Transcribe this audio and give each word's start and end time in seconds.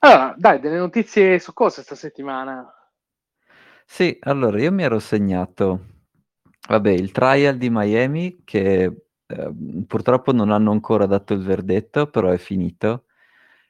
Allora, 0.00 0.32
dai, 0.38 0.60
delle 0.60 0.78
notizie 0.78 1.40
su 1.40 1.52
cosa 1.52 1.82
sta 1.82 1.96
settimana? 1.96 2.72
Sì, 3.84 4.16
allora 4.20 4.60
io 4.60 4.70
mi 4.70 4.84
ero 4.84 5.00
segnato, 5.00 5.86
vabbè, 6.68 6.90
il 6.90 7.10
trial 7.10 7.56
di 7.56 7.68
Miami 7.68 8.42
che 8.44 8.84
eh, 9.26 9.52
purtroppo 9.86 10.32
non 10.32 10.52
hanno 10.52 10.70
ancora 10.70 11.06
dato 11.06 11.32
il 11.34 11.42
verdetto, 11.42 12.06
però 12.08 12.30
è 12.30 12.38
finito 12.38 13.06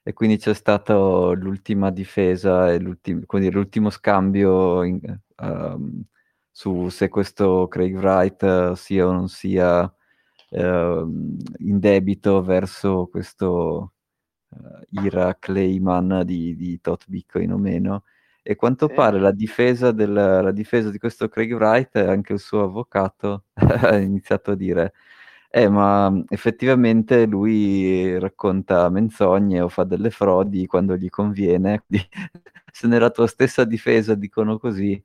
e 0.02 0.12
quindi 0.12 0.36
c'è 0.36 0.52
stato 0.54 1.32
l'ultima 1.32 1.90
difesa 1.90 2.70
e 2.72 2.78
l'ultimo, 2.78 3.22
quindi 3.24 3.50
l'ultimo 3.50 3.88
scambio 3.88 4.82
in, 4.82 5.00
um, 5.36 6.02
su 6.50 6.90
se 6.90 7.08
questo 7.08 7.68
Craig 7.68 7.94
Wright 7.96 8.42
uh, 8.42 8.74
sia 8.74 9.06
o 9.06 9.12
non 9.12 9.28
sia 9.28 9.82
uh, 9.82 10.58
in 11.58 11.78
debito 11.78 12.42
verso 12.42 13.06
questo 13.10 13.92
uh, 14.50 14.80
Ira 14.90 15.36
Clayman 15.38 16.22
di, 16.24 16.54
di 16.56 16.80
tot 16.80 17.04
Bitcoin 17.08 17.52
o 17.52 17.58
meno. 17.58 18.04
E 18.42 18.56
quanto 18.56 18.88
Sì. 18.88 18.94
pare 18.94 19.18
la 19.20 19.32
difesa, 19.32 19.92
del, 19.92 20.12
la 20.12 20.50
difesa 20.52 20.90
di 20.90 20.98
questo 20.98 21.28
Craig 21.28 21.52
Wright, 21.52 21.96
anche 21.96 22.32
il 22.32 22.38
suo 22.40 22.62
avvocato 22.64 23.44
ha 23.54 23.96
iniziato 23.98 24.52
a 24.52 24.54
dire 24.56 24.92
eh, 25.50 25.68
ma 25.68 26.12
effettivamente 26.28 27.24
lui 27.26 28.18
racconta 28.18 28.88
menzogne 28.90 29.60
o 29.62 29.68
fa 29.68 29.84
delle 29.84 30.10
frodi 30.10 30.66
quando 30.66 30.96
gli 30.96 31.08
conviene. 31.08 31.82
Quindi, 31.88 32.06
se 32.72 32.86
nella 32.86 33.10
tua 33.10 33.26
stessa 33.26 33.64
difesa 33.64 34.14
dicono 34.14 34.58
così, 34.58 35.02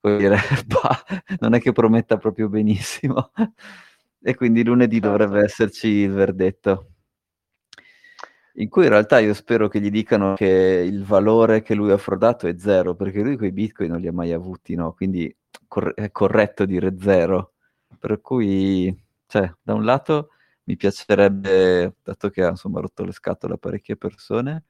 vuol 0.00 0.18
dire, 0.18 0.36
bah, 0.66 1.04
non 1.40 1.54
è 1.54 1.60
che 1.60 1.72
prometta 1.72 2.16
proprio 2.18 2.48
benissimo. 2.48 3.30
e 4.22 4.34
quindi 4.34 4.64
lunedì 4.64 5.00
Certo. 5.00 5.08
dovrebbe 5.08 5.40
esserci 5.42 5.88
il 5.88 6.12
verdetto. 6.12 6.87
In 8.60 8.68
cui 8.68 8.84
in 8.84 8.90
realtà 8.90 9.20
io 9.20 9.34
spero 9.34 9.68
che 9.68 9.80
gli 9.80 9.90
dicano 9.90 10.34
che 10.34 10.82
il 10.84 11.04
valore 11.04 11.62
che 11.62 11.74
lui 11.74 11.92
ha 11.92 11.96
frodato 11.96 12.48
è 12.48 12.56
zero, 12.58 12.96
perché 12.96 13.22
lui 13.22 13.36
quei 13.36 13.52
bitcoin 13.52 13.90
non 13.90 14.00
li 14.00 14.08
ha 14.08 14.12
mai 14.12 14.32
avuti, 14.32 14.74
no? 14.74 14.92
Quindi 14.94 15.34
cor- 15.68 15.94
è 15.94 16.10
corretto 16.10 16.64
dire 16.64 16.96
zero. 16.98 17.52
Per 17.98 18.20
cui, 18.20 18.92
cioè, 19.26 19.52
da 19.62 19.74
un 19.74 19.84
lato 19.84 20.30
mi 20.64 20.76
piacerebbe, 20.76 21.94
dato 22.02 22.30
che 22.30 22.42
ha 22.42 22.48
insomma 22.50 22.80
rotto 22.80 23.04
le 23.04 23.12
scatole 23.12 23.54
a 23.54 23.58
parecchie 23.58 23.96
persone, 23.96 24.64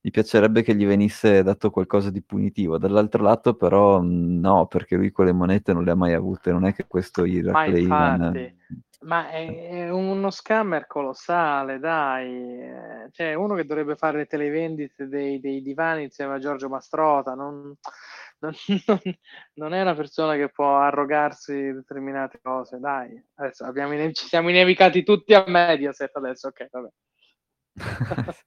mi 0.00 0.10
piacerebbe 0.10 0.62
che 0.62 0.74
gli 0.74 0.86
venisse 0.86 1.42
dato 1.42 1.70
qualcosa 1.70 2.10
di 2.10 2.22
punitivo. 2.22 2.78
Dall'altro 2.78 3.22
lato, 3.22 3.54
però, 3.54 4.00
no, 4.02 4.66
perché 4.66 4.96
lui 4.96 5.10
quelle 5.10 5.32
monete 5.32 5.74
non 5.74 5.84
le 5.84 5.90
ha 5.90 5.94
mai 5.94 6.14
avute. 6.14 6.50
Non 6.50 6.64
è 6.64 6.72
che 6.72 6.86
questo 6.86 7.24
Ma 7.24 7.64
Clayman. 7.64 8.56
Ma 9.00 9.30
è, 9.30 9.68
è 9.86 9.90
uno 9.90 10.30
scammer 10.30 10.86
colossale, 10.86 11.78
dai. 11.78 12.60
Eh, 12.62 13.08
Cioè, 13.12 13.34
uno 13.34 13.54
che 13.54 13.64
dovrebbe 13.64 13.96
fare 13.96 14.18
le 14.18 14.26
televendite 14.26 15.06
dei, 15.08 15.40
dei 15.40 15.62
divani 15.62 16.04
insieme 16.04 16.34
a 16.34 16.38
Giorgio 16.38 16.68
Mastrota, 16.68 17.34
non, 17.34 17.74
non- 18.40 18.52
non- 19.54 19.72
è 19.74 19.80
una 19.80 19.94
persona 19.94 20.34
che 20.36 20.48
può 20.50 20.78
arrogarsi 20.78 21.72
determinate 21.72 22.40
cose, 22.42 22.78
dai. 22.80 23.22
Adesso 23.36 23.64
abbiamo 23.64 23.94
ci 24.12 24.26
siamo 24.26 24.48
inevicati 24.50 25.02
tutti 25.04 25.34
a 25.34 25.44
Mediaset 25.46 26.14
adesso, 26.16 26.48
ok, 26.48 26.68
vabbè. 26.70 26.88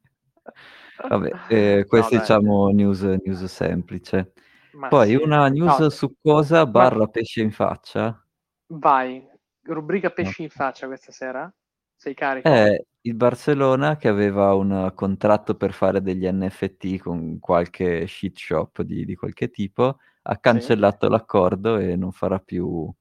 Vabbè, 1.07 1.29
eh, 1.47 1.85
No, 1.87 1.87
queste 1.87 2.15
dai. 2.17 2.19
diciamo 2.19 2.69
news, 2.69 3.01
news 3.01 3.43
semplice. 3.45 4.33
Ma 4.71 4.87
Poi 4.89 5.09
sì. 5.09 5.15
una 5.15 5.47
news 5.49 5.79
No, 5.79 5.89
su 5.89 6.15
cosa 6.21 6.65
barra 6.65 7.07
pesce 7.07 7.41
in 7.41 7.51
faccia. 7.51 8.21
vai, 8.69 9.27
rubrica 9.63 10.09
pesci 10.09 10.43
in 10.43 10.49
faccia 10.49 10.87
questa 10.87 11.11
sera? 11.11 11.51
Sei 11.95 12.13
carico? 12.13 12.47
È 12.47 12.83
il 13.01 13.15
Barcellona 13.15 13.95
che 13.95 14.07
aveva 14.07 14.53
un 14.53 14.91
contratto 14.95 15.55
per 15.55 15.73
fare 15.73 16.01
degli 16.01 16.27
NFT 16.27 16.97
con 16.97 17.39
qualche 17.39 18.07
shit 18.07 18.37
shop 18.37 18.81
di, 18.81 19.05
di 19.05 19.15
qualche 19.15 19.49
tipo, 19.49 19.97
ha 20.23 20.37
cancellato 20.37 21.07
l'accordo 21.07 21.77
e 21.77 21.95
non 21.95 22.11
farà 22.11 22.39
più, 22.39 22.91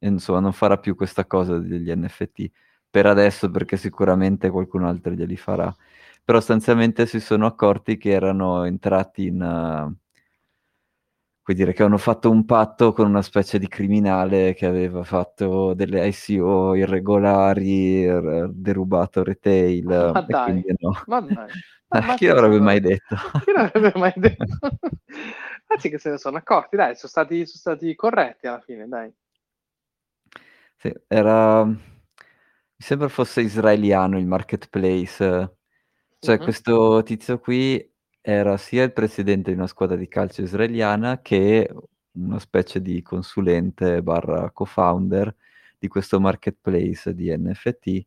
insomma, 0.00 0.40
non 0.40 0.52
farà 0.52 0.78
più 0.78 0.94
questa 0.94 1.26
cosa 1.26 1.58
degli 1.58 1.90
NFT 1.94 2.50
per 2.88 3.06
adesso 3.06 3.50
perché 3.50 3.76
sicuramente 3.76 4.50
qualcun 4.50 4.84
altro 4.84 5.12
glieli 5.12 5.36
farà. 5.36 5.74
Però 6.24 6.38
sostanzialmente 6.38 7.06
si 7.06 7.20
sono 7.20 7.46
accorti 7.46 7.96
che 7.96 8.10
erano 8.10 8.64
entrati 8.64 9.26
in... 9.26 9.42
uh, 9.42 10.03
puoi 11.44 11.54
dire 11.54 11.74
che 11.74 11.82
hanno 11.82 11.98
fatto 11.98 12.30
un 12.30 12.46
patto 12.46 12.94
con 12.94 13.06
una 13.06 13.20
specie 13.20 13.58
di 13.58 13.68
criminale 13.68 14.54
che 14.54 14.64
aveva 14.64 15.04
fatto 15.04 15.74
delle 15.74 16.06
ICO 16.08 16.74
irregolari, 16.74 18.08
r- 18.10 18.48
derubato 18.50 19.22
retail. 19.22 19.84
Ma 19.84 20.20
e 20.20 20.24
dai, 20.26 20.64
no. 20.78 21.02
ma 21.06 21.20
dai. 21.20 21.48
Ma- 21.94 22.00
ma 22.00 22.14
chi 22.14 22.26
l'avrebbe 22.26 22.54
sono- 22.54 22.64
mai 22.64 22.80
detto? 22.80 23.14
Chi 23.44 23.52
l'avrebbe 23.52 23.92
mai 23.94 24.12
detto? 24.16 24.44
Anzi 25.66 25.90
che 25.90 25.98
se 25.98 26.10
ne 26.10 26.16
sono 26.18 26.38
accorti, 26.38 26.76
dai, 26.76 26.96
sono 26.96 27.08
stati, 27.10 27.44
sono 27.46 27.76
stati 27.76 27.94
corretti 27.94 28.46
alla 28.46 28.60
fine, 28.60 28.88
dai. 28.88 29.12
Sì, 30.78 30.92
era... 31.06 31.62
Mi 31.66 31.76
sembra 32.78 33.08
fosse 33.08 33.42
israeliano 33.42 34.18
il 34.18 34.26
marketplace. 34.26 35.56
Ccioè, 36.18 36.36
Mhm. 36.38 36.42
questo 36.42 37.02
tizio 37.04 37.38
qui 37.38 37.93
era 38.26 38.56
sia 38.56 38.84
il 38.84 38.92
presidente 38.94 39.50
di 39.50 39.56
una 39.58 39.66
squadra 39.66 39.96
di 39.96 40.08
calcio 40.08 40.40
israeliana 40.40 41.20
che 41.20 41.70
una 42.12 42.38
specie 42.38 42.80
di 42.80 43.02
consulente 43.02 44.02
barra 44.02 44.50
co-founder 44.50 45.34
di 45.78 45.88
questo 45.88 46.18
marketplace 46.20 47.14
di 47.14 47.30
NFT 47.36 48.06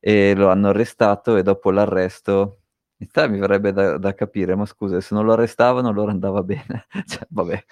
e 0.00 0.34
lo 0.34 0.50
hanno 0.50 0.68
arrestato 0.68 1.36
e 1.36 1.42
dopo 1.42 1.70
l'arresto 1.70 2.58
in 3.00 3.06
realtà 3.10 3.32
mi 3.32 3.38
verrebbe 3.40 3.72
da, 3.72 3.96
da 3.96 4.12
capire, 4.12 4.54
ma 4.56 4.66
scusa, 4.66 5.00
se 5.00 5.14
non 5.14 5.24
lo 5.24 5.32
arrestavano 5.32 5.88
allora 5.88 6.10
andava 6.10 6.42
bene. 6.42 6.86
cioè, 7.06 7.24
vabbè. 7.30 7.64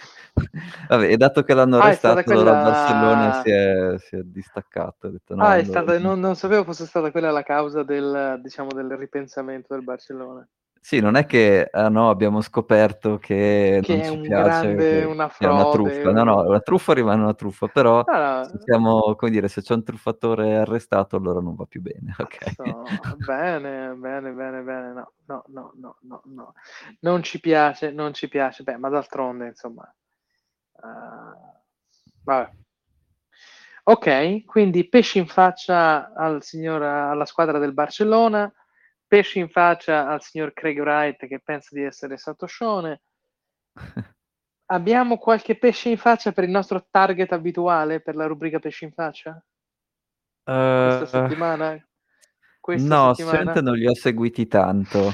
vabbè, 0.89 1.11
e 1.11 1.17
dato 1.17 1.43
che 1.43 1.53
l'hanno 1.53 1.79
Ah, 1.79 1.83
arrestato, 1.87 2.21
allora 2.21 2.21
il 2.21 2.43
quella- 2.45 2.63
Barcellona 2.63 3.43
si 3.43 3.51
è, 3.51 3.95
si 3.99 4.17
è 4.17 4.23
distaccato. 4.23 5.09
Detto, 5.11 5.35
no, 5.35 5.43
ah, 5.43 5.51
allora- 5.51 5.65
stata, 5.67 5.99
non, 5.99 6.21
non 6.21 6.37
sapevo 6.37 6.63
fosse 6.63 6.87
stata 6.87 7.11
quella 7.11 7.33
la 7.33 7.43
causa 7.43 7.83
del, 7.83 8.39
diciamo, 8.41 8.69
del 8.73 8.97
ripensamento 8.97 9.75
del 9.75 9.83
Barcellona. 9.83 10.47
Sì, 10.87 11.01
non 11.01 11.17
è 11.17 11.27
che 11.27 11.69
ah 11.73 11.89
no, 11.89 12.11
abbiamo 12.11 12.41
scoperto 12.41 13.19
che, 13.19 13.81
Che 13.83 13.93
non 13.93 14.03
è 14.03 14.09
ci 14.09 14.17
un 14.19 14.21
piace, 14.23 14.73
grande- 14.77 15.05
una 15.05 15.27
è 15.37 15.47
una 15.47 15.65
frode, 15.65 15.69
truffa. 15.69 16.13
No, 16.13 16.23
no, 16.23 16.43
la 16.45 16.61
truffa 16.61 16.95
rimane 16.95 17.23
una 17.23 17.35
truffa, 17.35 17.67
però 17.67 18.05
Ah, 18.07 18.45
se 18.45 18.57
siamo, 18.63 19.17
come 19.17 19.33
dire, 19.33 19.49
se 19.49 19.63
c'è 19.63 19.75
un 19.75 19.83
truffatore 19.83 20.55
arrestato, 20.59 21.17
allora 21.17 21.41
non 21.41 21.57
va 21.57 21.65
più 21.65 21.81
bene, 21.81 22.15
ok? 22.17 22.55
So, 22.55 23.17
bene, 23.17 23.95
bene, 23.95 24.31
bene, 24.31 24.63
bene, 24.63 24.93
no, 24.93 25.13
no, 25.27 25.43
no, 25.49 25.73
no, 25.75 25.97
no, 26.03 26.21
no. 26.27 26.53
Non 27.01 27.25
ci 27.25 27.41
piace, 27.41 27.91
non 27.91 28.15
ci 28.15 28.29
piace, 28.29 28.63
beh, 28.63 28.77
ma 28.77 28.89
d'altronde, 28.89 29.47
insomma, 29.49 29.93
eh, 30.85 31.59
vabbè. 32.23 32.53
Ok, 33.89 34.45
quindi 34.45 34.89
pesci 34.89 35.19
in 35.19 35.27
faccia 35.27 36.13
al 36.15 36.43
signor, 36.43 36.83
alla 36.83 37.25
squadra 37.25 37.59
del 37.59 37.73
Barcellona, 37.73 38.53
pesci 39.07 39.39
in 39.39 39.49
faccia 39.49 40.09
al 40.09 40.23
signor 40.23 40.53
Craig 40.53 40.79
Wright 40.79 41.27
che 41.27 41.41
pensa 41.43 41.69
di 41.73 41.83
essere 41.83 42.17
Satoscione. 42.17 43.03
Abbiamo 44.67 45.17
qualche 45.19 45.57
pesce 45.57 45.91
in 45.91 45.97
faccia 45.99 46.33
per 46.33 46.45
il 46.45 46.51
nostro 46.51 46.87
target 46.91 47.33
abituale 47.33 48.01
per 48.01 48.17
la 48.17 48.27
rubrica 48.27 48.59
pesci 48.59 48.85
in 48.85 48.93
faccia? 48.93 49.41
Questa 50.43 51.03
Eh, 51.03 51.07
settimana? 51.07 51.89
Questa 52.61 52.95
no, 52.97 53.15
settimana? 53.15 53.61
non 53.61 53.75
li 53.75 53.87
ho 53.87 53.95
seguiti 53.95 54.49
tanto. 54.49 55.13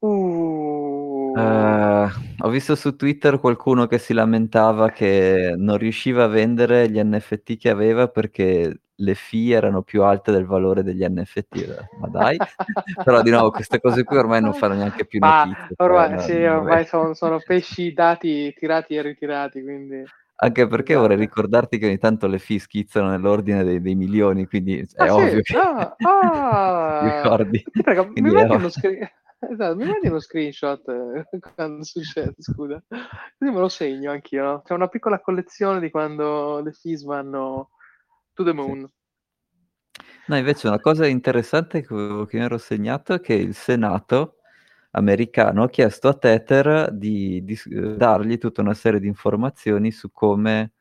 Uh, 0.00 1.32
Eh, 1.36 2.08
ho 2.38 2.48
visto 2.48 2.76
su 2.76 2.94
Twitter 2.94 3.40
qualcuno 3.40 3.86
che 3.86 3.98
si 3.98 4.12
lamentava 4.12 4.90
che 4.90 5.54
non 5.56 5.78
riusciva 5.78 6.24
a 6.24 6.28
vendere 6.28 6.88
gli 6.90 7.02
NFT 7.02 7.56
che 7.56 7.70
aveva 7.70 8.08
perché 8.08 8.82
le 8.96 9.14
fee 9.14 9.54
erano 9.54 9.82
più 9.82 10.02
alte 10.02 10.30
del 10.30 10.46
valore 10.46 10.82
degli 10.82 11.04
NFT. 11.04 11.86
Ma 12.00 12.08
dai, 12.08 12.38
però 13.04 13.22
di 13.22 13.30
nuovo 13.30 13.50
queste 13.50 13.80
cose 13.80 14.04
qui 14.04 14.16
ormai 14.16 14.40
non 14.40 14.52
fanno 14.52 14.74
neanche 14.74 15.06
più 15.06 15.20
notizie. 15.20 15.74
ormai, 15.76 16.10
cioè, 16.10 16.18
sì, 16.20 16.42
vabbè. 16.42 16.56
ormai 16.56 16.86
sono, 16.86 17.14
sono 17.14 17.40
pesci 17.40 17.92
dati, 17.92 18.52
tirati 18.56 18.94
e 18.94 19.02
ritirati, 19.02 19.62
quindi... 19.62 20.04
Anche 20.36 20.66
perché 20.66 20.92
Esatto. 20.92 21.06
vorrei 21.06 21.24
ricordarti 21.24 21.78
che 21.78 21.86
ogni 21.86 21.98
tanto 21.98 22.26
le 22.26 22.38
fee 22.40 22.58
schizzano 22.58 23.08
nell'ordine 23.08 23.62
dei, 23.62 23.80
dei 23.80 23.94
milioni, 23.94 24.46
quindi 24.46 24.78
è 24.78 25.02
Ah, 25.02 25.06
sì? 25.06 25.10
ovvio 25.12 25.40
che 25.42 25.56
Ah, 25.56 25.96
ah! 26.02 27.22
ricordi. 27.22 27.64
Prego, 27.82 28.10
mi 28.14 28.30
mandi, 28.32 28.56
uno 28.56 28.68
screen... 28.68 29.08
esatto, 29.38 29.76
mi 29.76 29.84
mandi 29.84 30.08
uno 30.08 30.18
screenshot 30.18 30.88
eh, 30.88 31.38
quando 31.54 31.84
succede, 31.84 32.34
scusa. 32.38 32.82
Così 32.88 33.50
me 33.52 33.60
lo 33.60 33.68
segno 33.68 34.10
anch'io. 34.10 34.42
no? 34.42 34.62
C'è 34.62 34.74
una 34.74 34.88
piccola 34.88 35.20
collezione 35.20 35.78
di 35.78 35.90
quando 35.90 36.60
le 36.60 36.72
fees 36.72 37.04
vanno 37.04 37.70
to 38.36 38.44
the 38.44 38.54
moon. 38.54 38.90
No, 40.26 40.36
invece 40.36 40.66
una 40.68 40.80
cosa 40.80 41.06
interessante 41.06 41.82
che, 41.82 42.24
che 42.28 42.36
mi 42.38 42.44
ero 42.44 42.58
segnato 42.58 43.14
è 43.14 43.20
che 43.20 43.34
il 43.34 43.54
Senato 43.54 44.36
americano 44.92 45.64
ha 45.64 45.68
chiesto 45.68 46.08
a 46.08 46.14
Tether 46.14 46.90
di, 46.92 47.44
di 47.44 47.58
dargli 47.96 48.38
tutta 48.38 48.60
una 48.62 48.74
serie 48.74 49.00
di 49.00 49.06
informazioni 49.08 49.90
su 49.90 50.10
come 50.12 50.72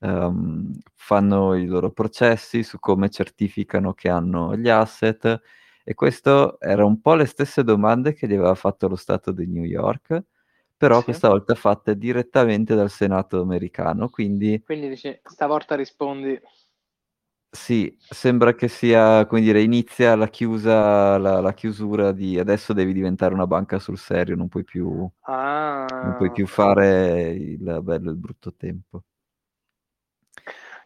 ehm, 0.00 0.72
fanno 0.94 1.54
i 1.54 1.66
loro 1.66 1.90
processi, 1.92 2.62
su 2.62 2.78
come 2.78 3.10
certificano 3.10 3.92
che 3.94 4.08
hanno 4.08 4.56
gli 4.56 4.68
asset 4.68 5.40
E 5.84 5.94
questo 5.94 6.60
era 6.60 6.84
un 6.84 7.00
po' 7.00 7.14
le 7.14 7.26
stesse 7.26 7.64
domande 7.64 8.14
che 8.14 8.26
gli 8.28 8.34
aveva 8.34 8.54
fatto 8.54 8.88
lo 8.88 8.96
Stato 8.96 9.32
di 9.32 9.46
New 9.46 9.64
York, 9.64 10.22
però 10.76 11.02
Sì. 11.02 11.04
questa 11.04 11.28
volta 11.28 11.54
fatte 11.54 11.96
direttamente 11.98 12.74
dal 12.74 12.90
Senato 12.90 13.40
americano, 13.40 14.08
quindi 14.08 14.62
Quindi 14.62 14.88
dici, 14.88 15.18
stavolta 15.24 15.74
rispondi. 15.74 16.40
Sì, 17.50 17.96
sembra 18.08 18.54
che 18.54 18.68
sia, 18.68 19.26
come 19.26 19.40
dire, 19.40 19.62
inizia 19.62 20.14
la 20.16 20.28
chiusa, 20.28 21.18
la, 21.18 21.40
la 21.40 21.52
chiusura 21.54 22.12
di 22.12 22.38
adesso 22.38 22.72
devi 22.72 22.92
diventare 22.92 23.34
una 23.34 23.46
banca 23.46 23.78
sul 23.78 23.98
serio, 23.98 24.36
non 24.36 24.48
puoi 24.48 24.64
più, 24.64 24.88
non 26.00 26.14
puoi 26.14 26.30
Ah, 26.30 26.30
più 26.30 26.46
fare 26.46 27.30
il 27.32 27.80
bello 27.82 28.08
e 28.10 28.12
il 28.12 28.18
brutto 28.18 28.54
tempo. 28.56 29.02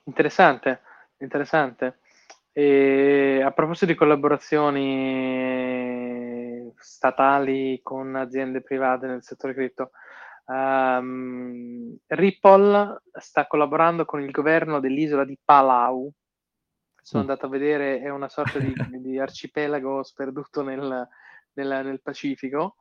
interessante, 0.05 0.81
interessante. 1.19 1.99
E 2.53 3.41
a 3.45 3.51
proposito 3.53 3.87
di 3.87 3.95
collaborazioni 3.95 6.71
statali 6.77 7.81
con 7.83 8.15
aziende 8.17 8.61
private 8.63 9.07
nel 9.07 9.23
settore 9.23 9.55
cripto, 9.55 9.91
ehm, 10.47 11.97
Ripple 12.09 13.03
sta 13.19 13.47
collaborando 13.47 14.05
con 14.05 14.21
il 14.23 14.31
governo 14.31 14.81
dell'isola 14.81 15.25
di 15.25 15.39
Palau. 15.43 16.11
Sono 17.03 17.25
Mm. 17.25 17.29
andato 17.29 17.47
a 17.47 17.49
vedere, 17.51 18.01
è 18.01 18.09
una 18.11 18.29
sorta 18.29 18.59
di, 18.59 18.73
di 19.03 19.19
arcipelago 19.19 20.03
sperduto 20.03 20.63
nel, 20.63 21.09
nel- 21.55 21.85
nel 21.85 22.01
Pacifico, 22.01 22.77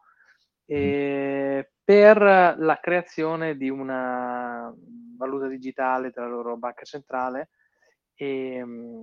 e 0.66 1.72
per 1.84 2.22
la 2.22 2.80
creazione 2.82 3.58
di 3.58 3.70
una 3.70 4.74
valuta 5.18 5.48
digitale 5.48 6.12
della 6.14 6.28
loro 6.28 6.56
banca 6.58 6.84
centrale. 6.86 7.50
E, 8.14 8.64
mm, 8.64 9.02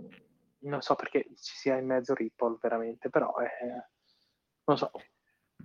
non 0.60 0.80
so 0.80 0.94
perché 0.94 1.24
ci 1.36 1.54
sia 1.56 1.76
in 1.76 1.86
mezzo 1.86 2.14
Ripple 2.14 2.56
veramente, 2.60 3.10
però 3.10 3.34
eh, 3.40 3.88
non 4.64 4.76
so. 4.78 4.90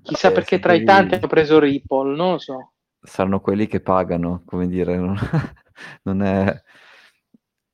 Chissà 0.01 0.29
Eh, 0.29 0.31
perché 0.31 0.59
tra 0.59 0.73
i 0.73 0.83
tanti 0.83 1.15
hanno 1.15 1.27
preso 1.27 1.59
Ripple, 1.59 2.15
non 2.15 2.31
lo 2.33 2.37
so. 2.39 2.73
saranno 3.01 3.39
quelli 3.39 3.67
che 3.67 3.81
pagano, 3.81 4.43
come 4.45 4.67
dire, 4.67 4.95
non, 4.97 5.15
non 6.03 6.21
è... 6.23 6.61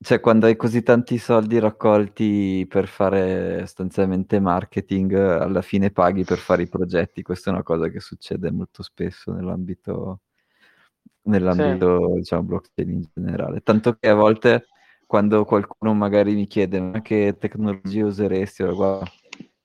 Cioè, 0.01 0.21
quando 0.21 0.45
hai 0.45 0.55
così 0.55 0.81
tanti 0.81 1.17
soldi 1.17 1.59
raccolti 1.59 2.65
per 2.69 2.87
fare 2.87 3.59
sostanzialmente 3.65 4.39
marketing, 4.39 5.13
alla 5.13 5.61
fine 5.61 5.91
paghi 5.91 6.23
per 6.23 6.37
fare 6.37 6.61
i 6.63 6.69
progetti. 6.69 7.21
Questa 7.21 7.49
è 7.49 7.53
una 7.53 7.63
cosa 7.63 7.89
che 7.89 7.99
succede 7.99 8.49
molto 8.49 8.81
spesso 8.81 9.33
nell'ambito, 9.33 10.21
nell'ambito 11.23 12.13
diciamo, 12.15 12.43
blockchain 12.43 12.89
in 12.91 13.03
generale. 13.13 13.61
Tanto 13.61 13.95
che 13.99 14.07
a 14.09 14.13
volte 14.15 14.67
quando 15.05 15.43
qualcuno 15.45 15.93
magari 15.93 16.33
mi 16.33 16.47
chiede 16.47 16.79
ma 16.79 17.01
che 17.01 17.35
tecnologia 17.37 18.05
useresti, 18.05 18.61
allora, 18.63 18.75
guarda, 18.77 19.11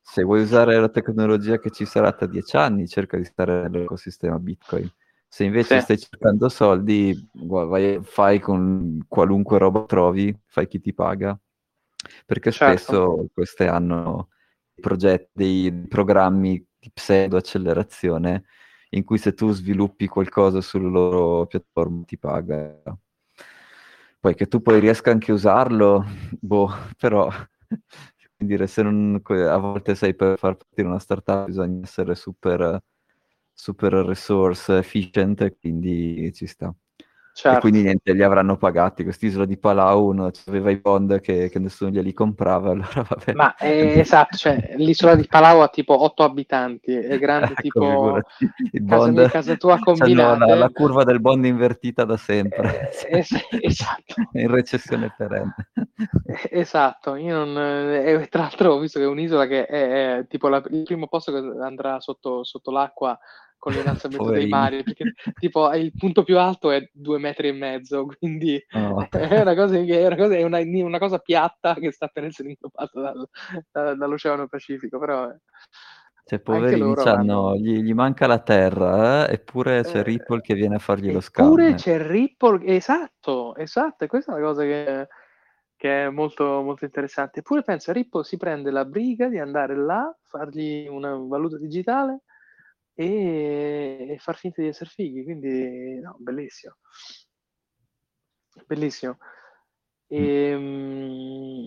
se 0.00 0.22
vuoi 0.24 0.42
usare 0.42 0.78
la 0.80 0.88
tecnologia 0.88 1.58
che 1.58 1.70
ci 1.70 1.84
sarà 1.86 2.12
tra 2.12 2.26
dieci 2.26 2.56
anni, 2.56 2.88
cerca 2.88 3.16
di 3.16 3.24
stare 3.24 3.68
nell'ecosistema 3.68 4.38
Bitcoin. 4.40 4.90
Se 5.34 5.42
invece 5.42 5.78
Sì. 5.78 5.80
stai 5.80 5.98
cercando 5.98 6.48
soldi, 6.48 7.28
vai- 7.32 7.98
fai 8.04 8.38
con 8.38 9.04
qualunque 9.08 9.58
roba 9.58 9.84
trovi, 9.84 10.32
fai 10.46 10.68
chi 10.68 10.78
ti 10.80 10.94
paga. 10.94 11.36
Perché 12.24 12.52
Certo. 12.52 12.82
spesso 12.82 13.26
queste 13.34 13.66
hanno 13.66 14.28
progetti, 14.80 15.30
dei 15.32 15.86
programmi 15.88 16.64
di 16.78 16.88
pseudo 16.92 17.36
accelerazione 17.36 18.44
in 18.90 19.02
cui 19.02 19.18
se 19.18 19.34
tu 19.34 19.50
sviluppi 19.50 20.06
qualcosa 20.06 20.60
sulla 20.60 20.88
loro 20.88 21.46
piattaforma 21.46 22.04
ti 22.04 22.16
paga. 22.16 22.80
Poi 24.20 24.34
che 24.36 24.46
tu 24.46 24.62
poi 24.62 24.78
riesca 24.78 25.10
anche 25.10 25.32
a 25.32 25.34
usarlo, 25.34 26.04
boh, 26.40 26.70
però 26.96 27.28
dire, 28.36 28.68
se 28.68 28.82
non, 28.82 29.20
a 29.24 29.56
volte 29.56 29.96
sei 29.96 30.14
per 30.14 30.38
far 30.38 30.56
partire 30.56 30.86
una 30.86 31.00
startup 31.00 31.46
bisogna 31.46 31.80
essere 31.82 32.14
super, 32.14 32.80
super 33.58 33.92
resource 34.04 34.68
efficient, 34.78 35.56
quindi 35.60 36.32
ci 36.34 36.46
sta. 36.46 36.74
E 37.36 37.36
Certo. 37.36 37.60
quindi 37.62 37.82
niente, 37.82 38.12
li 38.12 38.22
avranno 38.22 38.56
pagati. 38.56 39.02
Quest'isola 39.02 39.44
di 39.44 39.56
Palau 39.58 40.12
no, 40.12 40.30
aveva 40.46 40.70
i 40.70 40.76
bond 40.76 41.18
che, 41.20 41.48
che 41.50 41.58
nessuno 41.58 41.90
glieli 41.90 42.12
comprava, 42.12 42.70
allora 42.70 43.04
vabbè. 43.08 43.32
Ma 43.34 43.56
eh, 43.56 43.98
esatto, 43.98 44.36
cioè, 44.36 44.74
l'isola 44.76 45.16
di 45.16 45.26
Palau 45.26 45.58
ha 45.60 45.66
tipo 45.68 46.00
8 46.00 46.22
abitanti, 46.22 46.92
è 46.94 47.18
grande 47.18 47.54
Ecco, 47.54 47.60
tipo 47.60 48.12
casa, 48.12 48.76
bond, 48.80 49.18
mia, 49.18 49.28
casa 49.30 49.56
tua 49.56 49.78
c'hanno 49.82 49.84
combinate. 49.84 50.46
la, 50.46 50.54
la 50.54 50.68
curva 50.68 51.02
del 51.02 51.20
bond 51.20 51.44
invertita 51.44 52.04
da 52.04 52.16
sempre. 52.16 52.90
Eh, 53.08 53.18
es- 53.18 53.46
esatto. 53.60 54.14
In 54.34 54.48
recessione 54.52 55.12
perenne. 55.16 55.54
Eh, 56.26 56.48
Esatto, 56.60 57.16
io 57.16 57.34
non, 57.44 57.58
eh, 57.58 58.12
e 58.12 58.26
tra 58.28 58.42
l'altro 58.42 58.74
ho 58.74 58.78
visto 58.78 59.00
che 59.00 59.06
è 59.06 59.08
un'isola 59.08 59.46
che 59.46 59.66
è, 59.66 60.18
è 60.18 60.26
tipo 60.28 60.46
la- 60.48 60.62
il 60.70 60.84
primo 60.84 61.08
posto 61.08 61.32
che 61.32 61.38
andrà 61.64 61.98
sotto, 61.98 62.44
sotto 62.44 62.70
l'acqua 62.70 63.18
con 63.64 63.72
l'innalzamento 63.72 64.24
dei 64.24 64.46
Poverini. 64.46 64.50
mari, 64.50 64.82
perché 64.82 65.14
tipo 65.38 65.72
il 65.72 65.90
punto 65.96 66.22
più 66.22 66.38
alto 66.38 66.70
è 66.70 66.86
due 66.92 67.18
metri 67.18 67.48
e 67.48 67.52
mezzo, 67.52 68.04
quindi 68.18 68.62
No. 68.72 69.08
è 69.08 69.40
una 69.40 69.54
cosa, 69.54 69.76
è 69.78 70.06
una, 70.06 70.16
cosa, 70.16 70.34
è 70.36 70.42
una, 70.42 70.58
una 70.58 70.98
cosa 70.98 71.18
piatta 71.18 71.72
che 71.72 71.90
sta 71.90 72.08
per 72.08 72.24
essere 72.24 72.50
inglobata 72.50 73.00
dal- 73.00 73.28
da- 73.72 73.94
dall'Oceano 73.94 74.48
Pacifico, 74.48 74.98
però 74.98 75.30
eh, 75.30 75.38
Cioè, 76.26 76.40
poverini, 76.40 76.82
avranno... 76.82 77.56
gli, 77.56 77.80
gli 77.80 77.94
manca 77.94 78.26
la 78.26 78.38
terra, 78.40 79.26
eh, 79.28 79.32
eppure 79.32 79.80
c'è 79.82 80.00
Eh, 80.00 80.02
Ripple 80.02 80.42
che 80.42 80.52
viene 80.52 80.74
a 80.74 80.78
fargli 80.78 81.10
lo 81.10 81.20
Eppure 81.20 81.68
scam. 81.68 81.76
c'è 81.76 82.06
Ripple, 82.06 82.66
esatto, 82.66 83.56
esatto, 83.56 84.04
e 84.04 84.06
questa 84.08 84.32
è 84.32 84.36
una 84.36 84.44
cosa 84.46 84.62
che, 84.62 85.08
che 85.74 86.04
è 86.04 86.10
molto, 86.10 86.44
molto 86.60 86.84
interessante. 86.84 87.38
Eppure 87.38 87.62
pensa, 87.62 87.92
Ripple 87.92 88.24
si 88.24 88.36
prende 88.36 88.70
la 88.70 88.84
briga 88.84 89.28
di 89.28 89.38
andare 89.38 89.74
là, 89.74 90.14
fargli 90.22 90.86
una 90.86 91.14
valuta 91.16 91.56
digitale 91.56 92.24
e, 92.94 94.06
e 94.10 94.18
far 94.18 94.36
finta 94.36 94.62
di 94.62 94.68
essere 94.68 94.90
fighi, 94.90 95.24
quindi 95.24 96.00
no, 96.00 96.16
bellissimo. 96.18 96.76
Bellissimo. 98.66 99.18
Ehm, 100.06 101.66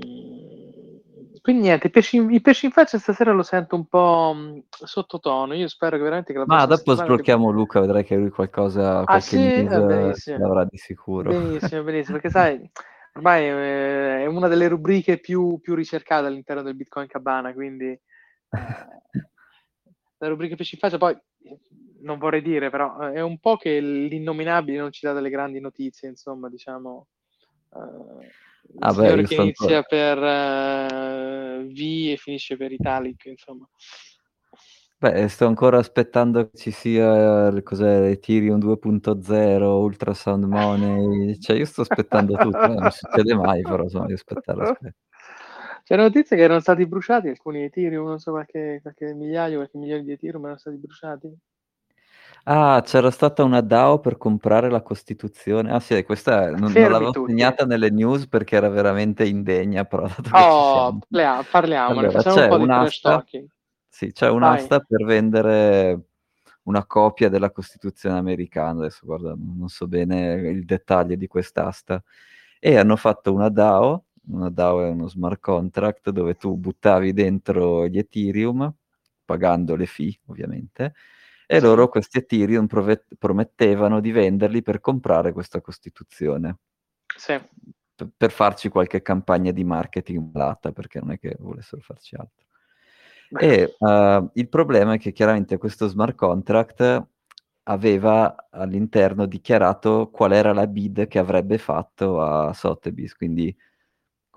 quindi 1.42 1.62
niente, 1.64 1.88
i 1.88 1.90
pesci, 1.90 2.18
i 2.18 2.42
pesci 2.42 2.66
in 2.66 2.72
faccia 2.72 2.98
stasera 2.98 3.32
lo 3.32 3.44
sento 3.44 3.76
un 3.76 3.86
po' 3.88 4.34
mh, 4.36 4.64
sottotono. 4.70 5.54
Io 5.54 5.68
spero 5.68 5.98
che 5.98 6.04
veramente 6.04 6.34
che 6.34 6.40
la 6.40 6.46
Ma 6.46 6.66
dopo 6.66 6.94
sblocchiamo 6.94 7.50
Luca, 7.50 7.80
vedrai 7.82 8.04
che 8.04 8.16
lui 8.16 8.30
qualcosa, 8.30 9.04
Ah 9.04 9.20
sì? 9.20 9.38
benissimo. 9.38 10.38
l'avrà 10.38 10.66
di 10.66 10.78
sicuro. 10.78 11.32
Benissimo, 11.32 11.84
benissimo, 11.84 12.20
perché 12.20 12.30
sai, 12.32 12.70
ormai 13.16 13.46
eh, 13.46 14.24
è 14.24 14.26
una 14.26 14.48
delle 14.48 14.68
rubriche 14.68 15.20
più, 15.20 15.60
più 15.62 15.76
ricercate 15.76 16.28
all'interno 16.28 16.62
del 16.62 16.76
Bitcoin 16.76 17.08
Cabana, 17.08 17.54
quindi 17.54 17.88
eh, 17.88 18.00
la 20.20 20.28
rubrica 20.28 20.56
pesci 20.56 20.76
in 20.76 20.82
faccia, 20.82 20.98
poi 20.98 21.18
non 22.02 22.18
vorrei 22.18 22.42
dire, 22.42 22.70
però 22.70 23.00
eh, 23.02 23.14
è 23.14 23.22
un 23.22 23.40
po' 23.40 23.58
che 23.58 23.80
l'innominabile 23.80 24.78
non 24.78 24.92
ci 24.92 25.06
dà 25.06 25.14
delle 25.14 25.30
grandi 25.30 25.60
notizie, 25.60 26.10
insomma, 26.10 26.50
diciamo. 26.50 27.08
il 27.74 28.78
Ah 28.80 28.94
beh, 28.94 29.24
che 29.24 29.36
inizia 29.36 29.82
per 29.84 30.18
eh, 30.18 31.68
V 31.70 31.80
e 32.12 32.18
finisce 32.18 32.58
per 32.58 32.72
Italic, 32.72 33.26
insomma. 33.26 33.68
Beh, 35.00 35.28
sto 35.28 35.46
ancora 35.46 35.78
aspettando 35.78 36.50
che 36.50 36.58
ci 36.58 36.72
sia 36.72 37.52
cos'è, 37.62 38.10
Ethereum 38.10 38.60
2.0, 38.60 39.62
Ultrasound 39.64 40.44
Money, 40.46 41.38
cioè 41.40 41.56
io 41.56 41.66
sto 41.66 41.82
aspettando 41.82 42.36
tutto, 42.36 42.66
non 42.66 42.90
succede 42.90 43.36
mai, 43.36 43.62
però 43.62 43.84
insomma, 43.84 44.06
devo 44.08 44.18
aspettare, 44.18 44.62
aspetta. 44.64 44.96
C'era 45.88 46.02
notizia 46.04 46.36
che 46.36 46.42
erano 46.42 46.60
stati 46.60 46.86
bruciati 46.86 47.30
alcuni 47.30 47.64
Ethereum, 47.64 48.08
non 48.08 48.20
so, 48.20 48.32
qualche, 48.32 48.80
qualche 48.82 49.14
migliaio, 49.14 49.56
qualche 49.56 49.78
milione 49.78 50.04
di 50.04 50.12
Ethereum 50.12 50.44
erano 50.44 50.60
stati 50.60 50.76
bruciati. 50.76 51.34
Ah, 52.44 52.82
c'era 52.84 53.10
stata 53.10 53.46
una 53.46 53.62
DAO 53.62 54.02
per 54.02 54.18
comprare 54.18 54.70
la 54.70 54.82
Costituzione. 54.82 55.72
Ah 55.72 55.80
sì, 55.80 56.04
questa 56.04 56.50
non, 56.50 56.74
non 56.74 56.92
l'avevo 56.92 57.12
tutti. 57.12 57.32
segnata 57.32 57.66
nelle 57.66 57.90
news 57.90 58.28
perché 58.28 58.58
era 58.58 58.68
veramente 58.68 59.26
indegna, 59.26 59.86
però 59.86 60.08
Oh, 60.34 61.00
parliamo, 61.10 61.44
parliamone, 61.50 62.00
Allora, 62.00 62.22
facciamo 62.22 62.42
un 62.42 62.48
po' 62.50 62.58
di 62.58 62.64
un'asta, 62.64 63.24
sì, 63.88 64.12
c'è 64.12 64.26
Vai. 64.28 64.36
un'asta 64.36 64.80
per 64.82 65.06
vendere 65.06 66.02
una 66.64 66.86
copia 66.86 67.30
della 67.30 67.52
Costituzione 67.52 68.18
americana. 68.18 68.80
Adesso 68.82 69.06
guarda, 69.06 69.34
non 69.38 69.70
so 69.70 69.88
bene 69.88 70.34
il 70.50 70.66
dettaglio 70.66 71.16
di 71.16 71.28
quest'asta. 71.28 72.04
E 72.60 72.76
hanno 72.78 72.98
fatto 72.98 73.34
una 73.34 73.50
DAO, 73.50 74.07
una 74.30 74.50
DAO 74.50 74.84
è 74.86 74.90
uno 74.90 75.08
smart 75.08 75.40
contract 75.40 76.10
dove 76.12 76.36
tu 76.36 76.56
buttavi 76.58 77.14
dentro 77.14 77.88
gli 77.88 77.98
Ethereum, 77.98 78.74
pagando 79.26 79.76
le 79.76 79.86
fee 79.86 80.20
ovviamente, 80.28 80.94
e 81.46 81.60
loro 81.60 81.88
questi 81.90 82.18
Ethereum 82.20 82.68
prove- 82.68 83.06
promettevano 83.18 84.00
di 84.02 84.12
venderli 84.12 84.62
per 84.62 84.80
comprare 84.82 85.32
questa 85.34 85.62
Costituzione, 85.62 86.58
Sì, 87.18 87.34
p- 87.96 88.10
per 88.16 88.32
farci 88.32 88.70
qualche 88.70 89.02
campagna 89.02 89.52
di 89.52 89.64
marketing 89.64 90.32
malata, 90.34 90.72
perché 90.72 91.00
non 91.00 91.12
è 91.12 91.20
che 91.20 91.36
volessero 91.40 91.82
farci 91.82 92.16
altro. 92.16 92.46
beh, 93.32 93.48
E 93.50 93.76
eh, 93.78 94.30
il 94.34 94.50
problema 94.50 94.94
è 94.94 95.00
che 95.00 95.12
chiaramente 95.12 95.58
questo 95.58 95.88
smart 95.88 96.16
contract 96.16 97.06
aveva 97.64 98.48
all'interno 98.50 99.26
dichiarato 99.26 100.10
qual 100.12 100.32
era 100.34 100.54
la 100.54 100.68
bid 100.68 101.08
che 101.08 101.20
avrebbe 101.20 101.58
fatto 101.58 102.22
a 102.22 102.54
Sotheby's, 102.54 103.14
quindi 103.16 103.56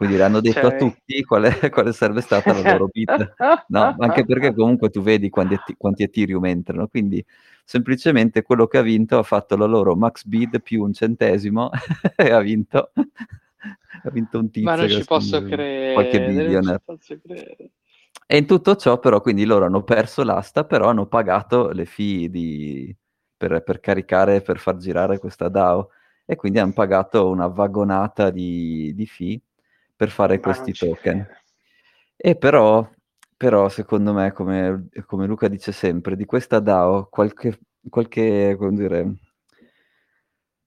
Quindi 0.01 0.17
l'hanno 0.17 0.41
detto 0.41 0.63
cioè... 0.63 0.73
a 0.73 0.77
tutti 0.79 1.23
quale, 1.25 1.51
quale, 1.69 1.93
sarebbe 1.93 2.23
stata 2.23 2.55
la 2.55 2.73
loro 2.73 2.89
bit. 2.91 3.35
No, 3.67 3.97
anche 4.01 4.25
perché 4.25 4.55
comunque 4.55 4.89
tu 4.89 5.03
vedi 5.03 5.29
quanti, 5.29 5.59
quanti 5.77 6.05
Ethereum 6.05 6.43
entrano, 6.47 6.89
quindi 6.89 7.23
semplicemente 7.67 8.41
quello 8.41 8.67
che 8.67 8.79
ha 8.79 8.81
vinto 8.81 9.19
ha 9.19 9.23
fatto 9.23 9.59
la 9.59 9.67
loro 9.67 9.95
max 9.97 10.25
bid 10.25 10.63
più 10.63 10.85
un 10.85 10.95
centesimo 10.95 11.69
e 12.17 12.31
ha 12.31 12.41
vinto, 12.41 12.93
ha 12.95 14.11
vinto 14.11 14.39
un 14.39 14.51
tizio. 14.51 14.71
Ma 14.71 14.77
non 14.77 14.89
ci 14.89 15.05
posso 15.05 15.43
credere. 15.43 15.93
Qualche 15.93 16.25
billionaire. 16.25 16.83
E 18.27 18.39
in 18.39 18.47
tutto 18.47 18.77
ciò 18.77 18.99
però, 18.99 19.21
quindi 19.21 19.45
loro 19.45 19.67
hanno 19.67 19.83
perso 19.83 20.25
l'asta, 20.25 20.65
però 20.65 20.89
hanno 20.89 21.09
pagato 21.09 21.73
le 21.73 21.85
fee 21.85 22.31
di, 22.31 22.97
per, 23.37 23.63
per 23.63 23.81
caricare, 23.81 24.41
per 24.41 24.61
far 24.61 24.79
girare 24.79 25.19
questa 25.19 25.51
DAO 25.51 25.91
e 26.25 26.37
quindi 26.37 26.59
hanno 26.59 26.73
pagato 26.73 27.29
una 27.29 27.49
vagonata 27.49 28.31
di, 28.31 28.95
di 28.95 29.05
fee 29.05 29.39
per 30.01 30.09
fare 30.09 30.37
Ma 30.37 30.41
questi 30.41 30.73
token. 30.73 31.29
E 32.17 32.35
però, 32.35 32.89
però, 33.37 33.69
secondo 33.69 34.15
me, 34.15 34.33
come, 34.33 34.89
come, 35.05 35.27
Luca 35.27 35.47
dice 35.47 35.73
sempre, 35.73 36.17
di 36.17 36.25
questa 36.25 36.59
DAO 36.59 37.09
qualche, 37.11 37.59
qualche 37.87 38.57
come 38.59 38.77
dire, 38.77 39.15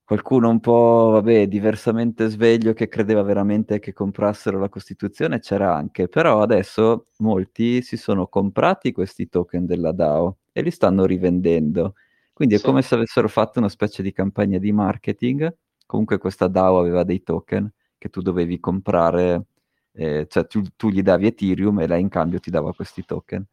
qualcuno 0.04 0.50
un 0.50 0.60
po', 0.60 1.10
vabbè, 1.14 1.48
diversamente 1.48 2.28
sveglio 2.28 2.74
che 2.74 2.88
credeva 2.88 3.24
veramente 3.24 3.80
che 3.80 3.92
comprassero 3.92 4.60
la 4.60 4.70
Costituzione 4.70 5.40
c'era 5.40 5.74
anche, 5.74 6.08
però 6.08 6.44
adesso 6.44 7.08
molti 7.18 7.82
si 7.82 7.98
sono 7.98 8.28
comprati 8.28 8.92
questi 8.92 9.30
token 9.30 9.66
della 9.66 9.94
DAO 9.94 10.38
e 10.52 10.62
li 10.62 10.70
stanno 10.70 11.06
rivendendo. 11.06 11.96
Quindi 12.34 12.54
è 12.54 12.58
sì. 12.60 12.66
come 12.66 12.84
se 12.84 12.94
avessero 12.94 13.28
fatto 13.28 13.58
una 13.58 13.70
specie 13.70 14.04
di 14.04 14.12
campagna 14.12 14.60
di 14.60 14.72
marketing. 14.72 15.52
Comunque 15.88 16.20
questa 16.20 16.48
DAO 16.48 16.78
aveva 16.78 17.04
dei 17.04 17.24
token 17.24 17.72
che 18.04 18.10
tu 18.10 18.22
dovevi 18.22 18.60
comprare, 18.60 19.46
eh, 19.94 20.28
cioè 20.30 20.46
tu, 20.46 20.62
tu, 20.76 20.90
gli 20.90 21.02
davi 21.02 21.28
Ethereum 21.28 21.80
e 21.80 21.88
lei 21.88 22.02
in 22.02 22.10
cambio 22.10 22.40
ti 22.40 22.52
dava 22.52 22.74
questi 22.74 23.06
token. 23.06 23.46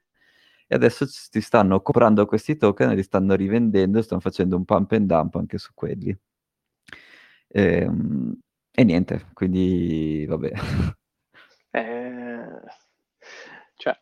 E 0.67 0.75
adesso 0.75 1.07
ti 1.31 1.41
stanno 1.41 1.81
comprando 1.83 2.27
questi 2.27 2.57
token 2.57 2.91
e 2.91 2.95
li 2.97 3.03
stanno 3.05 3.35
rivendendo 3.35 4.03
stanno 4.03 4.21
facendo 4.21 4.57
un 4.57 4.65
pump 4.65 4.93
and 4.93 5.07
dump 5.07 5.37
anche 5.37 5.59
su 5.59 5.71
quelli. 5.75 6.17
E, 7.49 7.63
ehm, 7.63 8.39
e 8.73 8.85
niente, 8.85 9.27
quindi 9.35 10.27
vabbè. 10.29 10.53
Eh, 11.73 12.61
cioè, 13.77 13.95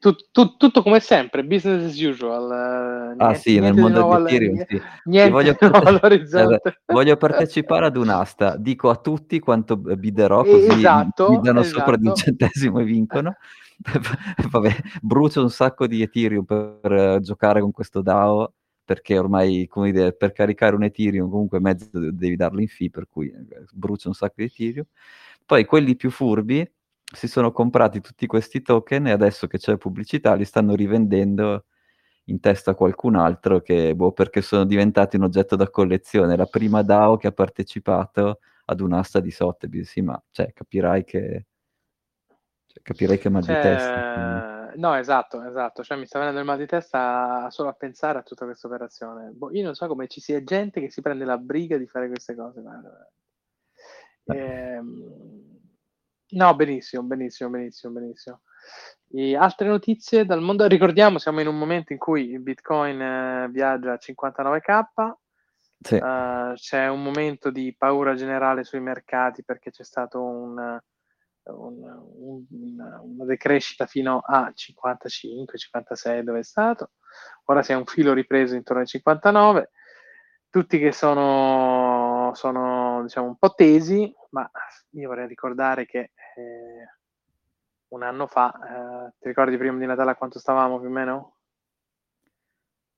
tu, 0.00 0.14
tu, 0.32 0.56
tutto 0.56 0.82
come 0.82 0.98
sempre, 0.98 1.44
business 1.44 1.84
as 1.84 2.00
usual. 2.00 3.14
Eh, 3.18 3.22
ah 3.22 3.34
sì, 3.34 3.60
nel 3.60 3.74
mondo 3.74 4.02
di 4.02 4.34
Ethereum 4.34 4.64
sì. 4.66 4.80
Niente 5.04 5.30
voglio, 5.30 5.54
parte- 5.54 6.80
voglio, 6.86 7.16
partecipare 7.16 7.86
ad 7.86 7.96
un'asta, 7.96 8.56
dico 8.56 8.88
a 8.90 8.96
tutti 8.96 9.38
quanto 9.38 9.76
biderò 9.76 10.42
così 10.42 10.66
esatto, 10.66 11.30
mi 11.30 11.40
danno 11.40 11.60
esatto. 11.60 11.78
sopra 11.78 11.96
di 11.96 12.06
un 12.06 12.12
esatto. 12.12 12.28
centesimo 12.30 12.80
e 12.80 12.84
vincono. 12.84 13.36
Vabbè, 14.50 14.76
brucio 15.00 15.42
un 15.42 15.50
sacco 15.50 15.86
di 15.86 16.02
Ethereum 16.02 16.44
per, 16.44 16.78
per 16.80 16.92
uh, 16.92 17.20
giocare 17.20 17.60
con 17.60 17.70
questo 17.70 18.02
DAO 18.02 18.54
perché 18.82 19.16
ormai 19.18 19.68
come 19.68 19.92
dire, 19.92 20.12
per 20.14 20.32
caricare 20.32 20.74
un 20.74 20.82
Ethereum 20.82 21.30
comunque 21.30 21.60
mezzo 21.60 21.88
devi 21.92 22.34
darlo 22.34 22.60
in 22.60 22.66
fee, 22.66 22.90
per 22.90 23.06
cui 23.08 23.28
eh, 23.28 23.64
brucio 23.72 24.08
un 24.08 24.14
sacco 24.14 24.34
di 24.36 24.44
Ethereum. 24.44 24.86
Poi 25.46 25.64
quelli 25.64 25.94
più 25.94 26.10
furbi 26.10 26.68
si 27.12 27.28
sono 27.28 27.52
comprati 27.52 28.00
tutti 28.00 28.26
questi 28.26 28.62
token 28.62 29.08
e 29.08 29.10
adesso 29.10 29.46
che 29.46 29.58
c'è 29.58 29.76
pubblicità 29.76 30.34
li 30.34 30.44
stanno 30.44 30.74
rivendendo 30.74 31.64
in 32.24 32.38
testa 32.38 32.72
a 32.72 32.74
qualcun 32.74 33.16
altro 33.16 33.60
che, 33.60 33.94
boh, 33.94 34.12
perché 34.12 34.40
sono 34.40 34.64
diventati 34.64 35.16
un 35.16 35.24
oggetto 35.24 35.56
da 35.56 35.68
collezione. 35.68 36.36
La 36.36 36.46
prima 36.46 36.82
DAO 36.82 37.16
che 37.16 37.26
ha 37.26 37.32
partecipato 37.32 38.38
ad 38.66 38.80
un'asta 38.80 39.18
di 39.18 39.32
Sotheby's, 39.32 39.90
sì, 39.90 40.00
ma 40.00 40.22
cioè, 40.30 40.52
capirai 40.52 41.02
che 41.02 41.46
cioè, 42.66 42.82
capirai 42.82 43.18
che 43.18 43.28
mal 43.28 43.42
cioè, 43.42 43.56
di 43.56 43.60
testa. 43.60 44.12
Quindi. 44.12 44.80
No, 44.80 44.94
esatto, 44.94 45.42
esatto. 45.42 45.82
Cioè, 45.82 45.98
mi 45.98 46.06
sta 46.06 46.20
venendo 46.20 46.38
il 46.38 46.46
mal 46.46 46.58
di 46.58 46.66
testa 46.66 47.48
solo 47.50 47.70
a 47.70 47.72
pensare 47.72 48.20
a 48.20 48.22
tutta 48.22 48.44
questa 48.44 48.68
operazione. 48.68 49.30
Boh, 49.32 49.50
io 49.50 49.64
non 49.64 49.74
so 49.74 49.88
come 49.88 50.06
ci 50.06 50.20
sia 50.20 50.44
gente 50.44 50.80
che 50.80 50.90
si 50.90 51.00
prende 51.00 51.24
la 51.24 51.38
briga 51.38 51.76
di 51.76 51.88
fare 51.88 52.06
queste 52.06 52.36
cose. 52.36 52.60
Ma... 52.60 52.80
Ehm 54.26 55.49
No, 56.32 56.54
benissimo, 56.54 57.02
benissimo, 57.02 57.50
benissimo, 57.50 57.92
benissimo. 57.92 58.40
E 59.12 59.36
altre 59.36 59.66
notizie 59.66 60.24
dal 60.24 60.40
mondo? 60.40 60.66
Ricordiamo, 60.66 61.18
siamo 61.18 61.40
in 61.40 61.48
un 61.48 61.58
momento 61.58 61.92
in 61.92 61.98
cui 61.98 62.30
il 62.30 62.40
Bitcoin 62.40 63.00
eh, 63.00 63.48
viaggia 63.50 63.92
a 63.92 63.98
59k, 64.00 65.12
sì. 65.80 65.94
uh, 65.96 66.54
c'è 66.54 66.88
un 66.88 67.02
momento 67.02 67.50
di 67.50 67.74
paura 67.76 68.14
generale 68.14 68.62
sui 68.62 68.80
mercati 68.80 69.42
perché 69.42 69.70
c'è 69.70 69.82
stato 69.82 70.22
un, 70.22 70.78
un, 71.44 71.82
un, 72.18 72.44
una 73.02 73.24
decrescita 73.24 73.86
fino 73.86 74.20
a 74.24 74.52
55, 74.54 75.58
56 75.58 76.22
dove 76.22 76.38
è 76.40 76.44
stato, 76.44 76.90
ora 77.46 77.62
si 77.62 77.72
è 77.72 77.74
un 77.74 77.86
filo 77.86 78.12
ripreso 78.12 78.54
intorno 78.54 78.82
ai 78.82 78.86
59, 78.86 79.70
tutti 80.50 80.78
che 80.78 80.92
sono, 80.92 81.89
sono 82.34 83.02
diciamo, 83.02 83.28
un 83.28 83.36
po' 83.36 83.54
tesi, 83.54 84.12
ma 84.30 84.48
io 84.90 85.08
vorrei 85.08 85.26
ricordare 85.26 85.86
che 85.86 85.98
eh, 85.98 86.88
un 87.88 88.02
anno 88.02 88.26
fa, 88.26 88.52
eh, 88.52 89.12
ti 89.18 89.28
ricordi 89.28 89.56
prima 89.56 89.78
di 89.78 89.86
Natale 89.86 90.12
a 90.12 90.16
quanto 90.16 90.38
stavamo 90.38 90.78
più 90.78 90.88
o 90.88 90.92
meno? 90.92 91.34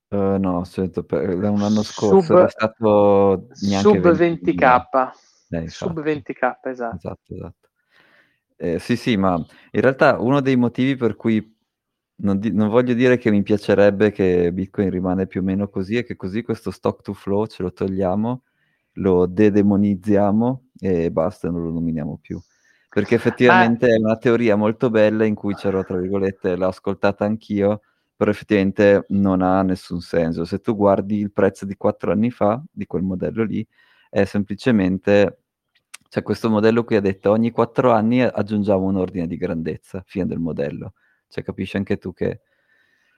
Uh, 0.09 0.37
no, 0.39 0.63
sento, 0.65 1.05
per, 1.05 1.27
un 1.27 1.63
anno 1.63 1.83
scorso 1.83 2.21
sub, 2.21 2.37
era 2.37 2.49
stato 2.49 3.47
sub 3.53 4.11
20k. 4.11 5.11
Eh, 5.49 5.69
sub 5.69 6.03
20k, 6.03 6.59
esatto. 6.65 6.97
Esatto, 6.97 7.35
esatto. 7.35 7.69
Eh, 8.57 8.79
sì, 8.79 8.97
sì, 8.97 9.17
ma 9.17 9.35
in 9.71 9.81
realtà 9.81 10.19
uno 10.21 10.41
dei 10.41 10.57
motivi 10.57 10.97
per 10.97 11.17
cui 11.17 11.59
non, 12.17 12.39
di- 12.39 12.53
non, 12.53 12.69
voglio 12.69 12.95
dire 12.95 13.17
che 13.17 13.31
mi 13.31 13.43
piacerebbe 13.43 14.13
che 14.13 14.53
Bitcoin 14.53 14.91
rimane 14.91 15.27
più 15.27 15.41
o 15.41 15.45
meno 15.45 15.69
così 15.69 15.97
è 15.97 16.05
che 16.05 16.15
così 16.15 16.43
questo 16.43 16.71
stock 16.71 17.03
to 17.03 17.15
flow 17.15 17.47
ce 17.47 17.63
lo 17.63 17.73
togliamo, 17.73 18.43
lo 18.95 19.27
dedemonizziamo 19.27 20.69
e 20.79 21.11
basta, 21.11 21.51
non 21.51 21.63
lo 21.63 21.71
nominiamo 21.71 22.19
più 22.21 22.41
perché 22.93 23.15
effettivamente 23.15 23.89
Ma... 23.89 23.95
è 23.95 23.99
una 23.99 24.17
teoria 24.19 24.55
molto 24.55 24.91
bella 24.91 25.25
in 25.25 25.35
cui 25.35 25.55
c'ero, 25.55 25.83
tra 25.83 25.97
virgolette, 25.97 26.57
l'ho 26.57 26.67
ascoltata 26.67 27.25
anch'io, 27.25 27.81
però 28.15 28.31
effettivamente 28.31 29.07
non 29.09 29.41
ha 29.41 29.63
nessun 29.63 30.03
senso. 30.03 30.45
Se 30.45 30.61
tu 30.61 30.77
guardi 30.77 31.19
il 31.19 31.33
prezzo 31.33 31.65
di 31.65 31.75
quattro 31.75 32.13
anni 32.13 32.31
fa, 32.31 32.63
di 32.71 32.85
quel 32.85 33.03
modello 33.03 33.45
lì, 33.45 33.67
è 34.11 34.25
semplicemente, 34.25 35.39
cioè 36.11 36.23
questo 36.23 36.51
modello 36.51 36.85
qui 36.85 36.97
ha 36.97 37.01
detto 37.01 37.31
ogni 37.31 37.51
quattro 37.51 37.93
anni 37.93 38.21
aggiungiamo 38.21 38.85
un 38.85 38.97
ordine 38.97 39.27
di 39.27 39.39
grandezza, 39.39 40.03
fine 40.07 40.27
del 40.27 40.39
modello. 40.39 40.93
Cioè 41.29 41.43
capisci 41.43 41.79
anche 41.79 41.97
tu 41.97 42.13
che, 42.13 42.43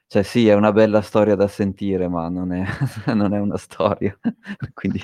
cioè 0.07 0.23
sì, 0.23 0.47
è 0.47 0.55
una 0.55 0.71
bella 0.71 1.03
storia 1.03 1.35
da 1.35 1.49
sentire, 1.49 2.07
ma 2.07 2.29
non 2.29 2.53
è, 2.53 2.65
non 3.13 3.35
è 3.35 3.41
una 3.41 3.59
storia. 3.59 4.17
Quindi 4.73 5.01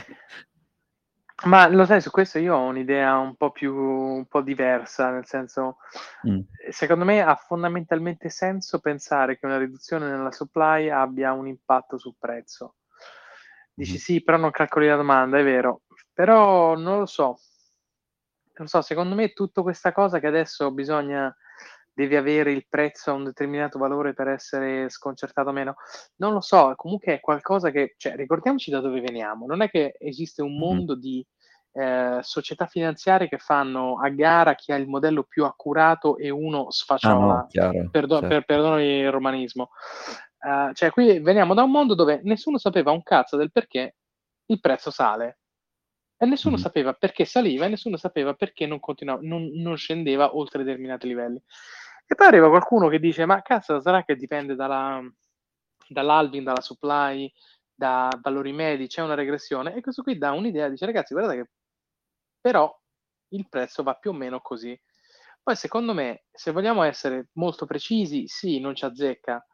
ma 1.44 1.68
lo 1.68 1.86
sai, 1.86 2.00
su 2.00 2.10
questo 2.10 2.38
io 2.38 2.54
ho 2.54 2.66
un'idea 2.66 3.16
un 3.16 3.34
po' 3.34 3.50
più 3.50 3.74
un 3.74 4.26
po' 4.26 4.42
diversa, 4.42 5.10
nel 5.10 5.26
senso, 5.26 5.78
mm. 6.28 6.40
secondo 6.70 7.04
me 7.04 7.22
ha 7.22 7.34
fondamentalmente 7.34 8.28
senso 8.28 8.80
pensare 8.80 9.38
che 9.38 9.46
una 9.46 9.58
riduzione 9.58 10.08
nella 10.08 10.32
supply 10.32 10.90
abbia 10.90 11.32
un 11.32 11.46
impatto 11.46 11.98
sul 11.98 12.14
prezzo. 12.18 12.76
Dici 13.72 13.94
mm. 13.94 13.96
sì, 13.96 14.22
però 14.22 14.36
non 14.36 14.50
calcoli 14.50 14.88
la 14.88 14.96
domanda, 14.96 15.38
è 15.38 15.42
vero, 15.42 15.82
però 16.12 16.76
non 16.76 16.98
lo 16.98 17.06
so. 17.06 17.38
Non 18.56 18.68
so, 18.68 18.82
secondo 18.82 19.14
me 19.14 19.32
tutta 19.32 19.62
questa 19.62 19.92
cosa 19.92 20.18
che 20.18 20.26
adesso 20.26 20.70
bisogna 20.70 21.34
devi 22.00 22.16
avere 22.16 22.50
il 22.50 22.66
prezzo 22.66 23.10
a 23.10 23.14
un 23.14 23.24
determinato 23.24 23.78
valore 23.78 24.14
per 24.14 24.28
essere 24.28 24.88
sconcertato 24.88 25.50
o 25.50 25.52
meno. 25.52 25.74
Non 26.16 26.32
lo 26.32 26.40
so, 26.40 26.72
comunque 26.76 27.14
è 27.14 27.20
qualcosa 27.20 27.70
che, 27.70 27.94
cioè, 27.98 28.16
ricordiamoci 28.16 28.70
da 28.70 28.80
dove 28.80 29.00
veniamo. 29.00 29.44
Non 29.44 29.60
è 29.60 29.68
che 29.68 29.96
esiste 29.98 30.40
un 30.40 30.56
mondo 30.56 30.96
mm. 30.96 30.98
di 30.98 31.26
eh, 31.72 32.18
società 32.22 32.66
finanziarie 32.66 33.28
che 33.28 33.36
fanno 33.36 33.98
a 34.00 34.08
gara 34.08 34.54
chi 34.54 34.72
ha 34.72 34.76
il 34.76 34.88
modello 34.88 35.24
più 35.24 35.44
accurato 35.44 36.16
e 36.16 36.30
uno 36.30 36.70
sfaciola. 36.70 37.14
Ah, 37.14 37.36
no, 37.36 37.46
chiaro, 37.48 37.88
Perdo- 37.90 38.20
certo. 38.20 38.28
per, 38.28 38.44
perdono 38.44 38.82
il 38.82 39.10
romanismo. 39.10 39.70
Uh, 40.40 40.72
cioè, 40.72 40.90
qui 40.90 41.20
veniamo 41.20 41.52
da 41.52 41.62
un 41.62 41.70
mondo 41.70 41.94
dove 41.94 42.20
nessuno 42.24 42.56
sapeva 42.56 42.92
un 42.92 43.02
cazzo 43.02 43.36
del 43.36 43.52
perché 43.52 43.96
il 44.46 44.58
prezzo 44.58 44.90
sale. 44.90 45.40
E 46.16 46.26
nessuno 46.26 46.56
mm. 46.56 46.60
sapeva 46.60 46.92
perché 46.94 47.24
saliva 47.24 47.66
e 47.66 47.68
nessuno 47.68 47.96
sapeva 47.96 48.34
perché 48.34 48.66
non, 48.66 48.80
non, 49.20 49.50
non 49.54 49.76
scendeva 49.76 50.36
oltre 50.36 50.64
determinati 50.64 51.06
livelli. 51.06 51.42
E 52.12 52.16
poi 52.16 52.26
arriva 52.26 52.48
qualcuno 52.48 52.88
che 52.88 52.98
dice: 52.98 53.24
Ma 53.24 53.40
cazzo, 53.40 53.78
sarà 53.80 54.02
che 54.02 54.16
dipende 54.16 54.56
dalla, 54.56 55.00
dall'alving, 55.88 56.44
dalla 56.44 56.60
supply, 56.60 57.32
da 57.72 58.08
valori 58.20 58.52
medi, 58.52 58.88
c'è 58.88 59.00
una 59.00 59.14
regressione. 59.14 59.74
E 59.76 59.80
questo 59.80 60.02
qui 60.02 60.18
dà 60.18 60.32
un'idea, 60.32 60.68
dice: 60.68 60.86
Ragazzi, 60.86 61.14
guardate 61.14 61.42
che 61.42 61.50
però 62.40 62.76
il 63.28 63.48
prezzo 63.48 63.82
va 63.84 63.94
più 63.94 64.10
o 64.10 64.14
meno 64.14 64.40
così. 64.40 64.78
Poi, 65.42 65.54
secondo 65.56 65.94
me, 65.94 66.24
se 66.32 66.50
vogliamo 66.50 66.82
essere 66.82 67.28
molto 67.34 67.64
precisi, 67.66 68.26
sì, 68.26 68.58
non 68.60 68.74
ci 68.74 68.84
azzecca, 68.84 69.46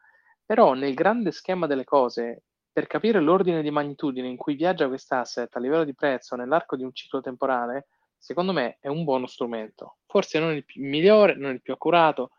però 0.45 0.73
nel 0.73 0.95
grande 0.95 1.31
schema 1.31 1.67
delle 1.67 1.83
cose, 1.83 2.43
per 2.71 2.87
capire 2.87 3.19
l'ordine 3.21 3.61
di 3.61 3.71
magnitudine 3.71 4.27
in 4.27 4.37
cui 4.37 4.55
viaggia 4.55 4.87
quest'asset 4.87 5.55
a 5.55 5.59
livello 5.59 5.83
di 5.83 5.93
prezzo 5.95 6.35
nell'arco 6.35 6.75
di 6.75 6.83
un 6.83 6.93
ciclo 6.93 7.21
temporale, 7.21 7.87
secondo 8.17 8.51
me 8.53 8.77
è 8.81 8.87
un 8.87 9.03
buono 9.03 9.27
strumento. 9.27 9.97
Forse 10.07 10.39
non 10.39 10.53
il 10.55 10.65
migliore, 10.75 11.35
non 11.35 11.53
il 11.53 11.61
più 11.61 11.73
accurato, 11.73 12.31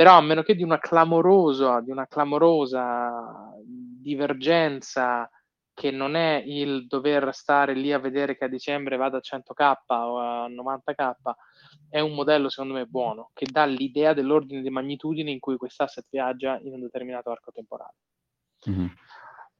però 0.00 0.16
a 0.16 0.22
meno 0.22 0.42
che 0.42 0.54
di 0.54 0.62
una 0.62 0.78
clamorosa, 0.78 1.82
di 1.82 1.90
una 1.90 2.06
clamorosa 2.06 3.52
divergenza 3.62 5.28
che 5.74 5.90
non 5.90 6.14
è 6.14 6.42
il 6.42 6.86
dover 6.86 7.34
stare 7.34 7.74
lì 7.74 7.92
a 7.92 7.98
vedere 7.98 8.34
che 8.34 8.46
a 8.46 8.48
dicembre 8.48 8.96
vada 8.96 9.18
a 9.18 9.20
100k 9.22 9.76
o 9.88 10.18
a 10.18 10.48
90k, 10.48 11.12
è 11.90 12.00
un 12.00 12.14
modello 12.14 12.48
secondo 12.48 12.72
me 12.72 12.86
buono, 12.86 13.28
che 13.34 13.44
dà 13.44 13.66
l'idea 13.66 14.14
dell'ordine 14.14 14.62
di 14.62 14.70
magnitudine 14.70 15.30
in 15.30 15.38
cui 15.38 15.58
quest'asset 15.58 16.06
viaggia 16.08 16.58
in 16.62 16.72
un 16.72 16.80
determinato 16.80 17.30
arco 17.30 17.50
temporale. 17.52 17.96
Mm-hmm. 18.70 18.86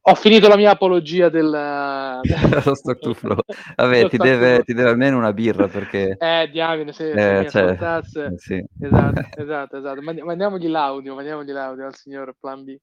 Ho 0.03 0.15
finito 0.15 0.49
la 0.49 0.57
mia 0.57 0.71
apologia 0.71 1.29
del... 1.29 1.51
Lo 2.65 2.75
stock 2.75 3.13
flow. 3.13 3.37
Vabbè, 3.77 4.09
ti 4.09 4.17
deve, 4.17 4.63
ti 4.65 4.73
deve, 4.73 4.89
almeno 4.89 5.19
una 5.19 5.33
birra 5.33 5.69
perché... 5.69 6.17
Eh, 6.19 6.49
diamine, 6.51 6.93
se, 6.93 7.11
eh, 7.11 7.43
se 7.45 7.51
cioè, 7.51 7.63
ascoltasse... 7.63 8.33
Sì. 8.37 8.65
Esatto, 8.81 9.21
esatto, 9.37 9.77
esatto. 9.77 10.01
Mandiamogli 10.01 10.69
l'audio, 10.69 11.15
mandiamogli 11.15 11.51
l'audio 11.51 11.87
al 11.87 11.95
signor 11.95 12.35
Plan 12.41 12.65
B. 12.65 12.77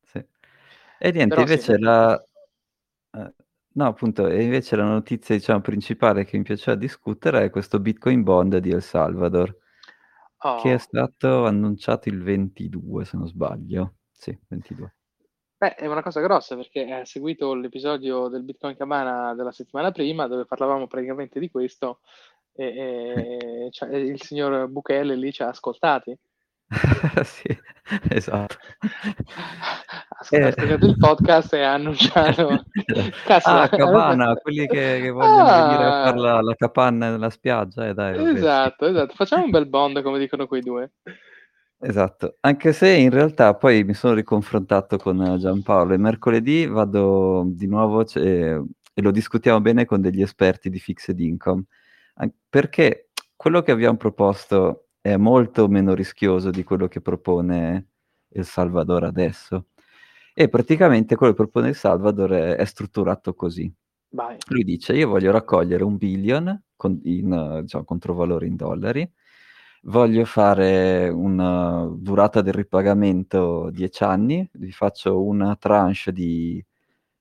Sì. 0.00 0.24
E 0.98 1.12
niente, 1.12 1.34
Però 1.34 1.42
invece 1.42 1.74
sì. 1.74 1.80
la... 1.80 2.24
Eh, 3.10 3.34
no, 3.72 3.86
appunto, 3.86 4.26
e 4.26 4.42
invece 4.42 4.74
la 4.76 4.84
notizia, 4.84 5.34
diciamo, 5.34 5.60
principale 5.60 6.24
che 6.24 6.38
mi 6.38 6.44
piaceva 6.44 6.78
discutere 6.78 7.44
è 7.44 7.50
questo 7.50 7.78
Bitcoin 7.78 8.22
Bond 8.22 8.56
di 8.56 8.70
El 8.70 8.82
Salvador, 8.82 9.54
oh. 10.38 10.62
che 10.62 10.70
è 10.70 10.74
oh. 10.74 10.78
stato 10.78 11.44
annunciato 11.44 12.08
il 12.08 12.22
22, 12.22 13.04
se 13.04 13.18
non 13.18 13.26
sbaglio. 13.26 13.96
Sì, 14.10 14.36
22. 14.48 14.94
Beh, 15.62 15.76
è 15.76 15.86
una 15.86 16.02
cosa 16.02 16.18
grossa 16.18 16.56
perché 16.56 16.90
ha 16.90 17.04
seguito 17.04 17.54
l'episodio 17.54 18.26
del 18.26 18.42
Bitcoin 18.42 18.76
Cabana 18.76 19.32
della 19.36 19.52
settimana 19.52 19.92
prima 19.92 20.26
dove 20.26 20.44
parlavamo 20.44 20.88
praticamente 20.88 21.38
di 21.38 21.52
questo 21.52 22.00
e, 22.52 22.66
e 22.66 23.68
cioè, 23.70 23.94
il 23.94 24.20
signor 24.20 24.66
Bukele 24.66 25.14
lì 25.14 25.32
ci 25.32 25.44
ha 25.44 25.50
ascoltati. 25.50 26.18
sì, 27.22 27.56
esatto. 28.08 28.56
Ha 28.80 30.18
ascoltato 30.18 30.62
eh. 30.62 30.84
il 30.84 30.96
podcast 30.98 31.54
e 31.54 31.62
ha 31.62 31.74
annunciato... 31.74 32.64
Cazzo, 33.24 33.50
ah, 33.50 33.68
cabana, 33.68 34.34
quelli 34.34 34.66
che, 34.66 34.98
che 35.00 35.10
vogliono 35.10 35.46
ah. 35.46 35.66
venire 35.66 35.84
a 35.84 36.02
fare 36.06 36.18
la, 36.18 36.40
la 36.40 36.54
capanna 36.56 37.10
nella 37.10 37.30
spiaggia. 37.30 37.86
Eh, 37.86 37.94
dai, 37.94 38.34
esatto, 38.34 38.86
esatto. 38.86 39.14
Facciamo 39.14 39.44
un 39.44 39.50
bel 39.50 39.68
bond 39.68 40.02
come 40.02 40.18
dicono 40.18 40.48
quei 40.48 40.62
due. 40.62 40.90
Esatto, 41.84 42.36
anche 42.40 42.72
se 42.72 42.92
in 42.92 43.10
realtà 43.10 43.56
poi 43.56 43.82
mi 43.82 43.92
sono 43.92 44.14
riconfrontato 44.14 44.98
con 44.98 45.36
Giampaolo 45.36 45.94
e 45.94 45.96
mercoledì 45.98 46.64
vado 46.66 47.42
di 47.44 47.66
nuovo 47.66 48.06
e 48.14 48.62
lo 48.94 49.10
discutiamo 49.10 49.60
bene 49.60 49.84
con 49.84 50.00
degli 50.00 50.22
esperti 50.22 50.70
di 50.70 50.78
fixed 50.78 51.18
income, 51.18 51.64
perché 52.48 53.08
quello 53.34 53.62
che 53.62 53.72
abbiamo 53.72 53.96
proposto 53.96 54.90
è 55.00 55.16
molto 55.16 55.66
meno 55.66 55.92
rischioso 55.92 56.50
di 56.50 56.62
quello 56.62 56.86
che 56.86 57.00
propone 57.00 57.88
El 58.28 58.44
Salvador 58.44 59.02
adesso. 59.02 59.66
E 60.34 60.48
praticamente 60.48 61.16
quello 61.16 61.32
che 61.32 61.38
propone 61.38 61.68
El 61.68 61.74
Salvador 61.74 62.30
è, 62.30 62.54
è 62.54 62.64
strutturato 62.64 63.34
così. 63.34 63.70
Vai. 64.10 64.36
Lui 64.50 64.62
dice, 64.62 64.92
io 64.92 65.08
voglio 65.08 65.32
raccogliere 65.32 65.82
un 65.82 65.96
billion 65.96 66.62
con, 66.76 67.00
in, 67.02 67.58
diciamo, 67.62 67.84
controvalore 67.84 68.46
in 68.46 68.54
dollari, 68.54 69.10
voglio 69.84 70.24
fare 70.24 71.08
una 71.08 71.86
durata 71.96 72.40
del 72.42 72.52
ripagamento 72.54 73.70
10 73.70 74.02
anni, 74.04 74.48
vi 74.54 74.70
faccio 74.72 75.22
una 75.24 75.56
tranche 75.56 76.12
di, 76.12 76.64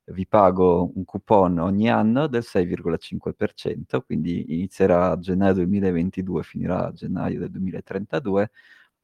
vi 0.06 0.28
pago 0.28 0.92
un 0.96 1.04
coupon 1.06 1.60
ogni 1.60 1.90
anno 1.90 2.28
del 2.28 2.44
6,5%, 2.44 4.02
quindi 4.02 4.54
inizierà 4.56 5.12
a 5.12 5.20
gennaio 5.20 5.54
2022, 5.56 6.44
finirà 6.44 6.88
a 6.88 6.92
gennaio 6.94 7.40
del 7.40 7.52
2032 7.52 8.52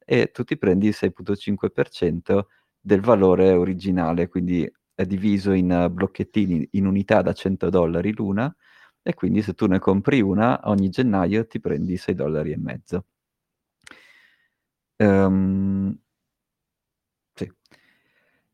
e 0.06 0.32
tu 0.32 0.44
ti 0.44 0.58
prendi 0.58 0.88
il 0.88 0.94
6,5% 0.96 2.48
del 2.80 3.02
valore 3.02 3.52
originale, 3.54 4.28
quindi 4.28 4.70
è 4.96 5.06
diviso 5.06 5.52
in 5.52 5.90
blocchettini, 5.92 6.68
in 6.74 6.86
unità 6.88 7.22
da 7.22 7.34
100 7.34 7.70
dollari 7.70 8.14
l'una, 8.14 8.54
e 9.02 9.14
quindi 9.14 9.42
se 9.42 9.54
tu 9.54 9.68
ne 9.68 9.80
compri 9.80 10.22
una, 10.22 10.62
ogni 10.66 10.90
gennaio 10.90 11.46
ti 11.48 11.60
prendi 11.60 11.98
6 11.98 12.16
dollari 12.16 12.52
e 12.52 12.58
mezzo. 12.58 13.06
Um, 14.98 15.96
sì. 17.34 17.52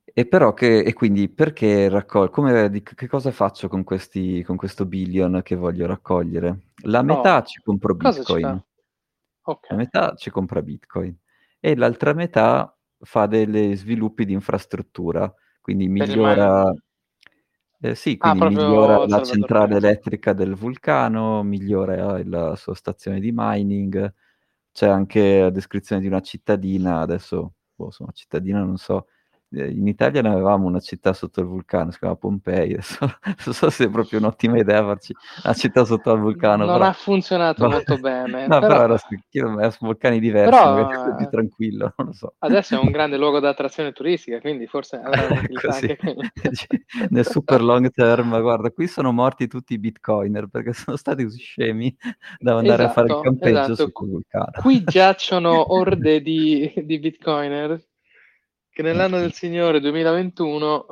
E 0.03 0.27
però 0.27 0.53
che, 0.53 0.79
e 0.79 0.93
quindi 0.93 1.29
perché 1.29 2.05
come, 2.05 2.69
di, 2.69 2.83
che 2.83 3.07
cosa 3.07 3.31
faccio 3.31 3.67
con, 3.67 3.83
questi, 3.83 4.43
con 4.43 4.57
questo 4.57 4.85
billion 4.85 5.41
che 5.43 5.55
voglio 5.55 5.85
raccogliere? 5.85 6.71
La 6.83 7.01
metà 7.01 7.37
oh, 7.37 7.43
ci 7.43 7.61
compro 7.61 7.95
Bitcoin. 7.95 8.63
Okay. 9.41 9.69
La 9.71 9.75
metà 9.75 10.13
ci 10.15 10.29
compra 10.29 10.61
Bitcoin. 10.61 11.17
E 11.59 11.75
l'altra 11.75 12.13
metà 12.13 12.77
fa 12.99 13.25
degli 13.25 13.75
sviluppi 13.75 14.25
di 14.25 14.33
infrastruttura, 14.33 15.33
quindi 15.61 15.87
migliora... 15.87 16.73
Eh, 17.79 17.95
sì, 17.95 18.15
ah, 18.19 18.35
quindi 18.35 18.55
ah, 18.55 18.65
migliora 18.67 19.05
la 19.07 19.23
centrale 19.23 19.75
elettrica 19.75 20.31
del 20.31 20.55
vulcano, 20.55 21.43
migliora 21.43 22.21
la 22.23 22.55
sua 22.55 22.75
stazione 22.75 23.19
di 23.19 23.31
mining, 23.33 24.13
c'è 24.73 24.87
anche 24.87 25.39
la 25.41 25.49
descrizione 25.51 26.01
di 26.01 26.07
una 26.07 26.21
cittadina, 26.21 26.99
adesso, 27.01 27.53
boh, 27.75 27.85
insomma, 27.85 28.11
cittadina 28.13 28.59
non 28.63 28.77
so, 28.77 29.07
in 29.53 29.87
Italia 29.87 30.21
ne 30.21 30.29
avevamo 30.29 30.67
una 30.67 30.79
città 30.79 31.13
sotto 31.13 31.41
il 31.41 31.47
vulcano, 31.47 31.91
si 31.91 31.99
chiama 31.99 32.15
Pompei, 32.15 32.73
adesso 32.73 32.97
non 33.45 33.53
so 33.53 33.69
se 33.69 33.85
è 33.85 33.89
proprio 33.89 34.19
un'ottima 34.19 34.57
idea 34.57 34.83
farci 34.83 35.13
una 35.43 35.53
città 35.53 35.85
sotto 35.85 36.11
il 36.13 36.19
vulcano. 36.19 36.65
Non 36.65 36.77
però... 36.77 36.89
ha 36.89 36.93
funzionato 36.93 37.67
molto 37.69 37.97
bene. 37.97 38.47
no, 38.47 38.59
però, 38.59 38.67
però 38.67 38.83
era 38.83 39.69
su 39.71 39.85
vulcani 39.85 40.19
diversi, 40.19 40.49
però, 40.49 41.15
più 41.15 41.27
tranquillo, 41.29 41.93
non 41.97 42.07
lo 42.07 42.13
so. 42.13 42.33
Adesso 42.39 42.75
è 42.75 42.79
un 42.79 42.91
grande 42.91 43.17
luogo 43.17 43.39
d'attrazione 43.39 43.91
turistica, 43.91 44.39
quindi 44.39 44.67
forse 44.67 44.97
avrà 45.03 45.27
anche 45.27 45.97
Nel 47.09 47.25
super 47.25 47.61
long 47.61 47.91
term, 47.91 48.39
guarda, 48.41 48.71
qui 48.71 48.87
sono 48.87 49.11
morti 49.11 49.47
tutti 49.47 49.73
i 49.73 49.79
bitcoiner 49.79 50.47
perché 50.47 50.73
sono 50.73 50.97
stati 50.97 51.23
così 51.23 51.39
scemi 51.39 51.95
da 52.39 52.57
andare 52.57 52.83
esatto, 52.83 52.89
a 52.89 52.93
fare 52.93 53.07
il 53.07 53.13
esatto, 53.13 53.29
campeggio 53.29 53.59
esatto. 53.59 53.75
sotto 53.75 54.03
il 54.03 54.09
vulcano. 54.09 54.51
Qui 54.61 54.83
giacciono 54.83 55.73
orde 55.73 56.21
di, 56.21 56.73
di 56.83 56.99
bitcoiner 56.99 57.91
che 58.73 58.81
nell'anno 58.81 59.19
del 59.19 59.33
Signore 59.33 59.79
2021 59.79 60.85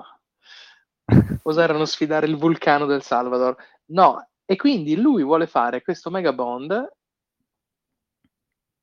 osarono 1.43 1.85
sfidare 1.85 2.27
il 2.27 2.37
vulcano 2.37 2.85
del 2.85 3.01
Salvador. 3.01 3.57
No, 3.85 4.29
e 4.45 4.55
quindi 4.55 4.95
lui 4.95 5.23
vuole 5.23 5.47
fare 5.47 5.81
questo 5.81 6.11
mega 6.11 6.31
bond 6.31 6.93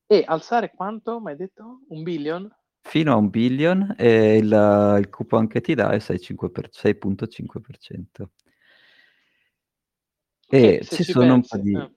e 0.05 0.25
alzare 0.27 0.73
quanto, 0.75 1.21
mi 1.21 1.31
hai 1.31 1.37
detto? 1.37 1.83
Un 1.89 2.03
billion? 2.03 2.53
Fino 2.81 3.13
a 3.13 3.17
un 3.17 3.31
billion 3.31 3.95
e 3.97 4.39
il, 4.39 4.97
il 4.99 5.09
coupon 5.11 5.47
che 5.47 5.61
ti 5.61 5.75
dà 5.75 5.91
è 5.91 5.99
6,5%. 5.99 8.25
E 10.51 10.81
ci 10.83 11.05
sono 11.05 11.35
pensi, 11.35 11.35
un 11.35 11.43
po' 11.47 11.59
di... 11.59 11.77
Eh. 11.77 11.93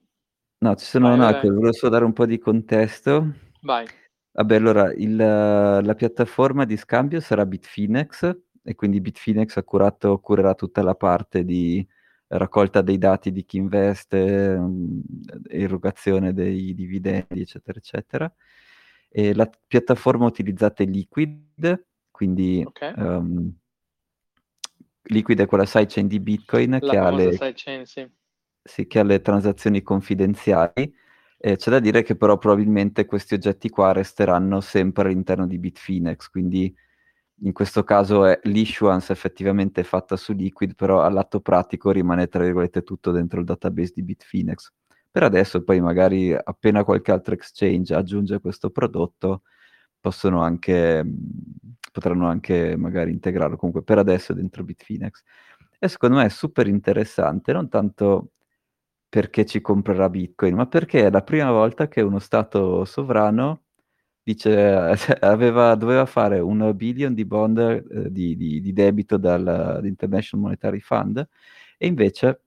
No, 0.58 0.76
ci 0.76 0.84
sono... 0.84 1.08
Vai, 1.08 1.18
no, 1.18 1.32
vai. 1.32 1.40
volevo 1.40 1.72
solo 1.72 1.90
dare 1.90 2.04
un 2.04 2.12
po' 2.12 2.26
di 2.26 2.38
contesto. 2.38 3.32
Vai. 3.62 3.88
Vabbè, 4.34 4.54
allora 4.56 4.92
il, 4.94 5.14
la 5.14 5.94
piattaforma 5.94 6.64
di 6.64 6.76
scambio 6.78 7.20
sarà 7.20 7.44
Bitfinex 7.44 8.34
e 8.62 8.74
quindi 8.74 9.00
Bitfinex 9.00 9.56
ha 9.56 9.62
curato, 9.62 10.18
curerà 10.20 10.54
tutta 10.54 10.82
la 10.82 10.94
parte 10.94 11.44
di 11.44 11.86
raccolta 12.28 12.80
dei 12.80 12.96
dati 12.96 13.30
di 13.30 13.44
chi 13.44 13.58
investe, 13.58 14.56
mm, 14.58 15.00
erogazione 15.48 16.32
dei 16.32 16.72
dividendi, 16.72 17.40
eccetera, 17.42 17.78
eccetera. 17.78 18.34
E 19.08 19.34
la 19.34 19.50
piattaforma 19.66 20.24
utilizzata 20.24 20.82
è 20.82 20.86
Liquid, 20.86 21.84
quindi 22.10 22.62
okay. 22.66 22.94
um, 22.96 23.52
Liquid 25.02 25.40
è 25.40 25.46
quella 25.46 25.66
sidechain 25.66 26.06
di 26.06 26.20
Bitcoin 26.20 26.78
che 26.80 26.96
ha, 26.96 27.10
le, 27.10 27.32
sidechain, 27.32 27.84
sì. 27.84 28.08
Sì, 28.62 28.86
che 28.86 28.98
ha 28.98 29.02
le 29.02 29.20
transazioni 29.20 29.82
confidenziali 29.82 30.94
eh, 31.44 31.56
c'è 31.56 31.70
da 31.72 31.80
dire 31.80 32.02
che 32.04 32.14
però 32.14 32.38
probabilmente 32.38 33.04
questi 33.04 33.34
oggetti 33.34 33.68
qua 33.68 33.90
resteranno 33.90 34.60
sempre 34.60 35.08
all'interno 35.08 35.48
di 35.48 35.58
Bitfinex, 35.58 36.28
quindi 36.28 36.72
in 37.42 37.52
questo 37.52 37.82
caso 37.82 38.24
è 38.26 38.38
l'issuance 38.44 39.12
effettivamente 39.12 39.82
fatta 39.82 40.16
su 40.16 40.32
Liquid, 40.34 40.76
però 40.76 41.02
all'atto 41.02 41.40
pratico 41.40 41.90
rimane 41.90 42.28
tra 42.28 42.44
virgolette 42.44 42.84
tutto 42.84 43.10
dentro 43.10 43.40
il 43.40 43.46
database 43.46 43.92
di 43.96 44.04
Bitfinex. 44.04 44.72
Per 45.10 45.24
adesso 45.24 45.64
poi 45.64 45.80
magari 45.80 46.32
appena 46.32 46.84
qualche 46.84 47.10
altro 47.10 47.34
exchange 47.34 47.92
aggiunge 47.92 48.38
questo 48.40 48.70
prodotto, 48.70 49.42
possono 50.00 50.42
anche, 50.42 51.04
potranno 51.90 52.28
anche 52.28 52.76
magari 52.76 53.10
integrarlo, 53.10 53.56
comunque 53.56 53.82
per 53.82 53.98
adesso 53.98 54.32
dentro 54.32 54.62
Bitfinex. 54.62 55.22
E 55.80 55.88
secondo 55.88 56.18
me 56.18 56.26
è 56.26 56.28
super 56.28 56.68
interessante, 56.68 57.52
non 57.52 57.68
tanto 57.68 58.30
perché 59.12 59.44
ci 59.44 59.60
comprerà 59.60 60.08
Bitcoin, 60.08 60.54
ma 60.54 60.66
perché 60.66 61.04
è 61.04 61.10
la 61.10 61.20
prima 61.22 61.50
volta 61.50 61.86
che 61.86 62.00
uno 62.00 62.18
Stato 62.18 62.86
sovrano 62.86 63.64
dice, 64.22 64.50
aveva, 65.20 65.74
doveva 65.74 66.06
fare 66.06 66.38
un 66.40 66.72
billion 66.74 67.12
di 67.12 67.26
bond 67.26 67.58
eh, 67.58 68.10
di, 68.10 68.36
di, 68.36 68.62
di, 68.62 68.72
debito 68.72 69.18
dall'International 69.18 70.46
Monetary 70.46 70.80
Fund 70.80 71.28
e 71.76 71.86
invece 71.86 72.40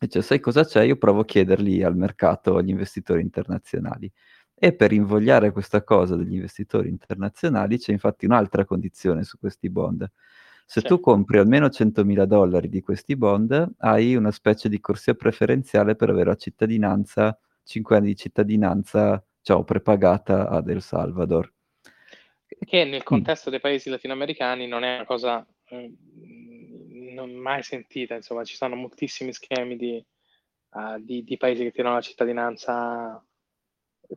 E 0.00 0.08
cioè, 0.08 0.22
sai 0.22 0.40
cosa 0.40 0.64
c'è? 0.64 0.82
Io 0.84 0.96
provo 0.96 1.20
a 1.20 1.24
chiederli 1.24 1.82
al 1.84 1.96
mercato, 1.96 2.56
agli 2.56 2.70
investitori 2.70 3.22
internazionali. 3.22 4.10
E 4.54 4.74
per 4.74 4.92
invogliare 4.92 5.52
questa 5.52 5.84
cosa 5.84 6.16
degli 6.16 6.34
investitori 6.34 6.88
internazionali 6.88 7.78
c'è 7.78 7.92
infatti 7.92 8.26
un'altra 8.26 8.64
condizione 8.64 9.24
su 9.24 9.38
questi 9.38 9.70
bond. 9.70 10.10
Se 10.70 10.82
sì. 10.82 10.86
tu 10.86 11.00
compri 11.00 11.38
almeno 11.38 11.66
100.000 11.66 12.22
dollari 12.26 12.68
di 12.68 12.80
questi 12.80 13.16
bond, 13.16 13.74
hai 13.78 14.14
una 14.14 14.30
specie 14.30 14.68
di 14.68 14.78
corsia 14.78 15.14
preferenziale 15.14 15.96
per 15.96 16.10
avere 16.10 16.26
la 16.26 16.36
cittadinanza, 16.36 17.36
5 17.64 17.96
anni 17.96 18.06
di 18.06 18.14
cittadinanza, 18.14 19.20
ciao, 19.42 19.64
prepagata 19.64 20.48
ad 20.48 20.68
El 20.68 20.80
Salvador. 20.80 21.52
Che 22.46 22.84
nel 22.84 23.02
contesto 23.02 23.48
mm. 23.48 23.52
dei 23.52 23.60
paesi 23.60 23.90
latinoamericani 23.90 24.68
non 24.68 24.84
è 24.84 24.94
una 24.94 25.06
cosa 25.06 25.44
eh, 25.70 25.92
non 27.14 27.32
mai 27.32 27.64
sentita, 27.64 28.14
insomma, 28.14 28.44
ci 28.44 28.54
sono 28.54 28.76
moltissimi 28.76 29.32
schemi 29.32 29.74
di, 29.74 30.06
uh, 30.74 31.00
di, 31.00 31.24
di 31.24 31.36
paesi 31.36 31.64
che 31.64 31.72
tirano 31.72 31.96
la 31.96 32.00
cittadinanza 32.00 33.20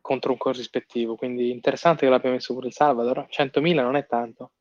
contro 0.01 0.33
un 0.33 0.37
corrispettivo, 0.37 1.15
quindi 1.15 1.49
interessante 1.49 2.05
che 2.05 2.11
l'abbia 2.11 2.29
messo 2.29 2.53
pure 2.53 2.67
il 2.67 2.73
Salvador, 2.73 3.27
100.000 3.27 3.73
non 3.73 3.95
è 3.95 4.05
tanto. 4.05 4.51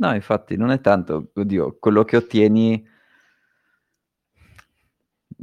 No, 0.00 0.14
infatti 0.14 0.56
non 0.56 0.70
è 0.70 0.80
tanto, 0.80 1.30
oddio, 1.34 1.76
quello 1.78 2.04
che 2.04 2.16
ottieni, 2.16 2.82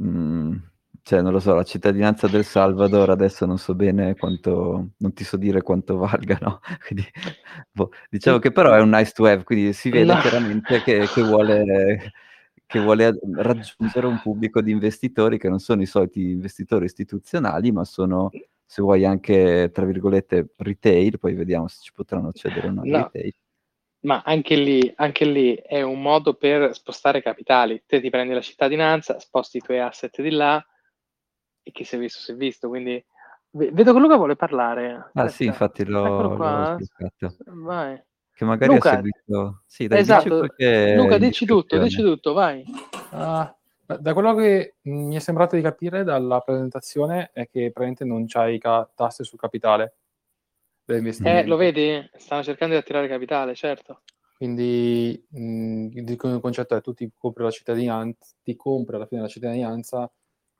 mm, 0.02 0.56
cioè 1.02 1.22
non 1.22 1.30
lo 1.32 1.38
so, 1.38 1.54
la 1.54 1.62
cittadinanza 1.62 2.26
del 2.26 2.44
Salvador 2.44 3.10
adesso 3.10 3.46
non 3.46 3.56
so 3.58 3.76
bene 3.76 4.16
quanto, 4.16 4.90
non 4.96 5.12
ti 5.12 5.22
so 5.22 5.36
dire 5.36 5.62
quanto 5.62 5.96
valga, 5.96 6.38
no? 6.40 6.58
Quindi, 6.84 7.06
boh, 7.70 7.90
diciamo 8.10 8.40
che 8.40 8.50
però 8.50 8.74
è 8.74 8.80
un 8.80 8.90
nice 8.90 9.12
to 9.12 9.26
have, 9.26 9.44
quindi 9.44 9.72
si 9.72 9.90
vede 9.90 10.12
no. 10.12 10.20
chiaramente 10.20 10.82
che, 10.82 11.06
che, 11.06 11.22
vuole, 11.22 12.12
che 12.66 12.80
vuole 12.80 13.16
raggiungere 13.34 14.08
un 14.08 14.20
pubblico 14.20 14.60
di 14.60 14.72
investitori 14.72 15.38
che 15.38 15.48
non 15.48 15.60
sono 15.60 15.82
i 15.82 15.86
soliti 15.86 16.30
investitori 16.30 16.84
istituzionali, 16.86 17.70
ma 17.70 17.84
sono 17.84 18.28
se 18.66 18.82
vuoi 18.82 19.04
anche, 19.04 19.70
tra 19.72 19.84
virgolette, 19.84 20.48
retail, 20.56 21.18
poi 21.20 21.34
vediamo 21.34 21.68
se 21.68 21.78
ci 21.80 21.92
potranno 21.92 22.28
accedere 22.28 22.66
o 22.66 22.72
no, 22.72 22.82
no. 22.84 23.10
retail. 23.12 23.32
Ma 24.00 24.22
anche 24.24 24.54
lì, 24.54 24.92
anche 24.96 25.24
lì 25.24 25.54
è 25.54 25.82
un 25.82 26.00
modo 26.00 26.34
per 26.34 26.74
spostare 26.74 27.20
capitali. 27.20 27.82
Te 27.84 28.00
ti 28.00 28.10
prendi 28.10 28.32
la 28.32 28.40
cittadinanza, 28.40 29.18
sposti 29.18 29.56
i 29.56 29.60
tuoi 29.60 29.80
asset 29.80 30.22
di 30.22 30.30
là 30.30 30.64
e 31.62 31.70
chi 31.72 31.84
si 31.84 31.96
è 31.96 31.98
visto 31.98 32.20
si 32.20 32.32
è 32.32 32.34
visto. 32.36 32.68
Quindi 32.68 33.04
vedo 33.50 33.92
che 33.92 33.98
Luca 33.98 34.16
vuole 34.16 34.36
parlare. 34.36 34.92
Ah 34.94 35.22
Aspetta. 35.24 35.28
sì, 35.28 35.44
infatti 35.46 35.84
l'ho, 35.84 36.36
l'ho 36.36 36.78
Vai. 37.44 38.00
Che 38.32 38.44
magari 38.44 38.72
Luca, 38.72 38.90
ha 38.90 38.94
seguito... 38.94 39.62
Sì, 39.66 39.88
dai, 39.88 39.98
esatto. 39.98 40.42
Dici 40.42 40.94
Luca, 40.94 41.18
dici 41.18 41.44
tutto, 41.44 41.78
dici 41.78 42.00
tutto, 42.00 42.32
vai. 42.34 42.64
Uh, 43.10 43.98
da 43.98 44.12
quello 44.12 44.34
che 44.34 44.76
mi 44.82 45.16
è 45.16 45.18
sembrato 45.18 45.56
di 45.56 45.62
capire 45.62 46.04
dalla 46.04 46.38
presentazione 46.38 47.30
è 47.32 47.48
che 47.48 47.72
praticamente 47.72 48.04
non 48.04 48.26
c'hai 48.26 48.60
ca- 48.60 48.88
tasse 48.94 49.24
sul 49.24 49.40
capitale 49.40 49.94
Eh, 51.24 51.46
lo 51.46 51.56
vedi? 51.56 52.08
Stanno 52.16 52.42
cercando 52.42 52.74
di 52.74 52.80
attirare 52.80 53.08
capitale, 53.08 53.54
certo. 53.54 54.02
Quindi 54.36 55.22
mh, 55.30 55.88
il 55.94 56.16
concetto 56.40 56.76
è 56.76 56.80
tu 56.80 56.94
ti 56.94 57.10
compri 57.16 57.42
la 57.42 57.50
cittadinanza, 57.50 58.34
ti 58.42 58.54
compri 58.56 58.96
alla 58.96 59.06
fine 59.06 59.22
la 59.22 59.28
cittadinanza, 59.28 60.10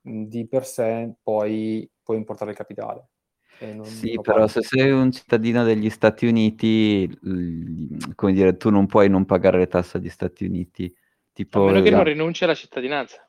mh, 0.02 0.24
di 0.24 0.46
per 0.48 0.66
sé 0.66 1.14
poi 1.22 1.88
puoi 2.02 2.16
importare 2.16 2.50
il 2.50 2.56
capitale. 2.56 3.08
Non, 3.60 3.86
sì, 3.86 4.14
non 4.14 4.22
però 4.22 4.46
se 4.46 4.62
sei 4.62 4.90
un 4.90 5.10
cittadino 5.10 5.64
degli 5.64 5.90
Stati 5.90 6.26
Uniti, 6.26 7.08
come 8.14 8.32
dire, 8.32 8.56
tu 8.56 8.70
non 8.70 8.86
puoi 8.86 9.08
non 9.08 9.24
pagare 9.24 9.58
le 9.58 9.66
tasse 9.66 9.96
agli 9.98 10.08
Stati 10.08 10.44
Uniti. 10.44 10.94
Tipo, 11.32 11.62
a 11.64 11.66
meno 11.66 11.82
che 11.82 11.90
non 11.90 12.04
rinunci 12.04 12.44
alla 12.44 12.54
cittadinanza. 12.54 13.27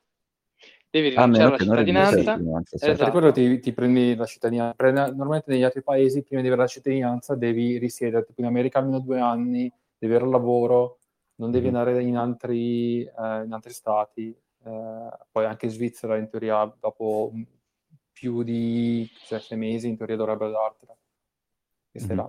Devi 0.92 1.10
rinunciare 1.10 1.48
alla 1.48 1.58
cittadinanza. 1.58 2.18
cittadinanza 2.18 2.78
certo. 2.78 2.94
esatto. 2.94 3.04
Per 3.04 3.12
quello 3.12 3.32
ti, 3.32 3.60
ti, 3.60 3.74
prendi 3.74 4.16
la 4.16 4.26
cittadinanza. 4.26 4.76
Normalmente 5.12 5.52
negli 5.52 5.64
altri 5.64 5.84
paesi, 5.84 6.24
prima 6.24 6.42
di 6.42 6.48
avere 6.48 6.64
la 6.64 6.68
cittadinanza, 6.68 7.36
devi 7.36 7.78
risiedere. 7.78 8.26
Tipo 8.26 8.42
in 8.42 8.48
America 8.48 8.80
almeno 8.80 9.00
due 9.00 9.20
anni, 9.20 9.72
devi 9.98 10.14
avere 10.14 10.30
lavoro, 10.30 10.98
non 11.36 11.52
devi 11.52 11.70
mm. 11.70 11.76
andare 11.76 12.02
in 12.02 12.18
altri, 12.18 13.04
eh, 13.04 13.44
in 13.44 13.52
altri 13.52 13.72
stati. 13.72 14.36
Eh, 14.66 15.10
poi 15.32 15.46
anche 15.46 15.66
in 15.68 15.72
Svizzera, 15.72 16.18
in 16.18 16.28
teoria, 16.28 16.74
dopo 16.80 17.34
più 18.12 18.42
di 18.42 19.08
cioè, 19.26 19.40
sei 19.40 19.58
mesi, 19.60 19.88
in 19.88 19.96
teoria 19.96 20.16
dovrebbero 20.16 20.50
dartela. 20.50 20.98
E 21.92 22.02
mm. 22.02 22.16
là. 22.16 22.28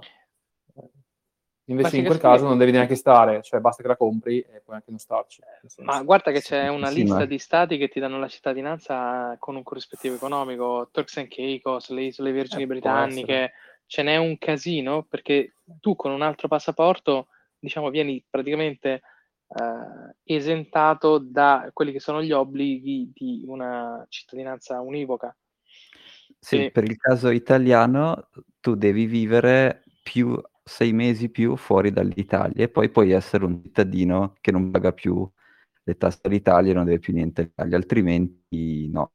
Invece 1.70 1.98
in 1.98 2.04
quel 2.04 2.18
caso 2.18 2.46
non 2.46 2.58
devi 2.58 2.72
neanche 2.72 2.96
stare, 2.96 3.42
cioè 3.42 3.60
basta 3.60 3.82
che 3.82 3.88
la 3.88 3.96
compri 3.96 4.40
e 4.40 4.60
puoi 4.60 4.76
anche 4.76 4.90
non 4.90 4.98
starci. 4.98 5.40
Ma 5.78 6.02
guarda 6.02 6.32
che 6.32 6.40
c'è 6.40 6.68
una 6.68 6.88
sì, 6.88 7.02
lista 7.02 7.18
ma... 7.18 7.24
di 7.26 7.38
stati 7.38 7.78
che 7.78 7.88
ti 7.88 8.00
danno 8.00 8.18
la 8.18 8.26
cittadinanza 8.26 9.36
con 9.38 9.54
un 9.54 9.62
corrispettivo 9.62 10.16
economico, 10.16 10.88
Turks 10.90 11.18
and 11.18 11.28
Caicos, 11.28 11.90
le 11.90 12.02
isole 12.02 12.32
Vergini 12.32 12.64
eh, 12.64 12.66
Britanniche, 12.66 13.52
ce 13.86 14.02
n'è 14.02 14.16
un 14.16 14.36
casino 14.38 15.04
perché 15.04 15.54
tu 15.78 15.94
con 15.94 16.10
un 16.10 16.22
altro 16.22 16.48
passaporto, 16.48 17.28
diciamo, 17.56 17.88
vieni 17.90 18.24
praticamente 18.28 19.02
eh, 19.46 20.14
esentato 20.24 21.18
da 21.18 21.70
quelli 21.72 21.92
che 21.92 22.00
sono 22.00 22.20
gli 22.20 22.32
obblighi 22.32 23.12
di 23.14 23.44
una 23.46 24.04
cittadinanza 24.08 24.80
univoca. 24.80 25.34
Sì, 26.36 26.64
e... 26.64 26.70
per 26.72 26.82
il 26.82 26.96
caso 26.96 27.30
italiano 27.30 28.28
tu 28.58 28.74
devi 28.74 29.06
vivere 29.06 29.84
più 30.02 30.40
sei 30.70 30.92
mesi 30.92 31.30
più 31.30 31.56
fuori 31.56 31.90
dall'Italia 31.90 32.62
e 32.62 32.68
poi 32.68 32.90
puoi 32.90 33.10
essere 33.10 33.44
un 33.44 33.60
cittadino 33.60 34.36
che 34.40 34.52
non 34.52 34.70
paga 34.70 34.92
più 34.92 35.28
le 35.82 35.96
tasse 35.96 36.20
all'Italia 36.22 36.70
e 36.70 36.74
non 36.74 36.84
deve 36.84 37.00
più 37.00 37.12
niente 37.12 37.40
all'Italia, 37.40 37.76
altrimenti 37.76 38.88
no. 38.88 39.12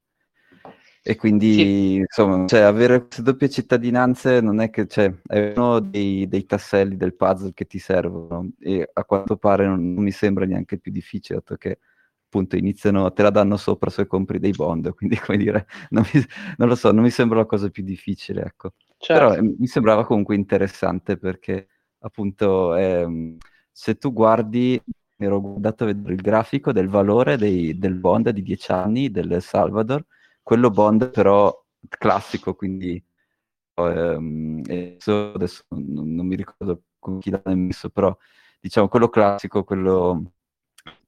E 1.02 1.16
quindi, 1.16 1.54
sì. 1.54 1.94
insomma, 1.96 2.46
cioè, 2.46 2.62
avere 2.62 3.06
queste 3.06 3.22
doppie 3.22 3.50
cittadinanze 3.50 4.42
non 4.42 4.60
è 4.60 4.70
che 4.70 4.86
cioè, 4.88 5.14
è 5.26 5.54
uno 5.56 5.80
dei, 5.80 6.28
dei, 6.28 6.46
tasselli 6.46 6.98
del 6.98 7.16
puzzle 7.16 7.54
che 7.54 7.66
ti 7.66 7.80
servono 7.80 8.50
e 8.60 8.90
a 8.92 9.06
quanto 9.06 9.38
pare 9.38 9.66
non, 9.66 9.94
non 9.94 10.04
mi 10.04 10.12
sembra 10.12 10.46
neanche 10.46 10.78
più 10.78 10.92
difficile, 10.92 11.40
dato 11.40 11.56
che 11.56 11.80
appunto 12.26 12.58
iniziano, 12.58 13.14
te 13.14 13.22
la 13.22 13.30
danno 13.30 13.56
sopra 13.56 13.90
se 13.90 14.08
compri 14.08 14.40
dei 14.40 14.52
bond, 14.52 14.94
quindi 14.94 15.16
come 15.18 15.38
dire, 15.38 15.68
non, 15.92 16.04
mi, 16.12 16.22
non 16.58 16.68
lo 16.68 16.76
so, 16.76 16.92
non 16.92 17.04
mi 17.04 17.12
sembra 17.12 17.38
la 17.38 17.46
cosa 17.46 17.70
più 17.70 17.84
difficile, 17.84 18.42
ecco. 18.44 18.74
Certo. 19.06 19.30
Però 19.30 19.36
eh, 19.36 19.56
mi 19.60 19.68
sembrava 19.68 20.04
comunque 20.04 20.34
interessante 20.34 21.16
perché 21.18 21.68
appunto 22.00 22.76
eh, 22.76 23.38
se 23.72 23.98
tu 23.98 24.12
guardi, 24.12 24.82
mi 25.18 25.26
ero 25.28 25.40
guardato 25.40 25.84
a 25.84 25.88
vedere 25.88 26.14
il 26.16 26.22
grafico 26.22 26.72
del 26.72 26.90
valore 26.90 27.38
dei, 27.38 27.78
del 27.78 27.94
bond 27.94 28.30
di 28.32 28.42
10 28.42 28.72
anni 28.72 29.12
del 29.12 29.44
Salvador, 29.44 30.04
quello 30.42 30.72
bond 30.72 31.12
però 31.12 31.56
classico, 31.88 32.56
quindi 32.56 33.04
ehm, 33.76 34.62
adesso, 34.64 35.34
adesso 35.34 35.64
non, 35.70 36.16
non, 36.16 36.26
mi 36.26 36.36
ricordo 36.36 36.84
con 36.98 37.20
chi 37.20 37.30
l'ha 37.30 37.42
messo, 37.54 37.90
però 37.92 38.16
diciamo 38.60 38.88
quello 38.88 39.10
classico, 39.10 39.64
quello 39.64 40.34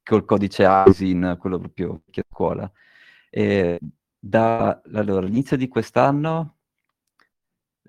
col 0.03 0.23
codice 0.25 0.65
ASIN, 0.65 1.35
quello 1.39 1.57
proprio 1.57 2.03
che 2.11 2.23
scuola. 2.29 2.71
E 3.29 3.79
da 4.19 4.81
allora, 4.93 5.25
all'inizio 5.25 5.57
di 5.57 5.67
quest'anno, 5.67 6.56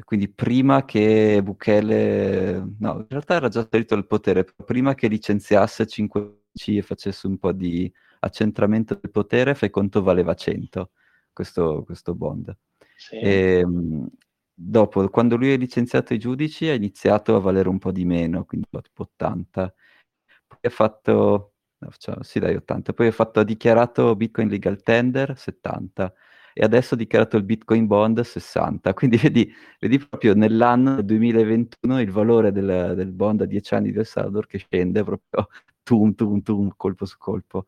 quindi 0.05 0.29
prima 0.29 0.85
che 0.85 1.41
Bukele, 1.43 2.59
no, 2.79 2.99
in 2.99 3.07
realtà 3.09 3.35
era 3.35 3.49
già 3.49 3.67
salito 3.69 3.95
al 3.95 4.07
potere, 4.07 4.45
prima 4.45 4.95
che 4.95 5.09
licenziasse 5.09 5.87
5G 5.87 6.77
e 6.77 6.83
facesse 6.83 7.27
un 7.27 7.39
po' 7.39 7.53
di 7.53 7.93
accentramento 8.21 8.99
del 9.01 9.11
potere, 9.11 9.55
fai 9.55 9.71
conto 9.71 10.03
valeva 10.03 10.35
100 10.35 10.91
questo, 11.33 11.85
questo 11.85 12.15
bond. 12.15 12.57
Sì. 12.97 13.17
E, 13.17 13.59
ehm, 13.61 14.09
dopo, 14.53 15.09
quando 15.09 15.37
lui 15.37 15.53
ha 15.53 15.57
licenziato 15.57 16.15
i 16.15 16.19
giudici, 16.19 16.69
ha 16.69 16.75
iniziato 16.75 17.37
a 17.37 17.41
valere 17.41 17.69
un 17.69 17.79
po' 17.79 17.93
di 17.93 18.05
meno, 18.05 18.45
quindi 18.45 18.67
tipo 18.83 19.03
80. 19.03 19.75
Poi 20.47 20.59
ha 20.63 20.71
fatto 20.71 21.53
facciamo, 21.79 22.23
sì 22.23 22.39
dai 22.41 22.57
80, 22.57 22.93
poi 22.93 23.07
ho, 23.09 23.13
fatto, 23.13 23.41
ho 23.41 23.45
dichiarato 23.45 24.17
Bitcoin 24.17 24.49
Legal 24.49 24.83
Tender 24.83 25.39
70 25.39 26.13
e 26.59 26.65
adesso 26.65 26.95
ho 26.95 26.97
dichiarato 26.97 27.37
il 27.37 27.45
Bitcoin 27.45 27.87
Bond 27.87 28.21
60, 28.21 28.93
quindi 28.93 29.17
vedi, 29.23 29.49
vedi 29.79 29.99
proprio 29.99 30.35
nell'anno 30.35 31.01
2021 31.03 32.01
il 32.01 32.11
valore 32.11 32.51
del, 32.51 32.95
del 32.97 33.13
bond 33.13 33.43
a 33.43 33.45
10 33.45 33.75
anni 33.75 33.93
del 33.93 34.05
Salvador 34.05 34.49
che 34.49 34.59
scende 34.59 35.05
proprio 35.05 35.47
tum 35.85 36.15
tum 36.17 36.43
tum, 36.43 36.73
colpo 36.77 37.05
su 37.05 37.17
colpo. 37.17 37.67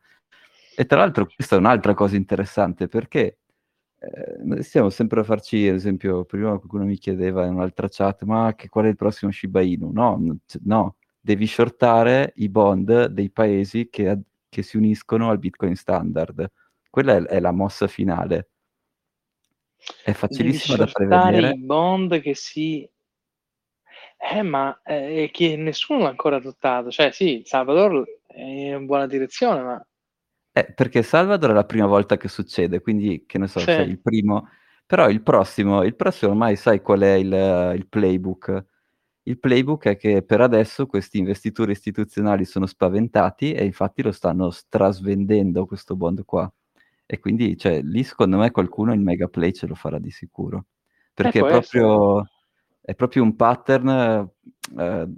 E 0.77 0.87
tra 0.87 0.99
l'altro 0.99 1.27
questa 1.33 1.55
è 1.55 1.59
un'altra 1.61 1.95
cosa 1.95 2.17
interessante 2.17 2.89
perché 2.89 3.39
eh, 3.97 4.63
stiamo 4.65 4.91
sempre 4.91 5.21
a 5.21 5.25
farci, 5.25 5.69
ad 5.69 5.77
esempio, 5.77 6.25
prima 6.25 6.49
qualcuno 6.49 6.85
mi 6.85 6.97
chiedeva 6.97 7.47
in 7.47 7.55
un'altra 7.55 7.87
chat, 7.89 8.25
ma 8.25 8.55
che, 8.57 8.69
qual 8.69 8.87
è 8.87 8.89
il 8.89 8.97
prossimo 8.97 9.31
Shiba 9.31 9.61
Inu? 9.61 9.93
No, 9.93 10.37
no, 10.65 10.97
devi 11.21 11.47
shortare 11.47 12.33
i 12.37 12.49
bond 12.49 13.07
dei 13.07 13.31
paesi 13.31 13.89
che, 13.89 14.19
che 14.49 14.63
si 14.63 14.77
uniscono 14.77 15.31
al 15.31 15.39
Bitcoin 15.39 15.77
standard. 15.77 16.51
Quella 16.91 17.15
è, 17.17 17.23
è 17.23 17.39
la 17.39 17.53
mossa 17.53 17.87
finale. 17.87 18.49
È 20.05 20.13
facilissimo 20.13 20.77
da 20.77 20.87
prevedere. 20.87 21.51
i 21.53 21.59
bond 21.59 22.21
che 22.21 22.35
si... 22.35 22.89
Eh, 24.23 24.43
ma 24.43 24.81
eh, 24.85 25.31
che 25.33 25.57
nessuno 25.57 26.01
l'ha 26.01 26.09
ancora 26.09 26.37
adottato. 26.37 26.91
Cioè, 26.91 27.11
sì, 27.11 27.43
Salvador 27.45 28.07
è 28.27 28.41
in 28.41 28.85
buona 28.87 29.07
direzione, 29.07 29.63
ma 29.63 29.87
Eh, 30.53 30.73
perché 30.75 31.03
Salvador 31.03 31.51
è 31.51 31.55
la 31.55 31.65
prima 31.65 31.87
volta 31.87 32.17
che 32.17 32.29
succede, 32.29 32.81
quindi 32.81 33.25
che 33.27 33.39
ne 33.39 33.47
so, 33.47 33.61
sì. 33.61 33.67
sei 33.67 33.89
il 33.89 34.01
primo, 34.01 34.49
però 34.85 35.09
il 35.09 35.23
prossimo, 35.23 35.85
il 35.85 35.95
prossimo 35.95 36.33
ormai 36.33 36.57
sai 36.57 36.83
qual 36.83 37.01
è 37.01 37.13
il, 37.15 37.75
il 37.77 37.87
playbook. 37.89 38.65
Il 39.23 39.39
playbook 39.39 39.87
è 39.87 39.97
che 39.97 40.23
per 40.23 40.41
adesso 40.41 40.87
questi 40.87 41.19
investitori 41.19 41.73
istituzionali 41.73 42.45
sono 42.45 42.67
spaventati 42.67 43.53
e 43.53 43.65
infatti 43.65 44.03
lo 44.03 44.13
stanno 44.13 44.51
strasvendendo 44.51 45.67
questo 45.67 45.95
bond 45.95 46.25
qua. 46.25 46.53
E 47.13 47.19
quindi, 47.19 47.57
cioè, 47.57 47.83
lì 47.83 48.05
secondo 48.05 48.37
me 48.37 48.53
qualcuno 48.53 48.93
in 48.93 49.03
mega 49.03 49.27
play 49.27 49.53
ce 49.53 49.67
lo 49.67 49.75
farà 49.75 49.99
di 49.99 50.13
sicuro. 50.13 50.67
Perché 51.13 51.41
eh, 51.41 51.45
è, 51.45 51.49
proprio, 51.49 52.25
è, 52.81 52.95
proprio, 52.95 53.25
un 53.25 53.35
pattern 53.35 54.31
eh, 54.79 55.09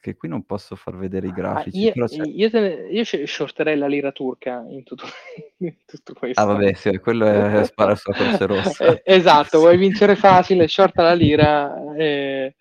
che 0.00 0.16
qui 0.16 0.28
non 0.28 0.44
posso 0.44 0.74
far 0.74 0.96
vedere 0.96 1.28
i 1.28 1.30
ah, 1.30 1.34
grafici. 1.34 1.86
Ah, 1.86 1.92
io, 1.94 2.24
io, 2.24 2.50
te, 2.50 2.88
io 2.90 3.04
shorterei 3.04 3.78
la 3.78 3.86
lira 3.86 4.10
turca 4.10 4.66
in 4.68 4.82
tutto, 4.82 5.04
in 5.58 5.76
tutto 5.86 6.14
questo. 6.14 6.40
Ah 6.40 6.46
vabbè, 6.46 6.72
sì, 6.72 6.98
quello 6.98 7.26
è 7.26 7.62
spara 7.62 7.94
sulla 7.94 8.16
croce 8.16 8.46
rossa. 8.46 8.84
eh, 8.84 9.02
esatto, 9.04 9.60
vuoi 9.60 9.76
vincere 9.78 10.16
facile, 10.16 10.66
shorta 10.66 11.04
la 11.04 11.14
lira. 11.14 11.94
Eh, 11.94 12.56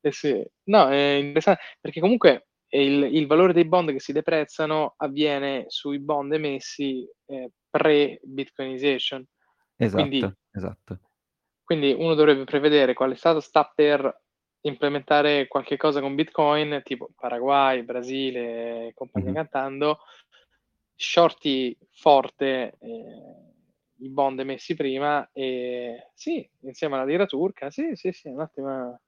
eh 0.00 0.12
sì. 0.12 0.40
No, 0.66 0.88
è 0.88 1.14
interessante, 1.14 1.60
perché 1.80 1.98
comunque 1.98 2.46
il, 2.68 3.02
il, 3.02 3.26
valore 3.26 3.52
dei 3.52 3.64
bond 3.64 3.90
che 3.90 3.98
si 3.98 4.12
deprezzano 4.12 4.94
avviene 4.96 5.64
sui 5.66 5.98
bond 5.98 6.32
emessi 6.32 7.04
eh, 7.26 7.50
pre-bitcoinization. 7.72 9.26
Esatto, 9.76 10.06
quindi, 10.06 10.34
esatto. 10.52 10.98
Quindi 11.64 11.92
uno 11.92 12.14
dovrebbe 12.14 12.44
prevedere 12.44 12.92
quale 12.92 13.14
Stato 13.14 13.40
sta 13.40 13.64
per 13.74 14.20
implementare 14.60 15.48
qualche 15.48 15.76
cosa 15.76 16.00
con 16.00 16.14
Bitcoin, 16.14 16.82
tipo 16.84 17.10
Paraguay, 17.16 17.82
Brasile, 17.82 18.92
compagnia 18.94 19.30
mm-hmm. 19.32 19.40
cantando, 19.40 19.98
shorti 20.94 21.76
forte 21.90 22.76
eh, 22.78 23.52
i 23.96 24.08
bond 24.08 24.38
emessi 24.40 24.74
prima 24.74 25.28
e 25.32 26.10
sì, 26.14 26.48
insieme 26.60 26.94
alla 26.94 27.04
lira 27.04 27.26
turca, 27.26 27.70
sì, 27.70 27.94
sì, 27.94 28.12
sì, 28.12 28.28
un'ottima... 28.28 29.00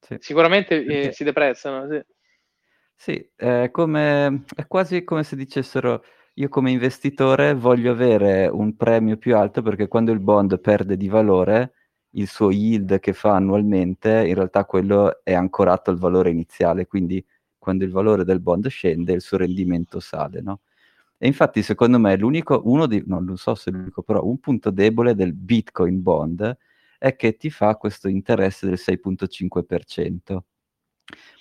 Sì. 0.00 0.16
Sicuramente 0.18 0.82
eh, 0.84 1.12
si 1.12 1.22
deprezzano, 1.22 1.86
sì. 1.88 2.02
Sì, 2.94 3.30
è, 3.36 3.68
come, 3.70 4.44
è 4.56 4.66
quasi 4.66 5.04
come 5.04 5.22
se 5.22 5.36
dicessero 5.36 6.04
io 6.34 6.48
come 6.48 6.70
investitore 6.70 7.54
voglio 7.54 7.92
avere 7.92 8.46
un 8.48 8.76
premio 8.76 9.16
più 9.16 9.36
alto 9.36 9.62
perché 9.62 9.88
quando 9.88 10.12
il 10.12 10.20
bond 10.20 10.58
perde 10.60 10.96
di 10.96 11.08
valore 11.08 11.74
il 12.14 12.26
suo 12.28 12.50
yield 12.50 12.98
che 13.00 13.12
fa 13.12 13.34
annualmente, 13.34 14.26
in 14.26 14.34
realtà 14.34 14.64
quello 14.64 15.22
è 15.22 15.32
ancorato 15.34 15.90
al 15.90 15.98
valore 15.98 16.30
iniziale, 16.30 16.86
quindi 16.86 17.24
quando 17.58 17.84
il 17.84 17.90
valore 17.92 18.24
del 18.24 18.40
bond 18.40 18.66
scende 18.68 19.12
il 19.12 19.20
suo 19.20 19.36
rendimento 19.36 20.00
sale, 20.00 20.40
no? 20.40 20.60
E 21.18 21.26
infatti 21.26 21.62
secondo 21.62 21.98
me 21.98 22.16
l'unico, 22.16 22.62
uno 22.64 22.86
di, 22.86 23.02
no, 23.06 23.20
non 23.20 23.36
so 23.36 23.54
se 23.54 23.70
l'unico, 23.70 24.02
però 24.02 24.24
un 24.24 24.38
punto 24.40 24.70
debole 24.70 25.14
del 25.14 25.34
Bitcoin 25.34 26.02
bond 26.02 26.56
è 26.98 27.16
che 27.16 27.36
ti 27.36 27.50
fa 27.50 27.76
questo 27.76 28.08
interesse 28.08 28.66
del 28.66 28.78
6.5%. 28.78 30.44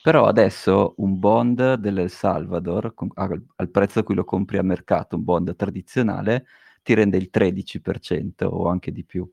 Però 0.02 0.26
adesso 0.26 0.94
un 0.98 1.20
bond 1.20 1.76
dell'El 1.76 2.10
Salvador, 2.10 2.94
al, 3.16 3.44
al 3.56 3.70
prezzo 3.70 4.00
a 4.00 4.04
cui 4.04 4.16
lo 4.16 4.24
compri 4.24 4.58
a 4.58 4.64
mercato, 4.64 5.16
un 5.16 5.24
bond 5.24 5.56
tradizionale, 5.56 6.46
ti 6.84 6.94
rende 6.94 7.18
il 7.18 7.30
13% 7.32 8.46
o 8.46 8.68
anche 8.68 8.92
di 8.92 9.04
più. 9.04 9.30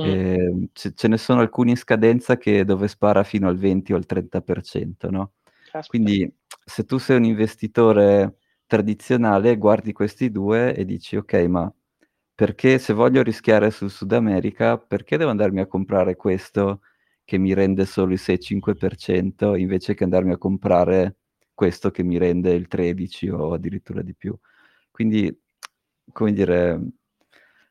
Mm. 0.00 0.04
Eh, 0.04 0.68
ce, 0.72 0.94
ce, 0.94 1.08
ne 1.08 1.18
sono 1.18 1.40
alcuni 1.40 1.70
in 1.70 1.76
scadenza 1.76 2.36
che 2.36 2.64
dove 2.64 2.88
spara 2.88 3.22
fino 3.22 3.48
al 3.48 3.56
20 3.56 3.92
o 3.92 3.96
al 3.96 4.06
30%, 4.06 5.10
no? 5.10 5.32
Quindi 5.86 6.32
se 6.64 6.84
tu 6.84 6.98
sei 6.98 7.16
un 7.16 7.24
investitore 7.24 8.36
tradizionale, 8.66 9.56
guardi 9.56 9.92
questi 9.92 10.30
due 10.30 10.74
e 10.74 10.84
dici 10.84 11.16
ok, 11.16 11.34
ma 11.48 11.72
perché 12.34 12.78
se 12.78 12.92
voglio 12.92 13.22
rischiare 13.22 13.70
sul 13.70 13.90
Sud 13.90 14.12
America, 14.12 14.78
perché 14.78 15.16
devo 15.16 15.30
andarmi 15.30 15.60
a 15.60 15.66
comprare 15.66 16.16
questo 16.16 16.80
che 17.30 17.38
mi 17.38 17.54
rende 17.54 17.86
solo 17.86 18.12
il 18.12 18.18
6-5% 18.20 19.56
invece 19.56 19.94
che 19.94 20.02
andarmi 20.02 20.32
a 20.32 20.36
comprare 20.36 21.18
questo 21.54 21.92
che 21.92 22.02
mi 22.02 22.18
rende 22.18 22.50
il 22.54 22.66
13 22.66 23.28
o 23.28 23.52
addirittura 23.52 24.02
di 24.02 24.16
più? 24.16 24.36
Quindi, 24.90 25.40
come 26.10 26.32
dire, 26.32 26.80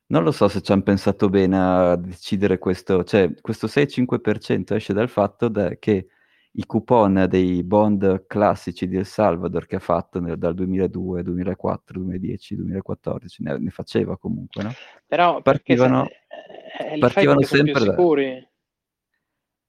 non 0.06 0.24
lo 0.24 0.32
so 0.32 0.48
se 0.48 0.62
ci 0.62 0.72
hanno 0.72 0.84
pensato 0.84 1.28
bene 1.28 1.58
a 1.60 1.96
decidere 1.98 2.58
questo, 2.58 3.04
cioè 3.04 3.34
questo 3.42 3.68
6-5% 3.68 4.76
esce 4.76 4.94
dal 4.94 5.10
fatto 5.10 5.50
da, 5.50 5.76
che 5.76 6.08
i 6.52 6.66
coupon 6.66 7.26
dei 7.28 7.62
bond 7.62 8.28
classici 8.28 8.88
di 8.88 8.96
El 8.96 9.06
Salvador 9.06 9.66
che 9.66 9.76
ha 9.76 9.80
fatto 9.80 10.22
nel, 10.22 10.38
dal 10.38 10.54
2002, 10.54 11.22
2004, 11.22 12.00
2010, 12.00 12.56
2014, 12.56 13.44
ne, 13.44 13.58
ne 13.58 13.70
faceva 13.72 14.18
comunque, 14.18 14.64
no? 14.64 14.72
Però 15.06 15.42
partivano, 15.42 16.06
se, 16.06 16.94
eh, 16.94 16.98
partivano 16.98 17.42
sempre 17.42 17.84
da... 17.84 17.94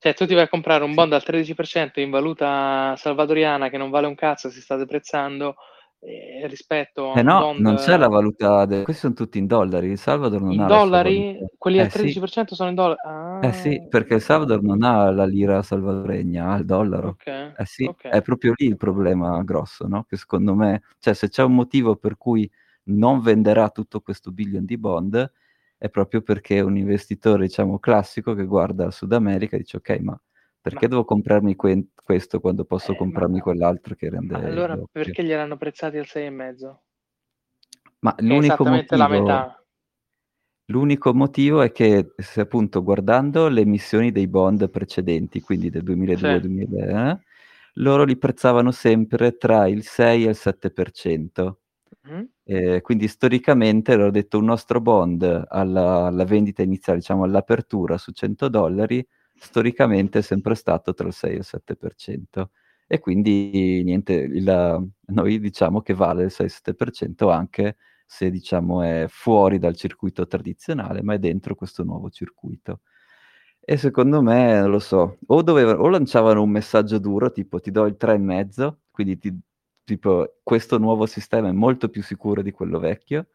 Cioè 0.03 0.15
tu 0.15 0.25
ti 0.25 0.33
vai 0.33 0.45
a 0.45 0.49
comprare 0.49 0.83
un 0.83 0.95
bond 0.95 1.13
al 1.13 1.23
13% 1.23 2.01
in 2.01 2.09
valuta 2.09 2.95
salvadoriana 2.97 3.69
che 3.69 3.77
non 3.77 3.91
vale 3.91 4.07
un 4.07 4.15
cazzo, 4.15 4.49
si 4.49 4.63
sta 4.63 4.77
deprezzando, 4.77 5.57
eh, 5.99 6.47
rispetto 6.47 7.13
a 7.13 7.19
eh 7.19 7.23
no, 7.23 7.55
non 7.59 7.75
c'è 7.75 7.99
la 7.99 8.09
valuta, 8.09 8.65
de... 8.65 8.83
questi 8.83 9.03
sono 9.03 9.13
tutti 9.13 9.37
in 9.37 9.47
dollari, 9.47 9.89
il 9.89 9.99
Salvador 9.99 10.41
non 10.41 10.53
in 10.53 10.61
ha 10.61 10.67
dollari? 10.67 11.39
Quelli 11.59 11.81
al 11.81 11.89
13% 11.89 12.47
sì. 12.47 12.55
sono 12.55 12.71
in 12.71 12.77
dollari? 12.77 12.99
Ah, 13.05 13.41
eh 13.43 13.53
sì, 13.53 13.87
perché 13.91 14.15
il 14.15 14.23
Salvador 14.23 14.63
non 14.63 14.83
ha 14.83 15.11
la 15.11 15.27
lira 15.27 15.61
salvadoregna, 15.61 16.53
ha 16.53 16.57
il 16.57 16.65
dollaro. 16.65 17.09
Okay. 17.09 17.53
Eh 17.55 17.67
sì, 17.67 17.85
okay. 17.85 18.11
è 18.11 18.23
proprio 18.23 18.55
lì 18.57 18.65
il 18.65 18.79
problema 18.79 19.43
grosso, 19.43 19.87
no? 19.87 20.05
Che 20.09 20.17
secondo 20.17 20.55
me, 20.55 20.81
cioè 20.99 21.13
se 21.13 21.29
c'è 21.29 21.43
un 21.43 21.55
motivo 21.55 21.97
per 21.97 22.17
cui 22.17 22.51
non 22.85 23.21
venderà 23.21 23.69
tutto 23.69 24.01
questo 24.01 24.31
billion 24.31 24.65
di 24.65 24.79
bond, 24.79 25.31
è 25.81 25.89
proprio 25.89 26.21
perché 26.21 26.59
è 26.59 26.61
un 26.61 26.77
investitore, 26.77 27.47
diciamo, 27.47 27.79
classico 27.79 28.35
che 28.35 28.45
guarda 28.45 28.91
Sud 28.91 29.15
America 29.15 29.57
e 29.57 29.61
dice 29.61 29.79
ok, 29.79 29.99
ma 30.01 30.21
perché 30.61 30.85
ma... 30.85 30.89
devo 30.89 31.05
comprarmi 31.07 31.57
que- 31.57 31.87
questo 31.95 32.39
quando 32.39 32.67
posso 32.67 32.93
eh, 32.93 32.97
comprarmi 32.97 33.37
ma... 33.37 33.43
quell'altro 33.43 33.95
che 33.95 34.11
rende... 34.11 34.35
Allora 34.35 34.79
perché 34.93 35.25
gliel'hanno 35.25 35.57
prezzati 35.57 35.97
al 35.97 36.05
6,5? 36.07 36.75
Ma 38.01 38.15
l'unico 38.19 38.63
motivo... 38.63 38.97
la 38.97 39.09
metà. 39.09 39.65
L'unico 40.67 41.15
motivo 41.15 41.63
è 41.63 41.73
che 41.73 42.13
se 42.15 42.43
appunto 42.43 42.83
guardando 42.83 43.49
le 43.49 43.63
emissioni 43.63 44.13
dei 44.13 44.29
bond 44.29 44.69
precedenti, 44.69 45.41
quindi 45.41 45.71
del 45.71 45.83
2002-2000, 45.83 46.69
sì. 46.69 46.77
eh, 46.77 47.19
loro 47.77 48.05
li 48.05 48.19
prezzavano 48.19 48.71
sempre 48.71 49.39
tra 49.39 49.67
il 49.67 49.83
6 49.83 50.27
e 50.27 50.29
il 50.29 50.37
7%. 50.39 51.53
Mm-hmm. 52.09 52.25
Eh, 52.45 52.81
quindi 52.83 53.09
storicamente, 53.09 53.97
l'ho 53.97 54.11
detto, 54.11 54.39
un 54.39 54.45
nostro 54.47 54.81
bond 54.81 55.23
alla, 55.49 56.07
alla 56.07 56.25
vendita 56.25 56.63
iniziale, 56.63 56.99
diciamo 57.01 57.25
all'apertura 57.25 57.99
su 57.99 58.13
100 58.13 58.49
dollari, 58.49 59.07
storicamente 59.35 60.19
è 60.21 60.23
sempre 60.23 60.55
stato 60.55 60.95
tra 60.95 61.07
il 61.09 61.13
6 61.15 61.33
e 61.33 61.37
il 61.37 61.45
7%. 61.45 62.51
E 62.87 62.99
quindi 62.99 63.83
niente, 63.85 64.13
il, 64.15 64.89
noi 65.07 65.39
diciamo 65.41 65.81
che 65.81 65.95
vale 65.95 66.25
il 66.25 66.31
6-7% 66.33 67.31
anche 67.31 67.77
se 68.05 68.31
diciamo 68.31 68.83
è 68.83 69.07
fuori 69.09 69.59
dal 69.61 69.77
circuito 69.77 70.27
tradizionale, 70.27 71.01
ma 71.03 71.15
è 71.15 71.19
dentro 71.21 71.55
questo 71.55 71.85
nuovo 71.85 72.11
circuito. 72.11 72.81
E 73.61 73.77
secondo 73.77 74.23
me, 74.23 74.61
non 74.61 74.71
lo 74.71 74.79
so, 74.81 75.19
o, 75.27 75.43
dovevano, 75.43 75.83
o 75.83 75.89
lanciavano 75.89 76.43
un 76.43 76.51
messaggio 76.51 76.99
duro, 76.99 77.31
tipo 77.31 77.61
ti 77.61 77.71
do 77.71 77.87
il 77.87 77.97
3,5, 77.99 78.79
quindi 78.91 79.19
ti, 79.19 79.39
tipo 79.97 80.37
questo 80.45 80.79
nuovo 80.79 81.07
sistema 81.07 81.49
è 81.49 81.53
molto 81.53 81.89
più 81.89 82.01
sicuro 82.03 82.43
di 82.43 82.53
quello 82.53 82.79
vecchio, 82.79 83.27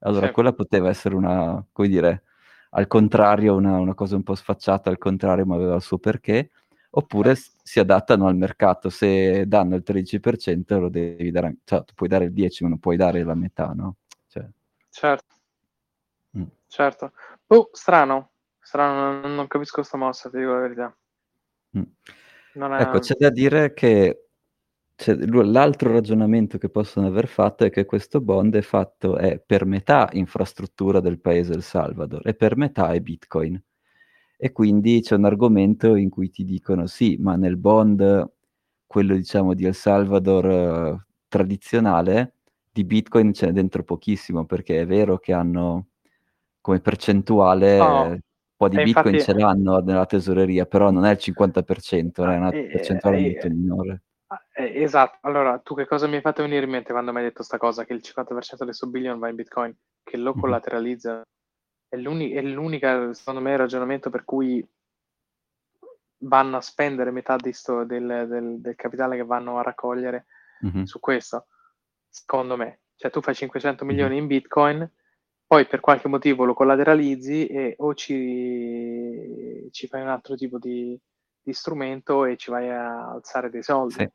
allora 0.00 0.26
sì. 0.26 0.32
quella 0.32 0.52
poteva 0.52 0.88
essere 0.88 1.14
una, 1.14 1.64
come 1.70 1.86
dire, 1.86 2.24
al 2.70 2.88
contrario, 2.88 3.54
una, 3.54 3.78
una, 3.78 3.94
cosa 3.94 4.16
un 4.16 4.24
po' 4.24 4.34
sfacciata, 4.34 4.90
al 4.90 4.98
contrario, 4.98 5.46
ma 5.46 5.54
aveva 5.54 5.76
il 5.76 5.82
suo 5.82 5.98
perché, 5.98 6.50
oppure 6.90 7.36
s- 7.36 7.52
si 7.62 7.78
adattano 7.78 8.26
al 8.26 8.34
mercato, 8.34 8.90
se 8.90 9.46
danno 9.46 9.76
il 9.76 9.84
13% 9.84 10.80
lo 10.80 10.88
devi 10.88 11.30
dare, 11.30 11.58
cioè 11.64 11.84
tu 11.84 11.94
puoi 11.94 12.08
dare 12.08 12.24
il 12.24 12.32
10% 12.32 12.64
ma 12.64 12.68
non 12.70 12.78
puoi 12.80 12.96
dare 12.96 13.22
la 13.22 13.34
metà, 13.34 13.72
no? 13.72 13.96
Cioè... 14.26 14.48
Certo, 14.88 15.34
mm. 16.36 16.42
certo. 16.66 17.12
Oh, 17.46 17.70
strano, 17.72 18.30
strano, 18.58 19.20
non, 19.20 19.34
non 19.36 19.46
capisco 19.46 19.76
questa 19.76 19.96
mossa, 19.96 20.28
ti 20.28 20.38
dico 20.38 20.54
la 20.54 20.60
verità. 20.60 20.96
Mm. 21.78 21.82
È... 22.52 22.82
Ecco, 22.82 22.98
c'è 22.98 23.14
da 23.16 23.30
dire 23.30 23.72
che 23.74 24.29
cioè, 25.00 25.16
l'altro 25.16 25.92
ragionamento 25.92 26.58
che 26.58 26.68
possono 26.68 27.06
aver 27.06 27.26
fatto 27.26 27.64
è 27.64 27.70
che 27.70 27.86
questo 27.86 28.20
bond 28.20 28.54
è 28.54 28.60
fatto 28.60 29.16
è 29.16 29.40
per 29.40 29.64
metà 29.64 30.10
infrastruttura 30.12 31.00
del 31.00 31.18
paese 31.20 31.54
El 31.54 31.62
Salvador 31.62 32.26
e 32.26 32.34
per 32.34 32.58
metà 32.58 32.92
è 32.92 33.00
Bitcoin. 33.00 33.58
E 34.36 34.52
quindi 34.52 35.00
c'è 35.00 35.14
un 35.14 35.24
argomento 35.24 35.94
in 35.94 36.10
cui 36.10 36.28
ti 36.28 36.44
dicono 36.44 36.86
sì, 36.86 37.16
ma 37.18 37.36
nel 37.36 37.56
bond, 37.56 38.30
quello 38.86 39.14
diciamo 39.14 39.54
di 39.54 39.64
El 39.64 39.74
Salvador 39.74 40.44
uh, 40.44 41.02
tradizionale, 41.28 42.34
di 42.70 42.84
Bitcoin 42.84 43.32
c'è 43.32 43.52
dentro 43.52 43.82
pochissimo, 43.84 44.44
perché 44.44 44.80
è 44.80 44.86
vero 44.86 45.16
che 45.16 45.32
hanno 45.32 45.88
come 46.60 46.80
percentuale 46.80 47.80
oh, 47.80 48.02
un 48.04 48.20
po' 48.54 48.68
di 48.68 48.76
Bitcoin 48.82 49.14
infatti... 49.14 49.32
ce 49.32 49.38
l'hanno 49.38 49.78
nella 49.78 50.04
tesoreria, 50.04 50.66
però 50.66 50.90
non 50.90 51.06
è 51.06 51.12
il 51.12 51.18
50%, 51.20 52.12
è 52.16 52.36
una 52.36 52.50
percentuale 52.50 53.18
molto 53.18 53.48
minore 53.48 54.02
Eh, 54.54 54.82
esatto, 54.82 55.18
allora 55.22 55.58
tu 55.58 55.74
che 55.74 55.86
cosa 55.86 56.06
mi 56.06 56.14
hai 56.16 56.20
fatto 56.20 56.42
venire 56.42 56.64
in 56.64 56.70
mente 56.70 56.92
quando 56.92 57.10
mi 57.12 57.18
hai 57.18 57.24
detto 57.24 57.42
sta 57.42 57.58
cosa? 57.58 57.84
Che 57.84 57.92
il 57.92 58.02
50% 58.02 58.64
del 58.64 58.74
suo 58.74 58.86
billion 58.88 59.18
va 59.18 59.28
in 59.28 59.34
Bitcoin, 59.34 59.76
che 60.04 60.16
lo 60.16 60.32
Mhm. 60.34 60.40
collateralizza. 60.40 61.22
È, 61.88 61.96
l'uni- 61.96 62.30
è 62.30 62.42
l'unica, 62.42 63.12
secondo 63.12 63.40
me, 63.40 63.56
ragionamento 63.56 64.10
per 64.10 64.24
cui 64.24 64.64
vanno 66.22 66.56
a 66.58 66.60
spendere 66.60 67.10
metà 67.10 67.36
sto- 67.52 67.84
del, 67.84 68.26
del- 68.28 68.60
del 68.60 68.74
capitale 68.76 69.16
che 69.16 69.24
vanno 69.24 69.58
a 69.58 69.62
raccogliere 69.62 70.26
Mhm. 70.62 70.84
su 70.84 71.00
questo, 71.00 71.46
secondo 72.08 72.56
me. 72.56 72.80
Cioè 72.96 73.10
tu 73.10 73.20
fai 73.22 73.34
500 73.34 73.84
Mhm. 73.84 73.90
milioni 73.90 74.16
in 74.18 74.26
Bitcoin, 74.26 74.88
poi 75.46 75.66
per 75.66 75.80
qualche 75.80 76.08
motivo 76.08 76.44
lo 76.44 76.54
collateralizzi 76.54 77.46
e 77.46 77.74
o 77.78 77.94
ci, 77.94 79.68
ci 79.72 79.86
fai 79.88 80.02
un 80.02 80.08
altro 80.08 80.34
tipo 80.36 80.58
di, 80.58 80.98
di 81.42 81.52
strumento 81.52 82.24
e 82.26 82.36
ci 82.36 82.50
vai 82.50 82.68
a 82.70 83.10
alzare 83.12 83.50
dei 83.50 83.62
soldi. 83.62 83.94
Sì, 83.94 84.08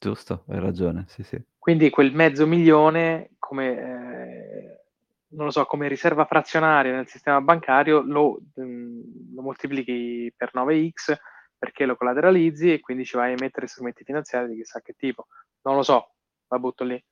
giusto, 0.00 0.44
hai 0.48 0.58
ragione, 0.58 1.04
sì, 1.08 1.22
sì. 1.22 1.40
Quindi 1.58 1.90
quel 1.90 2.12
mezzo 2.12 2.46
milione, 2.46 3.32
come, 3.38 3.68
eh, 3.78 4.80
non 5.28 5.44
lo 5.44 5.50
so, 5.50 5.66
come 5.66 5.88
riserva 5.88 6.24
frazionaria 6.24 6.92
nel 6.92 7.06
sistema 7.06 7.40
bancario, 7.40 8.00
lo, 8.00 8.40
mm, 8.60 9.34
lo 9.34 9.42
moltiplichi 9.42 10.32
per 10.36 10.50
9x 10.54 11.14
perché 11.58 11.84
lo 11.84 11.94
collateralizzi 11.96 12.72
e 12.72 12.80
quindi 12.80 13.04
ci 13.04 13.16
vai 13.16 13.32
a 13.32 13.36
emettere 13.36 13.66
strumenti 13.66 14.02
finanziari 14.02 14.48
di 14.48 14.56
chissà 14.56 14.80
che 14.80 14.94
tipo. 14.96 15.26
Non 15.62 15.76
lo 15.76 15.82
so, 15.82 16.12
la 16.48 16.58
butto 16.58 16.84
lì. 16.84 17.02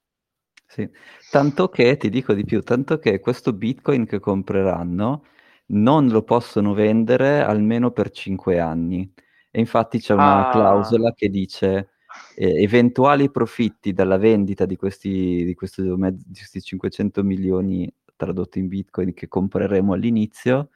Sì, 0.66 0.88
tanto 1.30 1.68
che, 1.68 1.96
ti 1.98 2.08
dico 2.08 2.32
di 2.32 2.44
più, 2.44 2.62
tanto 2.62 2.98
che 2.98 3.20
questo 3.20 3.52
Bitcoin 3.52 4.06
che 4.06 4.18
compreranno 4.18 5.24
non 5.68 6.08
lo 6.08 6.22
possono 6.22 6.72
vendere 6.72 7.42
almeno 7.42 7.90
per 7.90 8.10
5 8.10 8.58
anni. 8.58 9.12
E 9.50 9.60
infatti 9.60 9.98
c'è 9.98 10.14
una 10.14 10.48
Ah. 10.48 10.50
clausola 10.50 11.12
che 11.12 11.28
dice 11.28 11.90
eh, 12.34 12.62
eventuali 12.62 13.30
profitti 13.30 13.92
dalla 13.92 14.16
vendita 14.18 14.66
di 14.66 14.76
questi, 14.76 15.44
di 15.44 15.54
questi, 15.54 15.82
di 15.82 15.92
questi 15.94 16.60
500 16.60 17.22
milioni 17.22 17.90
tradotti 18.16 18.58
in 18.58 18.68
Bitcoin 18.68 19.14
che 19.14 19.28
compreremo 19.28 19.92
all'inizio, 19.94 20.70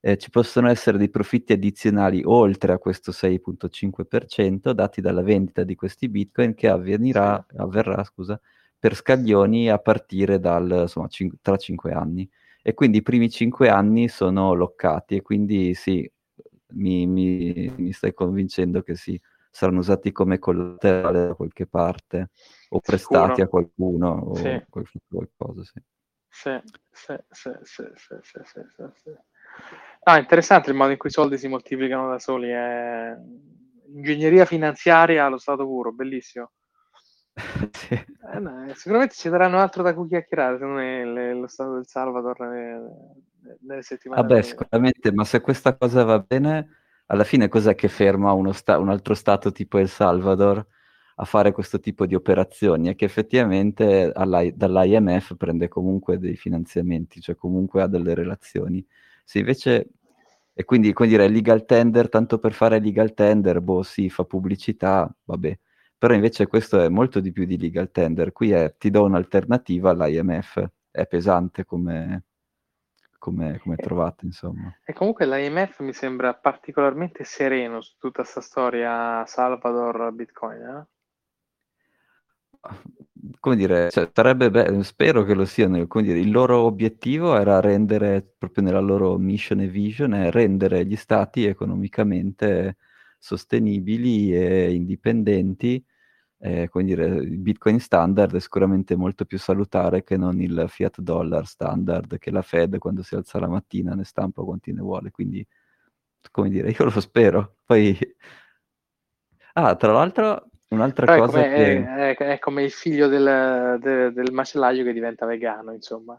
eh, 0.00 0.16
ci 0.16 0.30
possono 0.30 0.68
essere 0.70 0.96
dei 0.98 1.10
profitti 1.10 1.52
addizionali 1.52 2.22
oltre 2.24 2.72
a 2.72 2.78
questo 2.78 3.12
6.5% 3.12 4.72
dati 4.72 5.00
dalla 5.02 5.22
vendita 5.22 5.62
di 5.62 5.74
questi 5.74 6.08
Bitcoin 6.08 6.54
che 6.54 6.68
avvenirà, 6.68 7.44
avverrà, 7.56 8.02
scusa, 8.04 8.40
per 8.78 8.94
scaglioni 8.94 9.68
a 9.68 9.78
partire 9.78 10.40
dal, 10.40 10.70
insomma, 10.82 11.08
cin- 11.08 11.34
tra 11.42 11.56
5 11.56 11.92
anni. 11.92 12.28
E 12.62 12.72
quindi 12.74 12.98
i 12.98 13.02
primi 13.02 13.30
5 13.30 13.68
anni 13.68 14.08
sono 14.08 14.54
loccati 14.54 15.16
e 15.16 15.22
quindi 15.22 15.74
sì, 15.74 16.10
mi, 16.74 17.06
mi- 17.06 17.72
mi 17.76 17.92
stai 17.92 18.14
convincendo 18.14 18.82
che 18.82 18.94
sì, 18.96 19.20
saranno 19.50 19.80
usati 19.80 20.12
come 20.12 20.38
collaterale 20.38 21.26
da 21.26 21.34
qualche 21.34 21.66
parte 21.66 22.30
o 22.70 22.80
prestati 22.80 23.42
Sicuro. 23.42 23.44
a 23.44 23.48
qualcuno 23.48 24.08
o 24.10 24.34
sì. 24.34 24.64
qualcosa. 25.08 25.62
Sì. 25.64 25.82
Sì, 26.32 26.60
sì, 26.90 27.16
sì, 27.28 27.50
sì, 27.62 27.82
sì, 27.94 28.14
sì, 28.22 28.40
sì, 28.44 28.82
sì. 29.02 29.16
Ah, 30.04 30.18
interessante 30.18 30.70
il 30.70 30.76
modo 30.76 30.92
in 30.92 30.96
cui 30.96 31.08
i 31.10 31.12
soldi 31.12 31.36
si 31.36 31.48
moltiplicano 31.48 32.08
da 32.08 32.18
soli. 32.18 32.50
È... 32.50 33.16
Ingegneria 33.92 34.44
finanziaria 34.44 35.26
allo 35.26 35.38
stato 35.38 35.64
puro, 35.64 35.92
bellissimo. 35.92 36.52
sì. 37.72 37.94
eh, 37.94 38.38
no, 38.38 38.72
sicuramente 38.74 39.14
ci 39.14 39.28
daranno 39.28 39.58
altro 39.58 39.82
da 39.82 39.92
cui 39.92 40.06
chiacchierare, 40.06 40.58
secondo 40.58 40.78
me, 40.78 41.04
le, 41.04 41.34
lo 41.34 41.48
stato 41.48 41.74
del 41.74 41.86
Salvador 41.86 42.38
nelle, 42.40 42.80
nelle 43.62 43.82
settimane. 43.82 44.22
Vabbè, 44.22 44.42
sicuramente, 44.42 45.12
ma 45.12 45.24
se 45.24 45.40
questa 45.40 45.76
cosa 45.76 46.04
va 46.04 46.20
bene, 46.20 46.79
alla 47.10 47.24
fine 47.24 47.48
cos'è 47.48 47.74
che 47.74 47.88
ferma 47.88 48.32
sta- 48.52 48.78
un 48.78 48.88
altro 48.88 49.14
stato 49.14 49.52
tipo 49.52 49.78
El 49.78 49.88
Salvador 49.88 50.64
a 51.16 51.24
fare 51.24 51.52
questo 51.52 51.80
tipo 51.80 52.06
di 52.06 52.14
operazioni? 52.14 52.88
È 52.88 52.94
che 52.94 53.04
effettivamente 53.04 54.10
all'I- 54.14 54.54
dall'IMF 54.56 55.36
prende 55.36 55.68
comunque 55.68 56.18
dei 56.18 56.36
finanziamenti, 56.36 57.20
cioè 57.20 57.34
comunque 57.36 57.82
ha 57.82 57.86
delle 57.88 58.14
relazioni. 58.14 58.84
Se 59.24 59.38
invece, 59.40 59.88
e 60.52 60.64
quindi, 60.64 60.92
come 60.92 61.08
dire, 61.08 61.28
legal 61.28 61.64
tender, 61.64 62.08
tanto 62.08 62.38
per 62.38 62.52
fare 62.52 62.80
legal 62.80 63.14
tender, 63.14 63.60
boh, 63.60 63.82
sì, 63.82 64.10
fa 64.10 64.24
pubblicità, 64.24 65.12
vabbè. 65.24 65.58
Però 65.98 66.14
invece 66.14 66.46
questo 66.46 66.80
è 66.80 66.88
molto 66.88 67.20
di 67.20 67.32
più 67.32 67.44
di 67.44 67.58
legal 67.58 67.90
tender. 67.90 68.32
Qui 68.32 68.50
è, 68.52 68.74
ti 68.78 68.90
do 68.90 69.04
un'alternativa 69.04 69.90
all'IMF. 69.90 70.66
È 70.90 71.06
pesante 71.06 71.64
come, 71.64 72.24
come, 73.20 73.60
come 73.62 73.76
Eh. 73.76 73.82
trovate, 73.84 74.24
insomma. 74.24 74.74
E 74.84 74.92
comunque 74.92 75.26
l'IMF 75.26 75.78
mi 75.80 75.92
sembra 75.92 76.34
particolarmente 76.34 77.22
sereno 77.22 77.80
su 77.80 77.94
tutta 77.98 78.22
questa 78.22 78.40
storia 78.40 79.24
Salvador 79.26 80.10
Bitcoin. 80.12 80.60
eh? 80.62 80.86
Come 83.38 83.56
dire, 83.56 83.90
cioè, 83.90 84.10
sarebbe 84.12 84.50
be- 84.50 84.82
spero 84.82 85.22
che 85.24 85.34
lo 85.34 85.44
siano, 85.44 85.86
come 85.86 86.04
dire, 86.04 86.18
il 86.18 86.30
loro 86.30 86.62
obiettivo 86.62 87.36
era 87.38 87.60
rendere, 87.60 88.34
proprio 88.36 88.64
nella 88.64 88.80
loro 88.80 89.16
mission 89.18 89.60
e 89.60 89.68
vision, 89.68 90.12
è 90.14 90.30
rendere 90.30 90.84
gli 90.84 90.96
stati 90.96 91.44
economicamente 91.44 92.76
sostenibili 93.18 94.34
e 94.34 94.72
indipendenti. 94.74 95.82
Eh, 96.42 96.68
come 96.70 96.84
dire, 96.84 97.04
il 97.06 97.36
Bitcoin 97.38 97.78
standard 97.80 98.34
è 98.34 98.40
sicuramente 98.40 98.96
molto 98.96 99.26
più 99.26 99.38
salutare 99.38 100.02
che 100.02 100.16
non 100.16 100.40
il 100.40 100.64
fiat 100.68 101.00
dollar 101.00 101.46
standard 101.46 102.16
che 102.18 102.30
la 102.30 102.40
Fed 102.40 102.78
quando 102.78 103.02
si 103.02 103.14
alza 103.14 103.38
la 103.38 103.46
mattina 103.48 103.94
ne 103.94 104.04
stampa 104.04 104.42
quanti 104.42 104.72
ne 104.72 104.80
vuole. 104.80 105.10
Quindi, 105.10 105.46
come 106.30 106.48
dire, 106.48 106.70
io 106.70 106.84
lo 106.84 107.00
spero. 107.00 107.56
Poi, 107.64 107.96
ah, 109.54 109.76
tra 109.76 109.92
l'altro, 109.92 110.48
un'altra 110.70 111.06
Però 111.06 111.16
è 111.16 111.26
cosa 111.26 111.42
come, 111.42 111.54
che... 111.54 111.78
è- 111.84 112.16
è- 112.16 112.32
è 112.34 112.38
come 112.38 112.62
il 112.62 112.70
figlio 112.70 113.08
del, 113.08 113.78
de- 113.80 114.12
del 114.12 114.32
macellaio 114.32 114.84
che 114.84 114.92
diventa 114.92 115.26
vegano, 115.26 115.72
insomma. 115.72 116.18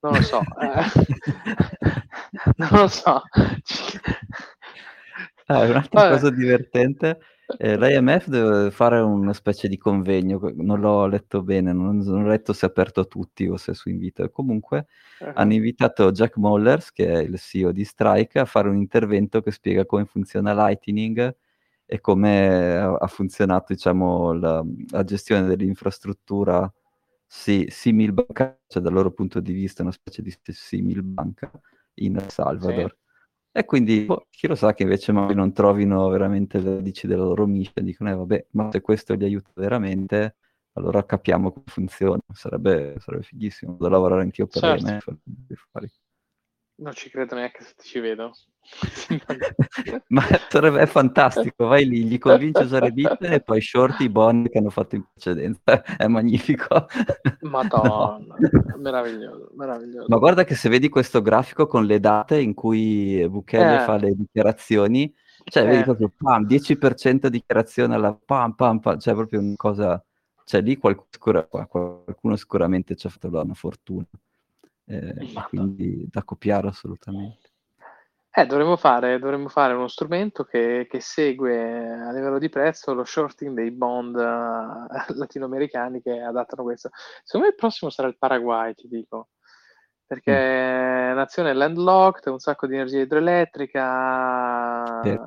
Non 0.00 0.12
lo 0.14 0.20
so. 0.20 0.40
eh. 0.60 0.84
non 2.56 2.68
lo 2.72 2.88
so. 2.88 3.22
Ah, 5.46 5.60
un'altra 5.60 6.00
Vabbè. 6.00 6.10
cosa 6.10 6.30
divertente, 6.30 7.20
eh, 7.58 7.76
l'IMF 7.76 8.28
deve 8.28 8.70
fare 8.70 9.00
una 9.00 9.32
specie 9.32 9.68
di 9.68 9.76
convegno, 9.76 10.40
non 10.56 10.80
l'ho 10.80 11.06
letto 11.06 11.42
bene, 11.42 11.72
non, 11.72 11.98
non 11.98 12.24
ho 12.24 12.28
letto 12.28 12.52
se 12.52 12.66
è 12.66 12.68
aperto 12.68 13.00
a 13.00 13.04
tutti 13.04 13.46
o 13.46 13.56
se 13.56 13.72
è 13.72 13.74
su 13.74 13.88
invito. 13.88 14.28
Comunque 14.30 14.86
Uh-huh. 15.20 15.30
hanno 15.34 15.52
invitato 15.52 16.10
Jack 16.10 16.36
Mollers, 16.36 16.90
che 16.90 17.06
è 17.06 17.18
il 17.18 17.38
CEO 17.38 17.70
di 17.70 17.84
Strike, 17.84 18.40
a 18.40 18.44
fare 18.44 18.68
un 18.68 18.76
intervento 18.76 19.40
che 19.42 19.52
spiega 19.52 19.86
come 19.86 20.06
funziona 20.06 20.52
Lightning 20.52 21.36
e 21.86 22.00
come 22.00 22.76
ha, 22.76 23.06
funzionato, 23.06 23.72
diciamo, 23.72 24.32
la, 24.32 24.64
la 24.90 25.04
gestione 25.04 25.46
dell'infrastruttura 25.46 26.70
sì, 27.26 27.66
simil 27.68 28.12
banca, 28.12 28.58
cioè 28.66 28.82
dal 28.82 28.92
loro 28.92 29.12
punto 29.12 29.40
di 29.40 29.52
vista 29.52 29.82
una 29.82 29.92
specie 29.92 30.22
di 30.22 30.34
simil 30.46 31.02
banca 31.02 31.50
in 31.94 32.16
El 32.16 32.30
Salvador. 32.30 32.96
E 33.56 33.64
quindi 33.64 34.04
boh, 34.04 34.26
chi 34.30 34.48
lo 34.48 34.56
sa 34.56 34.74
che 34.74 34.82
invece 34.82 35.12
magari 35.12 35.34
non 35.36 35.52
trovino 35.52 36.08
veramente 36.08 36.58
le 36.60 36.74
radici 36.74 37.06
della 37.06 37.22
loro 37.22 37.46
mission, 37.46 37.84
dicono, 37.84 38.10
eh, 38.10 38.14
vabbè, 38.14 38.46
ma 38.50 38.70
se 38.72 38.80
questo 38.80 39.14
li 39.14 39.24
aiuta 39.24 39.50
veramente, 39.54 40.36
allora 40.72 41.04
capiamo 41.04 41.52
come 41.52 41.64
funziona. 41.68 42.20
Sarebbe, 42.32 42.96
sarebbe 42.98 43.22
fighissimo 43.22 43.76
da 43.78 43.88
lavorare 43.88 44.22
anch'io 44.22 44.48
per 44.48 44.60
Certo. 44.62 44.86
l'IMF. 44.86 45.04
per 45.46 45.58
fare- 45.70 45.90
Non 46.76 46.92
ci 46.92 47.08
credo 47.08 47.36
neanche 47.36 47.62
se 47.62 47.72
ti 47.76 47.86
ci 47.86 48.00
vedo. 48.00 48.32
Ma 50.08 50.22
sarebbe 50.48 50.80
è 50.80 50.86
fantastico, 50.86 51.66
vai 51.66 51.86
lì, 51.86 52.04
gli 52.04 52.18
convinci 52.18 52.62
a 52.62 52.64
usare 52.64 52.90
Bitcoin 52.90 53.32
e 53.32 53.40
poi 53.42 53.60
shorti 53.60 54.04
i 54.04 54.08
bond 54.08 54.48
che 54.48 54.58
hanno 54.58 54.70
fatto 54.70 54.96
in 54.96 55.04
precedenza. 55.12 55.82
È 55.96 56.06
magnifico. 56.08 56.86
Madonna, 57.42 58.34
No. 58.74 58.76
meraviglioso, 58.78 59.50
meraviglioso. 59.54 60.06
Ma 60.08 60.16
guarda 60.18 60.42
che 60.44 60.56
se 60.56 60.68
vedi 60.68 60.88
questo 60.88 61.22
grafico 61.22 61.66
con 61.68 61.84
le 61.84 62.00
date 62.00 62.40
in 62.40 62.54
cui 62.54 63.24
Bukele 63.28 63.76
Eh. 63.76 63.80
fa 63.80 63.96
le 63.96 64.14
dichiarazioni, 64.14 65.14
cioè 65.44 65.64
vedi 65.66 65.80
Eh. 65.80 65.84
proprio 65.84 66.12
pam, 66.16 66.44
10% 66.44 67.28
dichiarazione 67.28 67.94
alla 67.94 68.12
pam 68.14 68.54
pam 68.54 68.80
pam, 68.80 68.98
cioè 68.98 69.14
proprio 69.14 69.40
una 69.40 69.54
cosa, 69.56 70.02
cioè 70.44 70.60
lì 70.62 70.76
qualcuno, 70.76 71.46
qualcuno 71.46 72.34
sicuramente 72.36 72.96
ci 72.96 73.06
ha 73.06 73.10
fatto 73.10 73.28
una 73.28 73.54
fortuna, 73.54 74.06
Eh, 74.86 75.32
quindi 75.48 76.06
da 76.10 76.24
copiare 76.24 76.68
assolutamente. 76.68 77.52
Eh, 78.36 78.46
dovremmo 78.46 78.76
fare, 78.76 79.20
dovremmo 79.20 79.48
fare 79.48 79.74
uno 79.74 79.86
strumento 79.86 80.42
che, 80.42 80.88
che 80.90 80.98
segue 80.98 81.92
a 81.92 82.10
livello 82.10 82.40
di 82.40 82.48
prezzo 82.48 82.92
lo 82.92 83.04
shorting 83.04 83.54
dei 83.54 83.70
bond 83.70 84.16
eh, 84.16 84.18
latinoamericani 85.14 86.02
che 86.02 86.20
adattano 86.20 86.64
questo. 86.64 86.90
Secondo 87.22 87.46
me 87.46 87.52
il 87.52 87.58
prossimo 87.58 87.92
sarà 87.92 88.08
il 88.08 88.18
Paraguay, 88.18 88.74
ti 88.74 88.88
dico, 88.88 89.28
perché 90.04 90.32
è 90.32 91.12
nazione 91.14 91.54
landlocked, 91.54 92.32
un 92.32 92.40
sacco 92.40 92.66
di 92.66 92.74
energia 92.74 93.02
idroelettrica, 93.02 95.00
eh, 95.02 95.20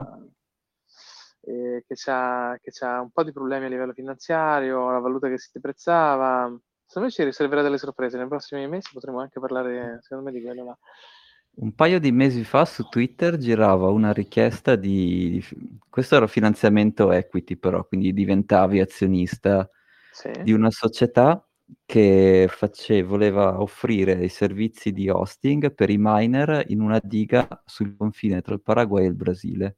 che 1.87 1.95
ha 2.09 2.99
un 2.99 3.11
po' 3.11 3.23
di 3.23 3.31
problemi 3.31 3.67
a 3.67 3.69
livello 3.69 3.93
finanziario, 3.93 4.91
la 4.91 4.99
valuta 4.99 5.29
che 5.29 5.37
si 5.37 5.49
deprezzava. 5.53 6.53
Secondo 6.87 7.09
me 7.09 7.13
ci 7.13 7.23
riserverà 7.23 7.61
delle 7.61 7.77
sorprese. 7.77 8.17
Nei 8.17 8.27
prossimi 8.27 8.65
mesi 8.67 8.89
potremo 8.93 9.19
anche 9.19 9.39
parlare, 9.41 9.99
secondo 10.01 10.23
me, 10.23 10.31
di 10.31 10.41
quello 10.41 10.63
là. 10.63 10.77
Un 11.59 11.73
paio 11.73 11.99
di 11.99 12.11
mesi 12.11 12.43
fa 12.43 12.65
su 12.65 12.87
Twitter 12.87 13.37
girava 13.37 13.89
una 13.89 14.13
richiesta 14.13 14.75
di... 14.75 15.43
Questo 15.89 16.15
era 16.15 16.27
finanziamento 16.27 17.11
equity 17.11 17.57
però, 17.57 17.83
quindi 17.85 18.13
diventavi 18.13 18.79
azionista 18.79 19.69
Sì. 20.11 20.31
di 20.43 20.51
una 20.53 20.71
società 20.71 21.43
che 21.85 22.47
face- 22.49 23.03
voleva 23.03 23.59
offrire 23.61 24.23
i 24.23 24.29
servizi 24.29 24.91
di 24.93 25.09
hosting 25.09 25.73
per 25.73 25.89
i 25.89 25.97
miner 25.99 26.63
in 26.67 26.79
una 26.81 26.99
diga 27.03 27.47
sul 27.65 27.95
confine 27.97 28.41
tra 28.41 28.53
il 28.53 28.61
Paraguay 28.61 29.03
e 29.05 29.07
il 29.07 29.15
Brasile. 29.15 29.77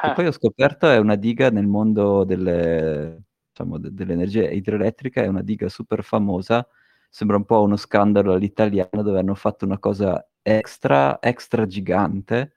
Che 0.00 0.06
Ah, 0.08 0.12
poi 0.14 0.26
ho 0.26 0.32
scoperto 0.32 0.88
è 0.88 0.96
una 0.98 1.16
diga 1.16 1.50
nel 1.50 1.66
mondo 1.66 2.24
delle, 2.24 3.24
diciamo, 3.60 3.78
de- 3.78 3.92
dell'energia 3.92 4.50
idroelettrica, 4.50 5.22
è 5.22 5.26
una 5.26 5.42
diga 5.42 5.68
super 5.68 6.02
famosa, 6.02 6.66
sembra 7.08 7.36
un 7.36 7.44
po' 7.44 7.62
uno 7.62 7.76
scandalo 7.76 8.32
all'italiano 8.32 9.02
dove 9.02 9.18
hanno 9.18 9.34
fatto 9.34 9.64
una 9.64 9.78
cosa 9.78 10.26
extra, 10.42 11.20
extra 11.20 11.66
gigante, 11.66 12.54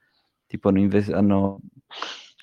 tipo 0.48 0.70
hanno, 0.70 0.80
inves- 0.80 1.10
hanno 1.10 1.60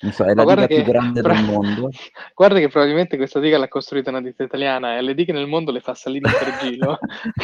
non 0.01 0.11
so, 0.11 0.23
è 0.25 0.33
la 0.33 0.43
diga 0.43 0.67
più 0.67 0.75
che, 0.77 0.83
grande 0.83 1.21
pro- 1.21 1.33
del 1.33 1.43
mondo. 1.45 1.89
guarda 2.35 2.59
che 2.59 2.67
probabilmente 2.69 3.17
questa 3.17 3.39
diga 3.39 3.57
l'ha 3.57 3.67
costruita 3.67 4.09
una 4.09 4.21
ditta 4.21 4.43
italiana 4.43 4.97
e 4.97 5.01
le 5.01 5.13
dighe 5.13 5.31
nel 5.33 5.47
mondo 5.47 5.71
le 5.71 5.79
fa 5.79 5.93
Salini 5.93 6.21
per 6.29 6.57
Gilo, 6.61 6.97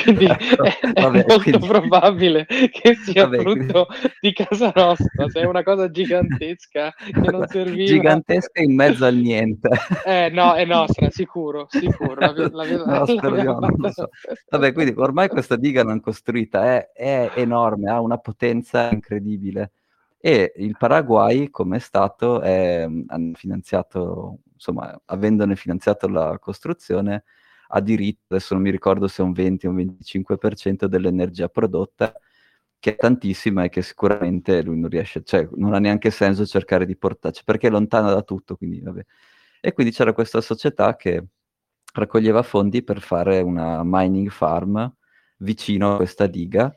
quindi 0.03 0.26
Ecco, 0.26 0.64
è, 0.64 0.80
è 0.80 1.01
vabbè, 1.01 1.26
molto 1.28 1.39
quindi- 1.39 1.68
probabile 1.68 2.45
che 2.45 2.95
sia 2.95 3.24
Vabbè, 3.28 3.43
quindi- 3.43 3.64
frutto 3.72 3.88
di 4.20 4.34
casa 4.34 4.72
nostra, 4.76 5.30
se 5.30 5.39
è 5.41 5.45
una 5.45 5.64
cosa 5.64 5.89
gigantesca 5.89 6.93
che 6.95 7.32
non 7.32 7.45
serviva. 7.47 7.86
Gigantesca 7.86 8.62
in 8.62 8.76
mezzo 8.76 9.05
al 9.05 9.16
niente. 9.16 9.70
Eh 10.05 10.30
no, 10.32 10.53
è 10.53 10.66
nostra, 10.66 11.10
sicuro, 11.10 11.68
sicuro. 11.70 12.16
La, 12.20 12.34
la, 12.36 12.49
la, 12.51 12.66
No, 13.08 13.60
non 13.60 13.74
lo 13.78 13.91
so. 13.91 14.10
Vabbè, 14.49 14.74
quindi 14.74 14.93
ormai 14.97 15.28
questa 15.28 15.55
diga 15.55 15.84
l'hanno 15.84 15.99
costruita, 16.01 16.64
è, 16.64 16.91
è 16.93 17.32
enorme, 17.36 17.89
ha 17.89 17.99
una 18.01 18.18
potenza 18.18 18.89
incredibile. 18.91 19.72
E 20.20 20.53
il 20.57 20.76
Paraguay, 20.78 21.49
come 21.49 21.80
Stato, 21.80 22.41
è, 22.41 22.88
hanno 23.07 23.34
finanziato, 23.36 24.39
insomma, 24.53 24.99
avendone 25.05 25.55
finanziato 25.55 26.07
la 26.07 26.38
costruzione, 26.39 27.24
ha 27.70 27.82
diritto, 27.82 28.34
adesso 28.34 28.53
non 28.55 28.63
mi 28.63 28.72
ricordo 28.72 29.07
se 29.07 29.22
è 29.22 29.26
un 29.26 29.34
20 29.34 29.68
o 29.68 29.70
un 29.72 29.76
25% 29.76 30.86
dell'energia 30.86 31.49
prodotta, 31.49 32.13
che 32.80 32.91
è 32.93 32.95
tantissima 32.95 33.63
e 33.63 33.70
che 33.70 33.82
sicuramente 33.82 34.61
lui 34.63 34.80
non 34.80 34.89
riesce, 34.89 35.24
cioè 35.24 35.47
non 35.55 35.74
ha 35.74 35.80
neanche 35.80 36.11
senso 36.11 36.45
cercare 36.45 36.86
di 36.86 36.95
portarci, 36.97 37.43
perché 37.43 37.68
è 37.68 37.70
lontana 37.72 38.11
da 38.13 38.22
tutto, 38.24 38.55
quindi 38.55 38.82
vabbè. 38.82 39.05
E 39.61 39.74
quindi 39.74 39.91
c'era 39.93 40.13
questa 40.13 40.41
società 40.41 40.95
che 40.95 41.26
raccoglieva 41.93 42.43
fondi 42.43 42.84
per 42.84 43.01
fare 43.01 43.41
una 43.41 43.82
mining 43.84 44.30
farm 44.30 44.91
vicino 45.38 45.93
a 45.93 45.95
questa 45.97 46.28
diga 46.28 46.74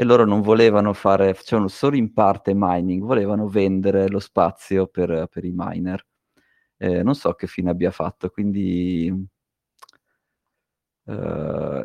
e 0.00 0.04
loro 0.04 0.24
non 0.24 0.42
volevano 0.42 0.92
fare, 0.92 1.34
facevano 1.34 1.66
solo 1.66 1.96
in 1.96 2.12
parte 2.12 2.52
mining, 2.54 3.02
volevano 3.02 3.48
vendere 3.48 4.08
lo 4.08 4.20
spazio 4.20 4.86
per, 4.86 5.26
per 5.28 5.44
i 5.44 5.50
miner. 5.52 6.06
Eh, 6.76 7.02
non 7.02 7.14
so 7.16 7.32
che 7.34 7.48
fine 7.48 7.70
abbia 7.70 7.90
fatto, 7.90 8.30
quindi... 8.30 9.12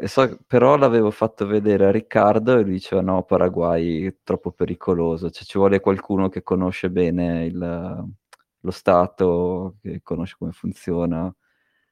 e 0.01 0.07
so- 0.07 0.37
però 0.47 0.75
l'avevo 0.75 1.09
fatto 1.11 1.45
vedere 1.45 1.85
a 1.85 1.91
Riccardo 1.91 2.57
e 2.57 2.61
lui 2.63 2.73
diceva 2.73 3.01
no, 3.01 3.23
Paraguay 3.23 4.05
è 4.07 4.15
troppo 4.23 4.51
pericoloso, 4.51 5.29
cioè 5.29 5.43
ci 5.45 5.57
vuole 5.57 5.79
qualcuno 5.79 6.29
che 6.29 6.43
conosce 6.43 6.89
bene 6.89 7.45
il- 7.45 8.05
lo 8.65 8.71
Stato, 8.71 9.75
che 9.81 10.01
conosce 10.01 10.35
come 10.37 10.51
funziona, 10.51 11.33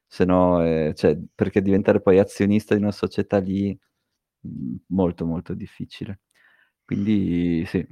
se 0.05 0.26
no, 0.26 0.63
eh, 0.63 0.93
cioè, 0.95 1.17
perché 1.36 1.61
diventare 1.61 2.01
poi 2.01 2.19
azionista 2.19 2.76
di 2.76 2.82
una 2.82 2.91
società 2.91 3.38
lì 3.39 3.78
mh, 4.42 4.76
molto 4.88 5.26
molto 5.26 5.54
difficile. 5.54 6.22
Quindi 6.86 7.64
sì, 7.66 7.86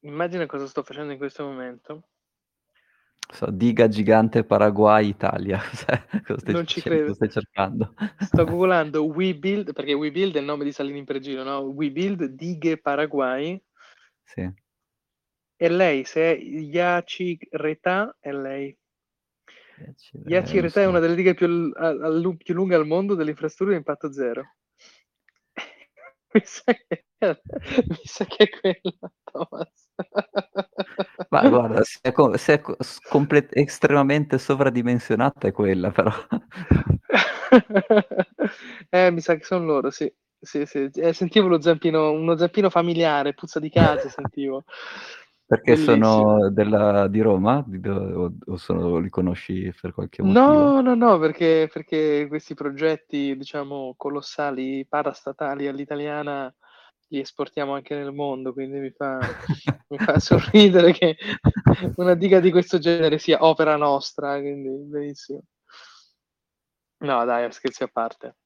Immagina 0.00 0.44
cosa 0.44 0.66
sto 0.66 0.82
facendo 0.82 1.12
in 1.12 1.16
questo 1.18 1.42
momento. 1.42 2.02
so, 3.32 3.50
diga 3.50 3.88
gigante 3.88 4.44
Paraguay 4.44 5.08
Italia, 5.08 5.58
Cos'è? 5.70 6.06
cosa 6.26 6.52
Non 6.52 6.66
ci 6.66 6.80
credo. 6.82 7.14
Stai 7.14 7.30
cercando? 7.30 7.94
Sto 8.18 8.44
googolando 8.46 9.04
WeBuild, 9.04 9.72
perché 9.72 9.94
WeBuild 9.94 10.36
è 10.36 10.38
il 10.38 10.44
nome 10.44 10.64
di 10.64 10.72
Salini 10.72 11.04
per 11.04 11.18
Giro, 11.18 11.42
no? 11.42 11.58
WeBuild 11.60 12.24
Dighe 12.26 12.78
Paraguay. 12.78 13.60
Sì. 14.24 14.50
E 15.56 15.68
lei, 15.68 16.04
se 16.04 16.20
è 16.34 16.38
Yaci 16.40 17.38
Retà, 17.52 18.16
è 18.18 18.32
lei. 18.32 18.76
Yaci 20.24 20.58
Eh, 20.58 20.60
Retà 20.60 20.80
è 20.80 20.84
non 20.84 20.92
una 20.94 21.00
delle 21.00 21.14
dighe 21.14 21.34
più, 21.34 21.46
l- 21.46 21.72
a- 21.76 21.88
a 21.88 22.08
lu- 22.08 22.36
più 22.36 22.54
lunghe 22.54 22.74
al 22.74 22.86
mondo 22.86 23.14
delle 23.14 23.30
infrastrutture 23.30 23.76
a 23.76 23.78
impatto 23.78 24.12
zero. 24.12 24.54
mi, 26.34 26.42
sa 26.44 26.72
che, 26.72 27.04
mi 27.88 28.04
sa 28.04 28.24
che 28.24 28.44
è 28.44 28.48
quella, 28.48 29.12
Thomas. 29.24 29.88
Ma 31.30 31.48
guarda, 31.48 31.82
se 31.84 31.98
è, 32.02 32.12
se 32.36 32.52
è 32.54 32.60
comple- 33.08 33.48
estremamente 33.52 34.38
sovradimensionata 34.38 35.48
è 35.48 35.52
quella, 35.52 35.90
però. 35.90 36.10
eh, 38.90 39.10
mi 39.10 39.20
sa 39.20 39.34
che 39.36 39.44
sono 39.44 39.64
loro, 39.64 39.90
sì. 39.90 40.12
Sì, 40.42 40.64
sì. 40.64 40.88
Eh, 40.94 41.12
sentivo 41.12 41.48
lo 41.48 41.60
zampino, 41.60 42.12
uno 42.12 42.34
zampino 42.36 42.70
familiare, 42.70 43.34
puzza 43.34 43.60
di 43.60 43.68
casa, 43.68 44.08
sentivo. 44.08 44.64
Perché 45.50 45.74
Bellissimo. 45.74 46.04
sono 46.04 46.50
della, 46.50 47.08
di 47.08 47.20
Roma? 47.20 47.64
Di 47.66 47.80
o, 47.88 48.32
o 48.46 48.56
sono- 48.56 48.98
li 48.98 49.08
conosci 49.08 49.74
per 49.80 49.92
qualche 49.92 50.22
motivo? 50.22 50.42
No, 50.44 50.80
no, 50.80 50.94
no, 50.94 51.18
perché, 51.18 51.68
perché 51.72 52.26
questi 52.28 52.54
progetti, 52.54 53.36
diciamo, 53.36 53.94
colossali, 53.96 54.86
parastatali 54.86 55.66
all'italiana 55.66 56.54
li 57.08 57.18
esportiamo 57.20 57.74
anche 57.74 57.94
nel 57.96 58.12
mondo, 58.12 58.52
quindi 58.52 58.78
mi 58.78 58.90
fa, 58.90 59.18
mi 59.88 59.98
fa 59.98 60.18
sorridere 60.20 60.92
che 60.92 61.16
una 61.96 62.14
diga 62.14 62.38
di 62.38 62.50
questo 62.50 62.78
genere 62.78 63.18
sia 63.18 63.42
opera 63.44 63.76
nostra, 63.76 64.38
quindi 64.38 64.68
benissimo. 64.86 65.42
No, 67.00 67.24
dai, 67.26 67.50
scherzi 67.52 67.82
a 67.82 67.88
parte. 67.88 68.36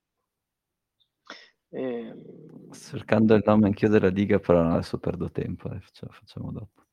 Ehm, 1.73 2.73
Sto 2.73 2.97
cercando 2.99 3.35
il 3.35 3.43
nome 3.47 3.67
anch'io 3.69 3.89
della 3.89 4.11
diga, 4.11 4.39
però 4.39 4.69
adesso 4.73 4.99
perdo 4.99 5.31
tempo, 5.31 5.71
eh, 5.71 5.81
facciamo, 5.81 6.13
facciamo 6.13 6.53
dopo. 6.53 6.84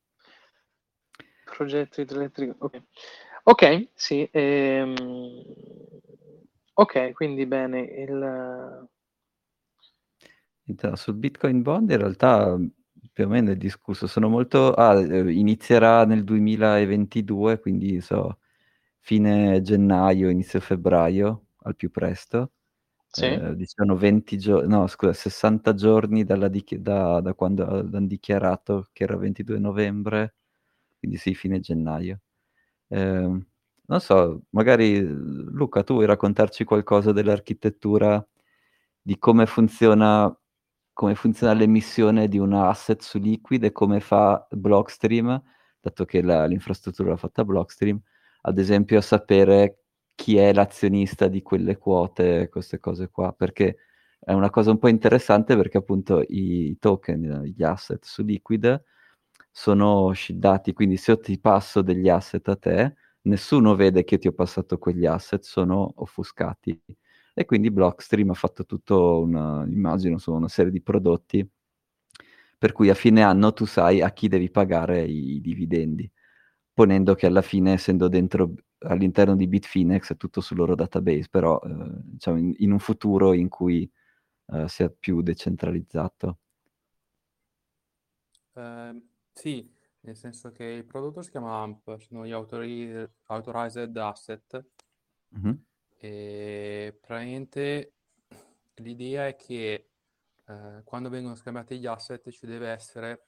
Progetto 1.54 2.00
idroelettrico, 2.00 2.54
ok. 2.66 2.82
Ok, 3.44 3.88
sì. 3.94 4.28
ehm, 4.32 5.42
ok, 6.74 7.12
quindi 7.12 7.46
bene, 7.46 7.80
il... 7.80 8.88
Sul 10.94 11.14
Bitcoin 11.14 11.62
Bond 11.62 11.90
in 11.90 11.98
realtà 11.98 12.56
più 13.12 13.24
o 13.24 13.28
meno 13.28 13.50
è 13.50 13.56
discusso, 13.56 14.06
sono 14.06 14.28
molto... 14.28 14.72
Ah, 14.72 14.98
eh, 15.00 15.32
inizierà 15.32 16.04
nel 16.06 16.24
2022, 16.24 17.58
quindi 17.60 18.00
so, 18.00 18.38
fine 19.00 19.60
gennaio, 19.62 20.30
inizio 20.30 20.60
febbraio, 20.60 21.46
al 21.64 21.76
più 21.76 21.90
presto. 21.90 22.52
Sì? 23.08 23.26
Eh, 23.26 23.54
dicevano 23.56 23.96
20 23.96 24.38
giorni, 24.38 24.68
no 24.68 24.86
scusa, 24.86 25.12
60 25.12 25.74
giorni 25.74 26.24
dalla 26.24 26.48
dichi- 26.48 26.80
da, 26.80 27.20
da 27.20 27.34
quando 27.34 27.66
hanno 27.68 28.06
dichiarato 28.06 28.88
che 28.92 29.02
era 29.04 29.16
22 29.16 29.58
novembre, 29.58 30.36
quindi 31.02 31.16
sì, 31.18 31.34
fine 31.34 31.58
gennaio. 31.60 32.20
Eh, 32.88 33.00
non 33.86 34.00
so, 34.00 34.42
magari 34.50 35.00
Luca, 35.02 35.82
tu 35.82 35.94
vuoi 35.94 36.06
raccontarci 36.06 36.64
qualcosa 36.64 37.12
dell'architettura, 37.12 38.24
di 39.00 39.18
come 39.18 39.46
funziona, 39.46 40.34
come 40.92 41.14
funziona 41.14 41.52
l'emissione 41.54 42.28
di 42.28 42.38
un 42.38 42.52
asset 42.54 43.00
su 43.02 43.18
Liquid 43.18 43.64
e 43.64 43.72
come 43.72 44.00
fa 44.00 44.46
Blockstream, 44.50 45.42
dato 45.80 46.04
che 46.04 46.22
la- 46.22 46.46
l'infrastruttura 46.46 47.10
l'ha 47.10 47.16
fatta 47.16 47.44
Blockstream, 47.44 48.00
ad 48.42 48.58
esempio 48.58 48.98
a 48.98 49.00
sapere 49.02 49.78
chi 50.14 50.36
è 50.36 50.52
l'azionista 50.52 51.26
di 51.28 51.42
quelle 51.42 51.76
quote, 51.78 52.48
queste 52.48 52.78
cose 52.78 53.08
qua, 53.10 53.32
perché 53.32 53.76
è 54.20 54.32
una 54.32 54.50
cosa 54.50 54.70
un 54.70 54.78
po' 54.78 54.88
interessante 54.88 55.56
perché 55.56 55.78
appunto 55.78 56.22
i 56.28 56.76
token, 56.78 57.42
gli 57.44 57.62
asset 57.64 58.04
su 58.04 58.22
Liquid 58.22 58.82
sono 59.52 60.12
shieldati, 60.14 60.72
quindi 60.72 60.96
se 60.96 61.12
io 61.12 61.18
ti 61.20 61.38
passo 61.38 61.82
degli 61.82 62.08
asset 62.08 62.48
a 62.48 62.56
te, 62.56 62.94
nessuno 63.22 63.76
vede 63.76 64.04
che 64.04 64.18
ti 64.18 64.28
ho 64.28 64.32
passato 64.32 64.78
quegli 64.78 65.06
asset, 65.06 65.42
sono 65.44 65.92
offuscati. 65.96 66.80
E 67.34 67.44
quindi 67.44 67.70
Blockstream 67.70 68.30
ha 68.30 68.34
fatto 68.34 68.64
tutto 68.66 69.20
una, 69.20 69.64
immagino, 69.66 70.14
insomma, 70.14 70.38
una 70.38 70.48
serie 70.48 70.72
di 70.72 70.82
prodotti 70.82 71.48
per 72.62 72.70
cui 72.70 72.90
a 72.90 72.94
fine 72.94 73.22
anno 73.22 73.52
tu 73.52 73.64
sai 73.64 74.02
a 74.02 74.12
chi 74.12 74.28
devi 74.28 74.48
pagare 74.48 75.02
i 75.02 75.40
dividendi, 75.40 76.08
ponendo 76.72 77.16
che 77.16 77.26
alla 77.26 77.42
fine, 77.42 77.72
essendo 77.72 78.06
dentro 78.06 78.54
all'interno 78.78 79.34
di 79.34 79.48
Bitfinex, 79.48 80.12
è 80.12 80.16
tutto 80.16 80.40
sul 80.40 80.58
loro 80.58 80.76
database, 80.76 81.26
però 81.28 81.58
eh, 81.58 81.68
diciamo 82.04 82.38
in, 82.38 82.54
in 82.58 82.70
un 82.70 82.78
futuro 82.78 83.32
in 83.32 83.48
cui 83.48 83.90
eh, 84.52 84.68
sia 84.68 84.88
più 84.96 85.22
decentralizzato. 85.22 86.38
Eh, 88.54 89.02
sì, 89.32 89.70
nel 90.00 90.16
senso 90.16 90.52
che 90.52 90.64
il 90.64 90.84
prodotto 90.84 91.22
si 91.22 91.30
chiama 91.30 91.62
AMP, 91.62 91.98
sono 91.98 92.26
gli 92.26 92.32
autori- 92.32 93.08
Authorized 93.26 93.96
Asset, 93.96 94.64
Mhm. 95.28 95.64
e 95.98 96.98
praticamente 97.00 97.94
l'idea 98.76 99.26
è 99.28 99.36
che 99.36 99.90
eh, 100.46 100.52
eh, 100.52 100.82
quando 100.84 101.08
vengono 101.08 101.34
scambiati 101.34 101.78
gli 101.78 101.86
asset 101.86 102.28
ci 102.30 102.46
deve 102.46 102.68
essere 102.68 103.26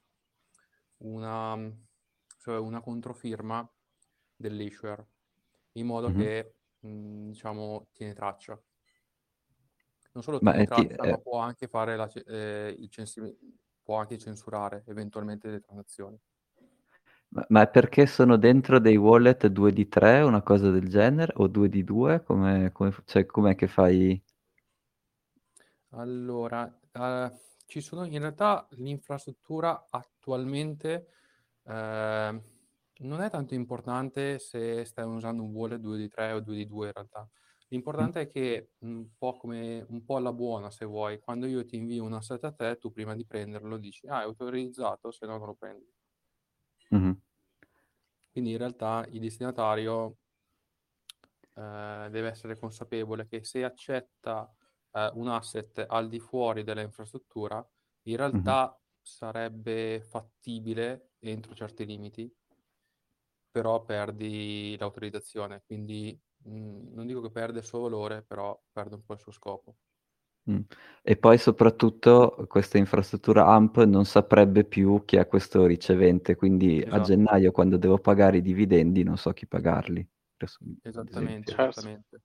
una, 0.98 1.56
cioè 2.38 2.58
una 2.58 2.80
controfirma 2.80 3.68
dell'issuer, 4.36 5.04
in 5.72 5.86
modo 5.86 6.10
mm-hmm. 6.10 6.18
che, 6.18 6.54
mh, 6.80 7.28
diciamo, 7.30 7.88
tiene 7.92 8.14
traccia. 8.14 8.60
Non 10.12 10.22
solo 10.22 10.38
tiene 10.38 10.58
ma 10.58 10.64
traccia, 10.64 11.02
ti, 11.02 11.08
ma 11.08 11.18
può 11.18 11.38
anche 11.38 11.66
fare 11.66 11.96
la, 11.96 12.10
eh, 12.12 12.74
il 12.78 12.88
censimento, 12.88 13.38
può 13.84 13.98
anche 13.98 14.18
censurare 14.18 14.82
eventualmente 14.86 15.48
le 15.48 15.60
transazioni. 15.60 16.18
Ma, 17.28 17.44
ma, 17.48 17.62
è 17.62 17.68
perché 17.68 18.06
sono 18.06 18.36
dentro 18.36 18.78
dei 18.78 18.96
wallet 18.96 19.46
2 19.46 19.72
di 19.72 19.88
3, 19.88 20.22
una 20.22 20.42
cosa 20.42 20.70
del 20.70 20.88
genere, 20.88 21.32
o 21.36 21.46
2 21.46 21.68
di 21.68 21.84
2? 21.84 22.22
Come, 22.22 22.72
come, 22.72 22.94
cioè, 23.04 23.26
com'è 23.26 23.54
che 23.54 23.66
fai? 23.66 24.20
Allora, 25.90 26.64
uh, 26.92 27.30
ci 27.66 27.80
sono 27.80 28.04
in 28.04 28.18
realtà 28.18 28.66
l'infrastruttura 28.70 29.86
attualmente 29.90 31.08
uh, 31.64 32.40
non 32.98 33.20
è 33.20 33.30
tanto 33.30 33.54
importante 33.54 34.38
se 34.38 34.84
stai 34.84 35.04
usando 35.04 35.42
un 35.42 35.52
wallet 35.52 35.80
2 35.80 35.96
di 35.96 36.08
3 36.08 36.32
o 36.32 36.40
2 36.40 36.54
di 36.54 36.66
2 36.66 36.86
in 36.86 36.92
realtà. 36.92 37.28
L'importante 37.74 38.20
è 38.20 38.30
che 38.30 38.70
un 38.82 39.16
po' 39.18 39.36
come 39.36 39.84
un 39.88 40.04
po' 40.04 40.14
alla 40.14 40.32
buona, 40.32 40.70
se 40.70 40.84
vuoi, 40.84 41.18
quando 41.18 41.46
io 41.46 41.64
ti 41.64 41.74
invio 41.74 42.04
un 42.04 42.12
asset 42.12 42.44
a 42.44 42.52
te, 42.52 42.78
tu 42.78 42.92
prima 42.92 43.16
di 43.16 43.26
prenderlo 43.26 43.78
dici 43.78 44.06
ah, 44.06 44.20
è 44.20 44.22
autorizzato, 44.22 45.10
se 45.10 45.26
no 45.26 45.36
non 45.38 45.48
lo 45.48 45.54
prendi. 45.54 45.92
Mm-hmm. 46.94 47.12
Quindi 48.30 48.52
in 48.52 48.58
realtà 48.58 49.04
il 49.10 49.18
destinatario 49.18 50.18
eh, 51.54 52.08
deve 52.10 52.28
essere 52.28 52.56
consapevole 52.56 53.26
che 53.26 53.42
se 53.42 53.64
accetta 53.64 54.48
eh, 54.92 55.10
un 55.14 55.26
asset 55.26 55.84
al 55.88 56.08
di 56.08 56.20
fuori 56.20 56.62
della 56.62 56.82
infrastruttura, 56.82 57.68
in 58.02 58.16
realtà 58.16 58.66
mm-hmm. 58.66 58.78
sarebbe 59.02 60.00
fattibile 60.00 61.14
entro 61.18 61.52
certi 61.56 61.84
limiti, 61.84 62.32
però 63.50 63.84
perdi 63.84 64.76
l'autorizzazione. 64.78 65.64
Quindi 65.66 66.16
mh, 66.44 66.94
non 66.94 67.06
dico 67.06 67.20
che 67.20 67.30
perde 67.30 67.58
il 67.58 67.64
suo 67.64 67.80
valore, 67.80 68.22
però 68.22 68.58
perde 68.72 68.94
un 68.96 69.04
po' 69.04 69.14
il 69.14 69.20
suo 69.20 69.32
scopo. 69.32 69.76
Mm. 70.50 70.60
E 71.02 71.16
poi 71.16 71.38
soprattutto 71.38 72.44
questa 72.48 72.76
infrastruttura 72.76 73.46
AMP 73.46 73.84
non 73.84 74.04
saprebbe 74.04 74.64
più 74.64 75.02
chi 75.04 75.16
è 75.16 75.26
questo 75.26 75.64
ricevente, 75.64 76.34
quindi 76.34 76.80
esatto. 76.80 76.94
a 76.94 77.00
gennaio 77.00 77.50
quando 77.50 77.78
devo 77.78 77.98
pagare 77.98 78.38
i 78.38 78.42
dividendi 78.42 79.02
non 79.02 79.16
so 79.16 79.32
chi 79.32 79.46
pagarli. 79.46 80.06
Esattamente, 80.82 81.52
esattamente. 81.52 82.22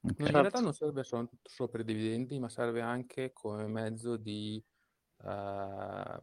Okay. 0.00 0.16
No, 0.18 0.26
in 0.26 0.32
realtà 0.32 0.60
non 0.60 0.72
serve 0.72 1.04
solo, 1.04 1.28
solo, 1.42 1.68
per 1.68 1.80
i 1.80 1.84
dividendi, 1.84 2.38
ma 2.40 2.48
serve 2.48 2.80
anche 2.80 3.32
come 3.32 3.66
mezzo 3.66 4.16
di... 4.16 4.62
Uh, 5.18 6.18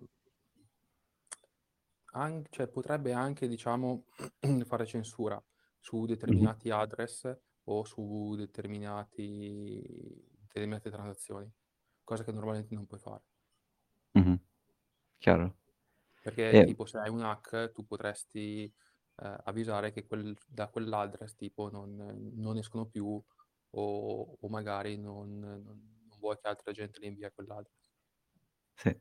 an- 2.13 2.45
cioè 2.49 2.68
potrebbe 2.68 3.13
anche, 3.13 3.47
diciamo, 3.47 4.05
fare 4.66 4.86
censura 4.86 5.41
su 5.86 6.06
determinati 6.08 6.70
mm-hmm. 6.70 6.80
address 6.80 7.38
o 7.66 7.84
su 7.84 8.34
determinati 8.36 9.80
determinate 10.42 10.90
transazioni, 10.90 11.48
cosa 12.04 12.24
che 12.24 12.32
normalmente 12.32 12.74
non 12.74 12.88
puoi 12.88 13.00
fare. 13.00 13.24
Mm-hmm. 14.18 14.36
Chiaro. 15.20 15.58
Perché 16.24 16.50
e... 16.50 16.66
tipo 16.66 16.88
se 16.88 16.98
hai 16.98 17.10
un 17.10 17.22
hack 17.22 17.72
tu 17.72 17.86
potresti 17.86 18.64
eh, 18.64 19.38
avvisare 19.44 19.92
che 19.92 20.08
quel, 20.08 20.36
da 20.48 20.70
quell'address 20.70 21.36
tipo 21.36 21.70
non, 21.70 22.32
non 22.34 22.58
escono 22.58 22.88
più 22.88 23.24
o, 23.70 24.38
o 24.40 24.50
magari 24.50 24.98
non, 24.98 25.38
non, 25.38 25.62
non, 26.08 26.18
vuoi 26.18 26.38
che 26.40 26.48
altra 26.48 26.72
gente 26.72 27.00
li 27.00 27.08
invia 27.08 27.28
a 27.28 27.32
quell'address. 27.32 27.92
Sì. 28.74 29.00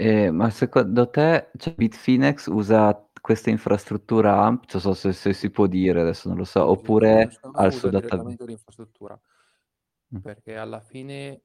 Eh, 0.00 0.30
ma 0.30 0.50
secondo 0.50 1.08
te 1.08 1.50
cioè, 1.56 1.74
Bitfinex 1.74 2.46
usa 2.48 2.94
questa 3.28 3.50
infrastruttura 3.50 4.42
AMP, 4.42 4.72
non 4.72 4.80
so 4.80 4.94
se, 4.94 5.12
se, 5.12 5.34
si 5.34 5.50
può 5.50 5.66
dire, 5.66 6.00
adesso 6.00 6.28
non 6.28 6.38
lo 6.38 6.44
so, 6.44 6.66
oppure 6.66 7.30
al 7.52 7.74
suo 7.74 7.90
database? 7.90 8.42
l'infrastruttura, 8.46 9.20
mm. 10.16 10.20
perché 10.20 10.56
alla 10.56 10.80
fine 10.80 11.42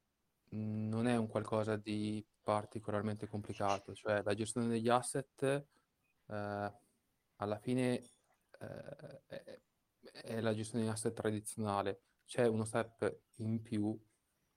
mhmm, 0.52 0.88
non 0.88 1.08
è 1.08 1.18
un 1.18 1.28
qualcosa 1.28 1.76
di 1.76 2.26
particolarmente 2.42 3.28
complicato, 3.28 3.94
cioè 3.94 4.22
la 4.24 4.34
gestione 4.34 4.68
degli 4.68 4.88
asset 4.88 5.44
eh, 5.44 6.74
alla 7.36 7.58
fine 7.60 8.02
eh, 8.62 9.22
è, 9.26 9.60
è 10.22 10.40
la 10.40 10.54
gestione 10.54 10.86
di 10.86 10.90
asset 10.90 11.12
tradizionale, 11.12 12.04
c'è 12.24 12.48
uno 12.48 12.64
step 12.64 13.14
in 13.40 13.62
più 13.62 13.94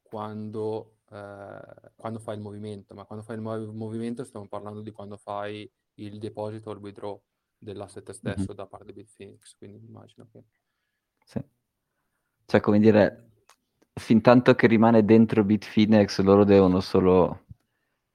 quando, 0.00 0.98
eh, 1.10 1.90
quando 1.96 2.20
fai 2.20 2.36
il 2.36 2.42
movimento, 2.42 2.94
ma 2.94 3.04
quando 3.04 3.24
fai 3.24 3.34
il 3.34 3.42
mov- 3.42 3.72
movimento 3.72 4.22
stiamo 4.22 4.46
parlando 4.46 4.80
di 4.80 4.92
quando 4.92 5.16
fai 5.16 5.68
il 5.96 6.18
deposito 6.18 6.70
o 6.70 6.72
il 6.72 6.78
withdraw 6.78 7.20
dell'asset 7.58 8.10
stesso 8.10 8.40
mm-hmm. 8.40 8.54
da 8.54 8.66
parte 8.66 8.92
di 8.92 9.00
Bitfinex, 9.00 9.56
quindi 9.56 9.84
immagino 9.84 10.28
che... 10.30 10.42
Sì. 11.24 11.42
Cioè, 12.44 12.60
come 12.60 12.78
dire, 12.78 13.30
fin 13.92 14.20
tanto 14.20 14.54
che 14.54 14.66
rimane 14.66 15.04
dentro 15.04 15.44
Bitfinex, 15.44 16.20
loro 16.20 16.44
devono 16.44 16.80
solo... 16.80 17.44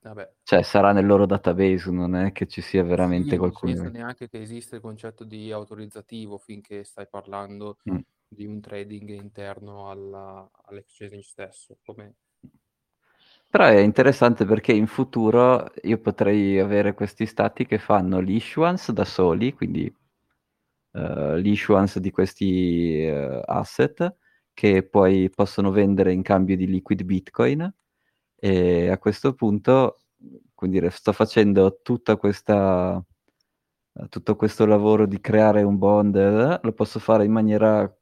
Vabbè. 0.02 0.34
Cioè, 0.44 0.64
sarà 0.64 0.94
nel 0.94 1.06
loro 1.06 1.26
database, 1.26 1.92
non 1.92 2.16
è 2.16 2.32
che 2.32 2.48
ci 2.48 2.62
sia 2.62 2.84
veramente 2.84 3.32
sì, 3.32 3.38
qualcuno... 3.38 3.74
Non 3.74 3.84
penso 3.84 3.98
neanche 3.98 4.30
che 4.30 4.42
esista 4.42 4.76
il 4.76 4.82
concetto 4.82 5.24
di 5.24 5.52
autorizzativo 5.52 6.38
finché 6.38 6.84
stai 6.84 7.08
parlando 7.08 7.78
mm. 7.90 7.98
di 8.28 8.46
un 8.46 8.60
trading 8.62 9.10
interno 9.10 9.90
alla, 9.92 10.50
all'exchange 10.64 11.22
stesso, 11.22 11.78
come 11.84 12.16
però 13.52 13.66
è 13.66 13.78
interessante 13.80 14.45
perché 14.45 14.72
in 14.72 14.88
futuro 14.88 15.72
io 15.84 15.99
potrei 15.99 16.60
avere 16.60 16.93
questi 16.93 17.26
stati 17.26 17.66
che 17.66 17.78
fanno 17.80 18.20
l'issuance 18.20 18.93
da 18.93 19.06
soli, 19.06 19.54
quindi 19.54 19.93
uh, 20.93 21.36
l'issuance 21.36 21.99
di 21.99 22.12
questi 22.12 23.08
uh, 23.10 23.41
asset 23.45 24.16
che 24.54 24.84
poi 24.84 25.30
possono 25.30 25.72
vendere 25.72 26.14
in 26.14 26.22
cambio 26.22 26.56
di 26.58 26.68
liquid 26.68 27.04
bitcoin. 27.04 27.74
E 28.36 28.89
a 28.89 28.97
questo 28.97 29.34
punto 29.34 29.99
quindi 30.56 30.80
sto 30.91 31.12
facendo 31.14 31.80
questa 32.18 33.04
tutto 34.10 34.36
questo 34.36 34.66
lavoro 34.66 35.06
di 35.06 35.20
creare 35.20 35.64
un 35.64 35.78
bond 35.78 36.60
lo 36.62 36.74
posso 36.74 36.99
fare 36.99 37.26
in 37.26 37.32
maniera 37.32 37.93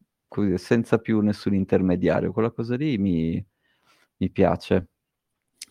senza 0.55 0.99
più 0.99 1.19
nessun 1.21 1.53
intermediario. 1.55 2.31
Quella 2.31 2.51
cosa 2.51 2.75
lì 2.75 2.97
mi, 2.97 3.43
mi 4.17 4.29
piace 4.31 4.89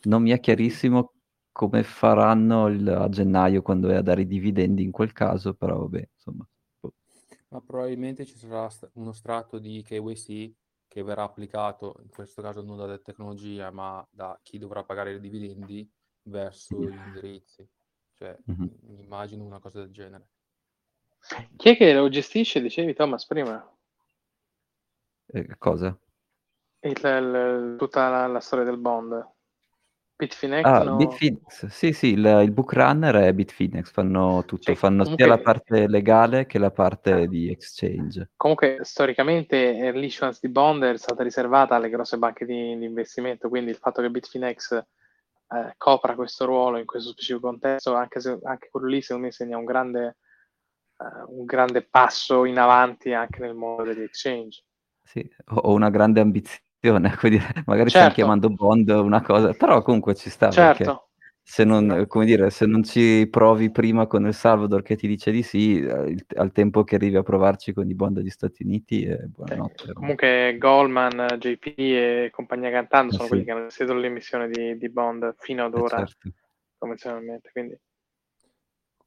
non 0.05 0.23
mi 0.23 0.31
è 0.31 0.41
chiarissimo 0.41 1.13
come 1.53 1.83
faranno 1.83 2.69
il, 2.69 2.89
a 2.89 3.09
gennaio 3.09 3.63
quando 3.63 3.89
è 3.89 3.97
a 3.97 4.03
dare 4.03 4.21
i 4.21 4.27
dividendi 4.27 4.83
in 4.83 4.93
quel 4.93 5.13
caso, 5.13 5.55
però 5.55 5.79
vabbè, 5.79 6.09
insomma. 6.15 6.49
Boh. 6.79 6.95
Ma 7.49 7.61
probabilmente 7.61 8.25
ci 8.25 8.39
sarà 8.39 8.69
uno 8.93 9.13
strato 9.13 9.59
di 9.59 9.83
KYC 9.83 10.53
che 10.87 11.03
verrà 11.03 11.25
applicato, 11.25 11.97
in 12.03 12.11
questo 12.11 12.43
caso 12.43 12.63
non 12.63 12.77
dalla 12.77 12.99
tecnologia, 12.99 13.71
ma 13.71 14.07
da 14.11 14.39
chi 14.43 14.59
dovrà 14.59 14.85
pagare 14.85 15.15
i 15.15 15.21
dividendi 15.21 15.91
verso 16.23 16.81
gli 16.81 16.93
indirizzi. 16.93 17.69
Cioè, 18.15 18.37
mm-hmm. 18.51 18.99
immagino 19.01 19.45
una 19.45 19.59
cosa 19.59 19.81
del 19.81 19.91
genere. 19.91 20.31
Chi 21.57 21.71
è 21.71 21.77
che 21.77 21.93
lo 21.93 22.09
gestisce, 22.09 22.61
dicevi 22.61 22.95
Thomas 22.95 23.27
prima? 23.27 23.77
Eh, 25.27 25.57
cosa? 25.59 25.99
Il, 26.81 26.93
il, 26.93 27.75
tutta 27.77 28.09
la, 28.09 28.27
la 28.27 28.41
storia 28.41 28.65
del 28.65 28.79
bond. 28.79 29.37
Bitfinex, 30.19 30.65
Ah, 30.65 30.83
no? 30.83 30.97
Bitfinex, 30.97 31.67
sì, 31.67 31.93
sì, 31.93 32.09
il, 32.15 32.41
il 32.43 32.51
book 32.51 32.73
runner 32.73 33.15
è 33.15 33.33
Bitfinex, 33.33 33.93
fanno 33.93 34.43
tutto, 34.47 34.65
Cioè, 34.65 34.75
fanno 34.75 35.05
sia 35.05 35.29
la 35.29 35.39
parte 35.39 35.87
legale 35.87 36.45
che 36.47 36.59
la 36.59 36.73
parte 36.73 37.13
ah. 37.13 37.27
di 37.27 37.49
exchange. 37.49 38.31
comunque 38.37 38.81
storicamente 38.83 39.93
l'issuance 39.93 40.41
di 40.43 40.49
bond 40.49 40.83
è 40.83 40.97
stata 40.97 41.23
riservata 41.23 41.77
alle 41.77 41.89
grosse 41.89 42.19
banche 42.19 42.45
di, 42.45 42.77
di 42.77 42.85
investimento, 42.85 43.49
quindi 43.49 43.71
il 43.71 43.77
fatto 43.77 44.03
che 44.03 44.11
Bitfinex 44.11 44.73
eh, 44.73 45.75
copra 45.77 46.17
questo 46.17 46.47
ruolo 46.47 46.79
in 46.79 46.85
questo 46.85 47.11
specifico 47.11 47.47
contesto, 47.47 47.95
anche 47.95 48.19
se 48.19 48.41
anche 48.43 48.69
quello 48.73 48.89
lì 48.89 49.01
secondo 49.01 49.27
me 49.27 49.33
segna 49.33 49.57
un 49.57 49.65
grande, 49.65 50.17
eh, 50.99 51.23
un 51.29 51.45
grande 51.45 51.83
passo 51.83 52.45
in 52.45 52.59
avanti 52.59 53.13
anche 53.13 53.39
nel 53.41 53.55
mondo 53.55 53.85
degli 53.85 54.03
exchange. 54.03 54.65
Sì, 55.01 55.27
ho 55.47 55.73
una 55.73 55.91
grande 55.91 56.21
ambizione 56.21 56.67
quindi 57.19 57.39
magari 57.67 57.91
certo. 57.91 58.11
stiamo 58.11 58.11
chiamando 58.11 58.51
Bond 58.51 58.89
una 58.89 59.21
cosa, 59.21 59.53
però 59.53 59.83
comunque 59.83 60.15
ci 60.15 60.31
sta 60.31 60.51
certo. 60.51 61.09
se 61.43 61.65
non, 61.65 62.05
come 62.07 62.25
dire, 62.25 62.51
se 62.51 62.67
non 62.67 62.85
ci 62.85 63.27
provi 63.29 63.71
prima 63.71 64.07
con 64.07 64.27
El 64.27 64.35
Salvador 64.35 64.83
che 64.83 64.95
ti 64.95 65.09
dice 65.09 65.33
di 65.33 65.43
sì, 65.43 65.81
eh, 65.81 66.11
il, 66.11 66.25
al 66.37 66.53
tempo 66.53 66.85
che 66.85 66.95
arrivi 66.95 67.17
a 67.17 67.23
provarci 67.23 67.73
con 67.73 67.89
i 67.89 67.95
Bond 67.95 68.19
degli 68.19 68.31
Stati 68.31 68.63
Uniti, 68.63 69.03
eh, 69.03 69.27
buonanotte. 69.27 69.91
Eh, 69.91 69.93
comunque 69.93 70.57
Goldman, 70.57 71.37
JP 71.39 71.67
e 71.77 72.31
compagnia 72.33 72.71
cantando 72.71 73.13
sono 73.13 73.25
eh, 73.25 73.29
quelli 73.29 73.45
che 73.45 73.51
hanno 73.51 73.65
gestito 73.65 73.95
l'emissione 73.95 74.49
di, 74.49 74.79
di, 74.79 74.89
Bond 74.89 75.35
fino 75.39 75.65
ad 75.65 75.75
eh, 75.75 75.81
ora, 75.81 75.97
certo. 75.99 76.31
convenzionalmente, 76.79 77.51
quindi... 77.51 77.79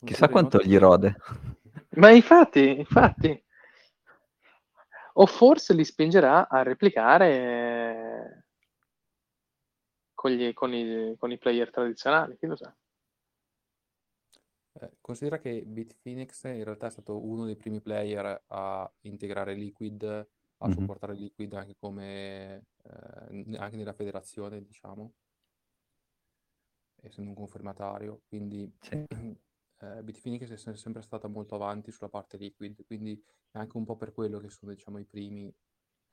Chissà 0.04 0.30
quanto 0.30 0.60
gli 0.62 0.78
rode. 0.78 1.16
Ma 1.92 2.10
infatti, 2.10 2.80
infatti 2.80 3.42
o 5.14 5.26
forse 5.26 5.74
li 5.74 5.84
spingerà 5.86 6.48
a 6.50 6.64
replicare 6.64 8.46
con, 10.14 10.32
gli, 10.32 10.54
con, 10.54 10.74
i, 10.74 11.16
con 11.18 11.32
i 11.32 11.38
player 11.38 11.70
tradizionali, 11.72 12.38
chi 12.38 12.46
lo 12.46 12.56
sa. 12.56 12.76
Eh, 14.74 14.98
considera 15.02 15.38
che 15.40 15.64
Bitfinex 15.66 16.44
in 16.46 16.64
realtà 16.64 16.88
è 16.88 16.92
stato 16.92 17.22
uno 17.24 17.46
dei 17.46 17.58
primi 17.58 17.82
player 17.82 18.44
a 18.48 18.90
integrare 19.02 19.54
Liquid, 19.54 20.04
a 20.04 20.68
Mhm. 20.68 20.72
supportare 20.74 21.14
Liquid 21.16 21.52
anche 21.54 21.76
come 21.78 22.68
eh, 22.84 23.56
anche 23.58 23.76
nella 23.76 23.94
federazione, 23.94 24.64
diciamo, 24.64 25.14
essendo 27.02 27.30
un 27.32 27.36
confermatario. 27.36 28.22
Quindi 28.28 28.72
Sì. 28.82 29.06
eh, 29.82 30.04
Bitfinex 30.04 30.50
è 30.52 30.58
se- 30.58 30.76
sempre 30.76 31.02
stata 31.02 31.28
molto 31.28 31.56
avanti 31.56 31.92
sulla 31.92 32.10
parte 32.10 32.38
Liquid, 32.38 32.86
quindi 32.86 33.22
è 33.52 33.58
anche 33.58 33.78
un 33.78 33.86
po' 33.86 33.96
per 33.98 34.14
quello 34.14 34.40
che 34.40 34.50
sono, 34.50 34.72
diciamo, 34.74 34.98
i 35.00 35.06
primi 35.06 35.54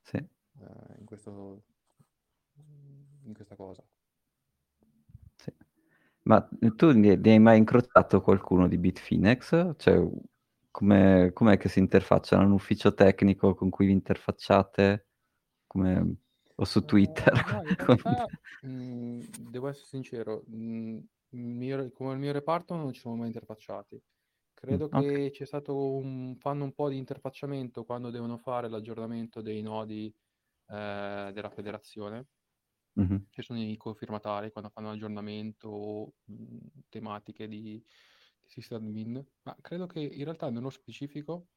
Sì. 0.02 0.18
eh, 0.60 0.98
in 0.98 1.06
questo, 1.06 1.62
in 3.24 3.32
questa 3.34 3.56
cosa. 3.56 3.82
Sì. 5.36 5.52
Ma 6.22 6.46
tu 6.76 6.92
ne, 6.92 7.16
ne 7.16 7.30
hai 7.30 7.38
mai 7.38 7.58
incrociato 7.58 8.20
qualcuno 8.20 8.68
di 8.68 8.78
Bitfinex? 8.78 9.74
Cioè, 9.76 10.06
come, 10.70 11.30
com'è 11.32 11.56
che 11.56 11.68
si 11.68 11.78
interfacciano? 11.78 12.44
Un 12.44 12.52
ufficio 12.52 12.94
tecnico 12.94 13.54
con 13.54 13.70
cui 13.70 13.86
vi 13.86 13.92
interfacciate? 13.92 15.06
Come... 15.66 16.16
O 16.60 16.64
su 16.64 16.84
Twitter? 16.84 17.32
Eh, 17.34 17.42
no, 17.46 17.62
realtà, 17.76 18.30
mh, 18.60 19.20
devo 19.50 19.68
essere 19.68 19.86
sincero, 19.86 20.42
mh, 20.46 20.98
il 21.30 21.40
mio- 21.54 21.90
come 21.92 22.12
il 22.14 22.18
mio 22.18 22.32
reparto 22.32 22.74
non 22.74 22.92
ci 22.92 23.00
siamo 23.00 23.16
mai 23.16 23.26
interfacciati. 23.28 24.02
Credo 24.54 24.88
Mm, 24.92 24.98
ok. 24.98 25.12
che 25.16 25.30
c'è 25.32 25.44
stato 25.46 25.76
un, 25.96 26.36
fanno 26.38 26.64
un 26.64 26.74
po' 26.74 26.88
di 26.88 26.96
interfacciamento 26.98 27.84
quando 27.84 28.10
devono 28.10 28.38
fare 28.38 28.68
l'aggiornamento 28.68 29.40
dei 29.42 29.62
nodi 29.62 30.06
eh, 30.68 31.30
della 31.34 31.50
federazione, 31.50 32.28
Mhm. 32.96 33.26
che 33.30 33.42
sono 33.42 33.60
i 33.60 33.76
cofirmatari 33.76 34.50
quando 34.50 34.70
fanno 34.70 34.90
aggiornamento 34.90 35.68
o 35.68 36.14
mh, 36.24 36.58
tematiche 36.88 37.46
di, 37.48 37.60
di 38.40 38.48
sysadmin, 38.48 39.24
ma 39.42 39.56
credo 39.60 39.86
che 39.86 40.00
in 40.00 40.24
realtà 40.24 40.50
nello 40.50 40.70
specifico 40.70 41.48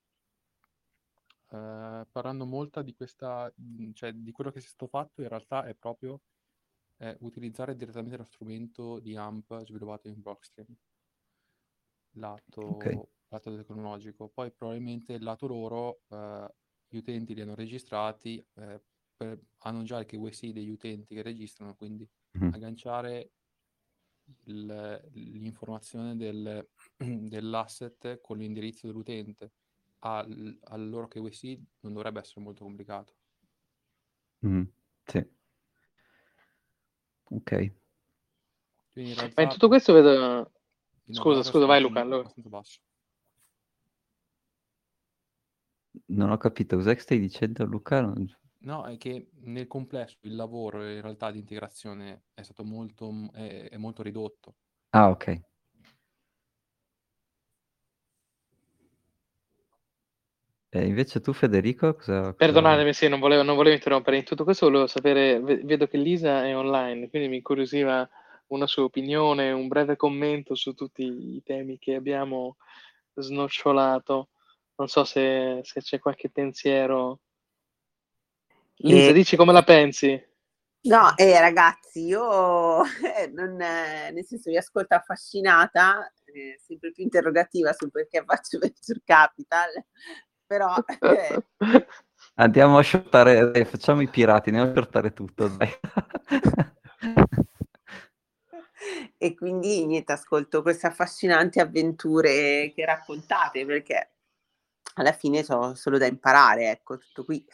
eh, 1.51 2.07
parlando 2.11 2.45
molto 2.45 2.81
di 2.81 2.93
questa, 2.93 3.51
mh, 3.55 3.91
cioè 3.93 4.13
di 4.13 4.31
quello 4.31 4.51
che 4.51 4.59
è 4.59 4.61
stato 4.61 4.87
fatto 4.87 5.21
in 5.21 5.27
realtà 5.29 5.63
è 5.65 5.75
proprio 5.75 6.21
eh, 7.01 7.17
utilizzare 7.21 7.75
direttamente 7.75 8.17
lo 8.17 8.23
strumento 8.25 8.99
di 8.99 9.15
AMP 9.15 9.63
sviluppato 9.65 10.07
in 10.07 10.21
Blockstream, 10.21 10.67
lato, 12.13 12.61
Ok. 12.65 12.85
lato 13.27 13.55
tecnologico. 13.55 14.29
Poi 14.29 14.51
probabilmente 14.51 15.13
il 15.13 15.23
lato 15.23 15.47
loro, 15.47 16.03
eh, 16.09 16.53
gli 16.87 16.97
utenti 16.97 17.33
li 17.33 17.41
hanno 17.41 17.55
registrati, 17.55 18.45
eh, 18.55 18.83
per- 19.15 19.39
hanno 19.59 19.83
già 19.83 19.99
il 19.99 20.05
KYC 20.05 20.51
degli 20.51 20.69
utenti 20.69 21.15
che 21.15 21.21
registrano, 21.21 21.75
quindi 21.75 22.09
Mhm. 22.33 22.51
agganciare 22.53 23.31
il- 24.45 25.09
l'informazione 25.13 26.15
del- 26.15 26.67
dell'asset 27.29 28.19
con 28.21 28.37
l'indirizzo 28.37 28.87
dell'utente 28.87 29.53
al, 29.99 30.57
al 30.63 30.89
loro 30.89 31.07
KYC 31.07 31.61
non 31.81 31.93
dovrebbe 31.93 32.19
essere 32.19 32.41
molto 32.41 32.63
complicato. 32.63 33.15
Mhm. 34.41 34.71
Sì. 35.07 35.25
Ok. 37.31 37.51
In 37.53 37.71
Ma 38.93 39.01
in 39.01 39.15
realtà 39.15 39.47
tutto 39.47 39.67
questo 39.67 39.93
vedo... 39.93 40.51
Scusa, 41.09 41.43
scusa, 41.43 41.65
vai 41.65 41.81
Luca. 41.81 42.05
Basso. 42.05 42.79
Non 46.07 46.29
ho 46.29 46.37
capito 46.37 46.75
cos'è 46.77 46.95
che 46.95 47.01
stai 47.01 47.19
dicendo, 47.19 47.65
Luca? 47.65 48.01
Non- 48.01 48.39
No, 48.63 48.85
è 48.85 48.95
che 48.97 49.29
nel 49.41 49.65
complesso 49.65 50.17
il 50.21 50.35
lavoro 50.35 50.87
in 50.87 51.01
realtà 51.01 51.31
di 51.31 51.39
integrazione 51.39 52.25
è 52.33 52.43
stato 52.43 52.63
molto, 52.63 53.11
è, 53.33 53.69
è 53.69 53.77
molto 53.77 54.03
ridotto. 54.03 54.55
Ah, 54.89 55.09
ok. 55.09 55.41
E 60.73 60.85
invece 60.85 61.19
tu, 61.19 61.33
Federico, 61.33 61.95
cosa... 61.95 62.33
Perdonatemi, 62.33 62.93
sì, 62.93 63.09
non 63.09 63.19
volevo, 63.19 63.43
non 63.43 63.55
volevo 63.57 63.75
interrompere. 63.75 64.17
In 64.17 64.23
tutto 64.23 64.45
questo 64.45 64.67
volevo 64.67 64.87
sapere, 64.87 65.37
ve- 65.41 65.59
vedo 65.63 65.85
che 65.85 65.97
Lisa 65.97 66.45
è 66.45 66.55
online, 66.55 67.09
quindi 67.09 67.27
mi 67.27 67.35
incuriosiva 67.37 68.09
una 68.47 68.67
sua 68.67 68.83
opinione, 68.83 69.51
un 69.51 69.67
breve 69.67 69.97
commento 69.97 70.55
su 70.55 70.73
tutti 70.73 71.03
i 71.03 71.41
temi 71.43 71.77
che 71.77 71.95
abbiamo 71.95 72.55
snocciolato. 73.15 74.29
Non 74.75 74.87
so 74.87 75.03
se, 75.03 75.59
se 75.63 75.81
c'è 75.81 75.99
qualche 75.99 76.29
pensiero. 76.29 77.19
Lisa, 78.77 79.09
Eh, 79.09 79.13
dici 79.13 79.35
come 79.35 79.51
la 79.51 79.63
pensi? 79.63 80.29
No, 80.83 81.15
eh, 81.17 81.39
ragazzi, 81.39 82.05
io 82.05 82.83
eh, 83.05 83.27
non, 83.27 83.59
eh, 83.61 84.09
nel 84.11 84.25
senso 84.25 84.49
vi 84.49 84.57
ascolto 84.57 84.95
affascinata, 84.95 86.11
eh, 86.25 86.59
sempre 86.65 86.91
più 86.91 87.03
interrogativa 87.03 87.71
sul 87.73 87.91
perché 87.91 88.23
faccio 88.25 88.57
venture 88.59 89.01
capital, 89.05 89.69
però 90.51 90.75
eh, 90.99 91.87
Andiamo 92.35 92.77
a 92.77 92.83
shortare, 92.83 93.51
dai, 93.51 93.63
facciamo 93.63 94.01
i 94.01 94.09
pirati, 94.09 94.49
andiamo 94.49 94.71
a 94.71 94.73
shortare 94.73 95.13
tutto, 95.13 95.47
dai. 95.47 95.69
e 99.17 99.33
quindi 99.33 99.85
niente, 99.85 100.11
ascolto 100.11 100.61
queste 100.61 100.87
affascinanti 100.87 101.61
avventure 101.61 102.73
che 102.75 102.85
raccontate 102.85 103.65
perché 103.65 104.11
alla 104.95 105.13
fine 105.13 105.43
so 105.43 105.73
solo 105.75 105.97
da 105.97 106.07
imparare, 106.07 106.71
ecco, 106.71 106.97
tutto 106.97 107.23
qui. 107.23 107.45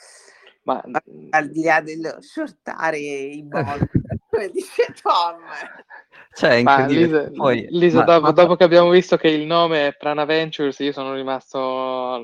Ma 0.63 0.81
Al 1.29 1.49
di 1.49 1.63
là 1.63 1.81
dello 1.81 2.19
shortare 2.19 2.97
i 2.97 3.43
bond, 3.45 3.89
come 4.37 4.49
dice 4.51 4.93
Tom. 5.01 5.41
Cioè, 6.33 6.53
incredibile. 6.53 7.29
Lisa, 7.29 7.31
Poi, 7.35 7.67
Lisa, 7.71 7.97
ma- 7.99 8.05
dopo, 8.05 8.21
ma- 8.21 8.31
dopo 8.31 8.55
che 8.55 8.63
abbiamo 8.63 8.91
visto 8.91 9.17
che 9.17 9.29
il 9.29 9.47
nome 9.47 9.87
è 9.87 9.97
Prana 9.97 10.25
Ventures, 10.25 10.77
io 10.79 10.91
sono 10.91 11.15
rimasto 11.15 12.23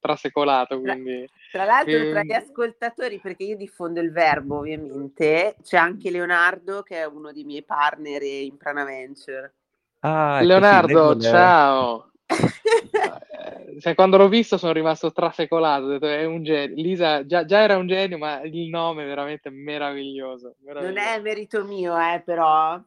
trasecolato, 0.00 0.80
quindi... 0.80 1.28
Tra 1.52 1.64
l'altro, 1.64 2.08
tra 2.08 2.20
Ehm. 2.20 2.24
gli 2.24 2.32
ascoltatori, 2.32 3.20
perché 3.20 3.44
io 3.44 3.56
diffondo 3.56 4.00
il 4.00 4.10
verbo 4.10 4.58
ovviamente, 4.58 5.54
c'è 5.62 5.76
anche 5.76 6.10
Leonardo 6.10 6.82
che 6.82 6.96
è 6.96 7.04
uno 7.04 7.32
dei 7.32 7.44
miei 7.44 7.62
partner 7.62 8.22
in 8.22 8.56
Prana 8.56 8.84
Venture. 8.84 9.52
Ah, 10.00 10.38
ecco, 10.38 10.46
Leonardo, 10.48 11.20
ciao! 11.20 12.10
Eh, 12.26 13.80
cioè, 13.80 13.94
quando 13.94 14.16
l'ho 14.16 14.28
visto 14.28 14.56
sono 14.56 14.72
rimasto 14.72 15.12
trasecolato, 15.12 15.84
ho 15.84 15.88
detto, 15.88 16.06
è 16.06 16.24
un 16.24 16.42
genio. 16.42 16.82
Lisa 16.82 17.26
già, 17.26 17.44
già 17.44 17.60
era 17.60 17.76
un 17.76 17.86
genio, 17.86 18.18
ma 18.18 18.40
il 18.42 18.68
nome 18.68 19.02
è 19.04 19.06
veramente 19.06 19.50
meraviglioso. 19.50 20.56
Non 20.60 20.74
meraviglioso. 20.74 21.08
è 21.08 21.20
merito 21.20 21.64
mio, 21.64 21.96
eh, 21.96 22.22
però. 22.24 22.80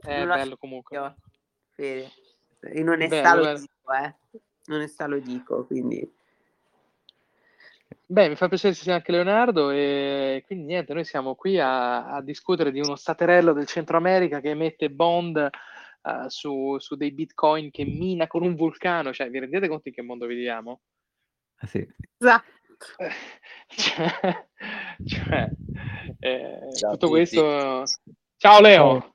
È 0.00 0.18
non 0.18 0.28
lo 0.28 0.34
bello 0.34 0.56
comunque. 0.56 1.14
Fede. 1.70 2.10
In 2.74 2.88
onestà 2.88 3.22
Bello, 3.22 3.36
lo 3.36 3.42
bello. 3.44 3.58
dico, 3.58 3.92
eh. 3.92 4.14
In 4.66 4.74
onestà 4.74 5.06
lo 5.06 5.18
dico, 5.18 5.64
quindi... 5.64 6.12
Beh, 8.06 8.28
mi 8.28 8.34
fa 8.34 8.48
piacere 8.48 8.72
che 8.72 8.78
ci 8.78 8.84
sia 8.84 8.94
anche 8.94 9.12
Leonardo 9.12 9.70
e 9.70 10.42
quindi 10.44 10.64
niente, 10.64 10.92
noi 10.94 11.04
siamo 11.04 11.36
qui 11.36 11.60
a, 11.60 12.06
a 12.06 12.20
discutere 12.20 12.72
di 12.72 12.80
uno 12.80 12.96
staterello 12.96 13.52
del 13.52 13.66
Centro 13.66 13.96
America 13.96 14.40
che 14.40 14.50
emette 14.50 14.90
bond 14.90 15.48
eh, 16.02 16.24
su, 16.28 16.78
su 16.78 16.96
dei 16.96 17.12
bitcoin 17.12 17.70
che 17.70 17.84
mina 17.84 18.26
con 18.26 18.42
un 18.42 18.54
vulcano, 18.54 19.12
cioè 19.12 19.30
vi 19.30 19.38
rendete 19.38 19.68
conto 19.68 19.88
in 19.88 19.94
che 19.94 20.02
mondo 20.02 20.26
viviamo? 20.26 20.80
Ah, 21.56 21.66
sì. 21.66 21.86
Esatto. 22.18 22.58
Cioè, 23.72 24.32
cioè, 25.06 25.48
eh, 26.18 26.58
tutto 26.90 27.08
questo... 27.08 27.84
Ciao 28.36 28.60
Leo! 28.60 29.00
Ciao. 29.00 29.14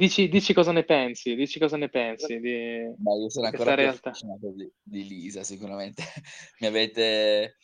Dici, 0.00 0.30
dici 0.30 0.54
cosa 0.54 0.72
ne 0.72 0.84
pensi, 0.84 1.34
dici 1.34 1.58
cosa 1.58 1.76
ne 1.76 1.90
pensi 1.90 2.40
di, 2.40 2.90
Ma 3.02 3.14
io 3.16 3.28
sono 3.28 3.48
ancora 3.48 3.74
realtà. 3.74 4.12
di, 4.54 4.72
di 4.82 5.06
Lisa, 5.06 5.42
sicuramente. 5.42 6.02
mi 6.60 6.68
avete, 6.68 7.56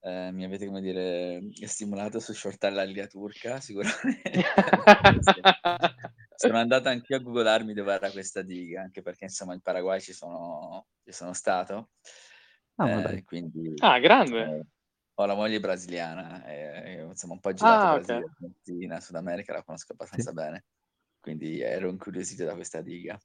eh, 0.00 0.30
mi 0.32 0.44
avete, 0.44 0.66
come 0.66 0.80
dire, 0.80 1.40
stimolato 1.66 2.20
su 2.20 2.32
shortare 2.32 2.74
la 2.74 2.84
Liga 2.84 3.06
turca, 3.06 3.60
sicuramente. 3.60 4.30
sono 6.36 6.58
andato 6.58 6.88
anch'io 6.88 7.16
a 7.16 7.20
googolarmi 7.20 7.72
dove 7.74 7.92
era 7.92 8.10
questa 8.10 8.42
diga, 8.42 8.82
anche 8.82 9.02
perché 9.02 9.24
insomma 9.24 9.54
in 9.54 9.60
Paraguay 9.60 10.00
ci 10.00 10.12
sono, 10.12 10.86
ci 11.04 11.12
sono 11.12 11.32
stato. 11.32 11.90
Ah, 12.76 13.12
Eh, 13.12 13.24
quindi 13.24 13.74
Ah, 13.80 13.98
grande! 13.98 14.38
eh, 14.40 14.66
ho 15.14 15.26
la 15.26 15.34
moglie 15.34 15.58
brasiliana, 15.58 16.44
e, 16.46 17.02
insomma 17.02 17.34
un 17.34 17.40
po' 17.40 17.52
girato 17.52 17.86
Ah, 17.86 17.94
Brasile, 17.94 18.18
ok. 18.18 18.30
Argentina, 18.30 19.00
Sud 19.00 19.16
America, 19.16 19.52
la 19.52 19.64
conosco 19.64 19.92
abbastanza 19.92 20.32
bene, 20.32 20.64
quindi 21.20 21.60
ero 21.60 21.88
incuriosito 21.90 22.44
da 22.44 22.54
questa 22.54 22.80
diga. 22.82 23.18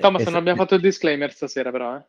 Thomas, 0.00 0.24
non 0.24 0.34
abbiamo 0.34 0.58
fatto 0.58 0.74
il 0.74 0.80
disclaimer 0.80 1.32
stasera 1.32 1.70
però, 1.70 1.96
eh. 1.96 2.04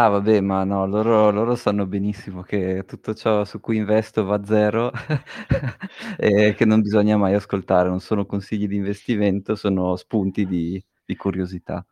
Ah, 0.00 0.06
vabbè, 0.06 0.40
ma 0.40 0.62
no, 0.62 0.86
loro, 0.86 1.32
loro 1.32 1.56
sanno 1.56 1.84
benissimo 1.84 2.42
che 2.42 2.84
tutto 2.86 3.14
ciò 3.14 3.44
su 3.44 3.58
cui 3.58 3.78
investo 3.78 4.24
va 4.24 4.36
a 4.36 4.44
zero 4.44 4.92
e 6.16 6.54
che 6.54 6.64
non 6.64 6.82
bisogna 6.82 7.16
mai 7.16 7.34
ascoltare, 7.34 7.88
non 7.88 7.98
sono 7.98 8.24
consigli 8.24 8.68
di 8.68 8.76
investimento, 8.76 9.56
sono 9.56 9.96
spunti 9.96 10.46
di, 10.46 10.80
di 11.04 11.16
curiosità. 11.16 11.84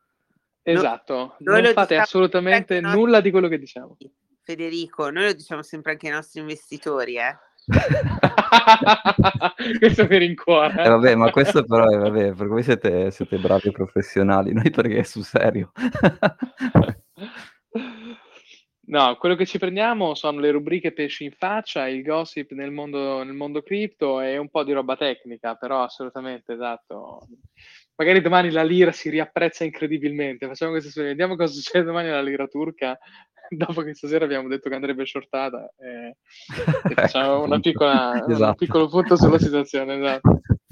Esatto, 0.62 1.34
noi 1.40 1.62
non 1.62 1.72
fate 1.72 1.94
diciamo 1.94 2.02
assolutamente 2.02 2.80
nostri- 2.80 3.00
nulla 3.00 3.20
di 3.20 3.32
quello 3.32 3.48
che 3.48 3.58
diciamo. 3.58 3.96
Federico, 4.40 5.10
noi 5.10 5.24
lo 5.24 5.32
diciamo 5.32 5.62
sempre 5.62 5.90
anche 5.90 6.06
ai 6.06 6.12
nostri 6.12 6.40
investitori, 6.40 7.16
eh. 7.16 7.36
questo 9.80 10.06
mi 10.08 10.18
rincuora. 10.18 10.84
Eh, 10.84 10.88
vabbè, 10.90 11.16
ma 11.16 11.32
questo 11.32 11.64
però 11.64 11.88
è 11.88 11.98
vabbè, 11.98 12.34
perché 12.34 12.46
voi 12.46 12.62
siete, 12.62 13.10
siete 13.10 13.36
bravi 13.38 13.72
professionali, 13.72 14.52
noi 14.52 14.70
perché 14.70 14.98
è 14.98 15.02
sul 15.02 15.24
serio. 15.24 15.72
No, 18.88 19.16
quello 19.16 19.34
che 19.34 19.46
ci 19.46 19.58
prendiamo 19.58 20.14
sono 20.14 20.38
le 20.38 20.52
rubriche 20.52 20.92
pesci 20.92 21.24
in 21.24 21.32
faccia, 21.32 21.88
il 21.88 22.02
gossip 22.02 22.52
nel 22.52 22.70
mondo, 22.70 23.24
nel 23.24 23.34
mondo 23.34 23.60
cripto 23.62 24.20
e 24.20 24.36
un 24.36 24.48
po' 24.48 24.62
di 24.62 24.72
roba 24.72 24.96
tecnica, 24.96 25.56
però 25.56 25.82
assolutamente 25.82 26.52
esatto. 26.52 27.26
Magari 27.96 28.20
domani 28.20 28.50
la 28.50 28.62
lira 28.62 28.92
si 28.92 29.10
riapprezza 29.10 29.64
incredibilmente. 29.64 30.46
Facciamo 30.46 30.70
questa 30.70 30.90
storia, 30.90 31.10
vediamo 31.10 31.34
cosa 31.34 31.52
succede 31.52 31.84
domani 31.84 32.08
alla 32.08 32.22
lira 32.22 32.46
turca. 32.46 32.96
Dopo 33.48 33.82
che 33.82 33.94
stasera 33.94 34.24
abbiamo 34.24 34.48
detto 34.48 34.68
che 34.68 34.74
andrebbe 34.74 35.04
shortata, 35.04 35.72
e, 35.78 36.16
e 36.90 36.94
facciamo 36.94 37.42
una 37.42 37.58
piccola, 37.58 38.24
esatto. 38.28 38.44
un 38.50 38.54
piccolo 38.54 38.88
punto 38.88 39.16
sulla 39.16 39.38
situazione. 39.38 39.96
Esatto. 39.96 40.40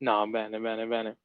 No, 0.00 0.28
bene, 0.28 0.60
bene, 0.60 0.86
bene. 0.86 1.18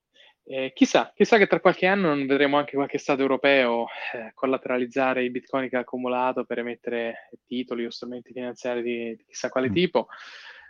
Eh, 0.45 0.73
chissà, 0.75 1.13
chissà 1.15 1.37
che 1.37 1.47
tra 1.47 1.61
qualche 1.61 1.85
anno 1.85 2.09
non 2.09 2.25
vedremo 2.25 2.57
anche 2.57 2.75
qualche 2.75 2.97
Stato 2.97 3.21
europeo 3.21 3.85
eh, 4.13 4.31
collateralizzare 4.33 5.23
i 5.23 5.29
bitcoin 5.29 5.69
che 5.69 5.77
ha 5.77 5.79
accumulato 5.79 6.43
per 6.43 6.59
emettere 6.59 7.29
titoli 7.45 7.85
o 7.85 7.89
strumenti 7.89 8.33
finanziari 8.33 8.81
di, 8.81 9.15
di 9.15 9.23
chissà 9.25 9.49
quale 9.49 9.69
mm. 9.69 9.73
tipo. 9.73 10.07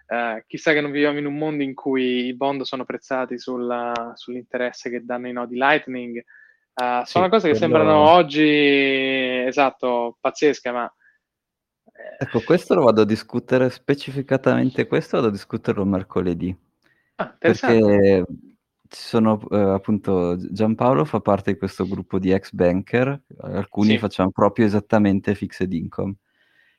Eh, 0.05 0.43
chissà 0.47 0.73
che 0.73 0.81
non 0.81 0.91
viviamo 0.91 1.17
in 1.17 1.25
un 1.25 1.37
mondo 1.37 1.63
in 1.63 1.73
cui 1.73 2.25
i 2.25 2.35
bond 2.35 2.61
sono 2.61 2.85
prezzati 2.85 3.39
sulla, 3.39 4.11
sull'interesse 4.13 4.91
che 4.91 5.03
danno 5.03 5.27
i 5.27 5.33
nodi 5.33 5.55
Lightning. 5.55 6.23
Uh, 6.75 7.03
sono 7.05 7.25
sì, 7.25 7.29
cose 7.31 7.51
che 7.51 7.57
quello... 7.57 7.57
sembrano 7.57 8.09
oggi, 8.09 9.45
esatto, 9.45 10.17
pazzesche, 10.19 10.71
ma... 10.71 10.91
Eh, 11.85 12.25
ecco, 12.25 12.41
questo 12.41 12.75
lo 12.75 12.83
vado 12.83 13.01
a 13.01 13.05
discutere 13.05 13.69
specificatamente, 13.69 14.87
questo 14.87 15.17
vado 15.17 15.29
a 15.29 15.31
discuterlo 15.31 15.85
mercoledì. 15.85 16.55
Ah, 17.15 17.35
perché 17.37 18.23
sono 18.95 19.39
eh, 19.49 19.57
appunto 19.57 20.37
Giampaolo 20.37 21.05
fa 21.05 21.19
parte 21.19 21.53
di 21.53 21.57
questo 21.57 21.87
gruppo 21.87 22.19
di 22.19 22.31
ex 22.31 22.51
banker, 22.51 23.21
alcuni 23.41 23.91
sì. 23.91 23.97
facciamo 23.97 24.31
proprio 24.31 24.65
esattamente 24.65 25.35
fixed 25.35 25.71
income. 25.73 26.15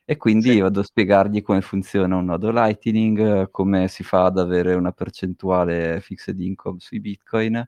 E 0.06 0.16
quindi 0.18 0.50
sì. 0.50 0.60
vado 0.60 0.80
a 0.80 0.84
spiegargli 0.84 1.42
come 1.42 1.62
funziona 1.62 2.16
un 2.16 2.26
nodo 2.26 2.50
Lightning, 2.50 3.50
come 3.50 3.88
si 3.88 4.02
fa 4.04 4.26
ad 4.26 4.38
avere 4.38 4.74
una 4.74 4.92
percentuale 4.92 6.00
fixed 6.00 6.38
income 6.40 6.78
sui 6.78 7.00
bitcoin. 7.00 7.66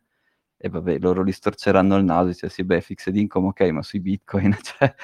E 0.58 0.68
vabbè, 0.68 0.98
loro 0.98 1.22
li 1.22 1.32
storceranno 1.32 1.96
il 1.96 2.04
naso 2.04 2.28
e 2.28 2.32
dice 2.32 2.48
sì, 2.48 2.64
beh, 2.64 2.80
fixed 2.80 3.16
income 3.16 3.48
ok, 3.48 3.60
ma 3.70 3.82
sui 3.82 4.00
bitcoin 4.00 4.54
cioè, 4.62 4.94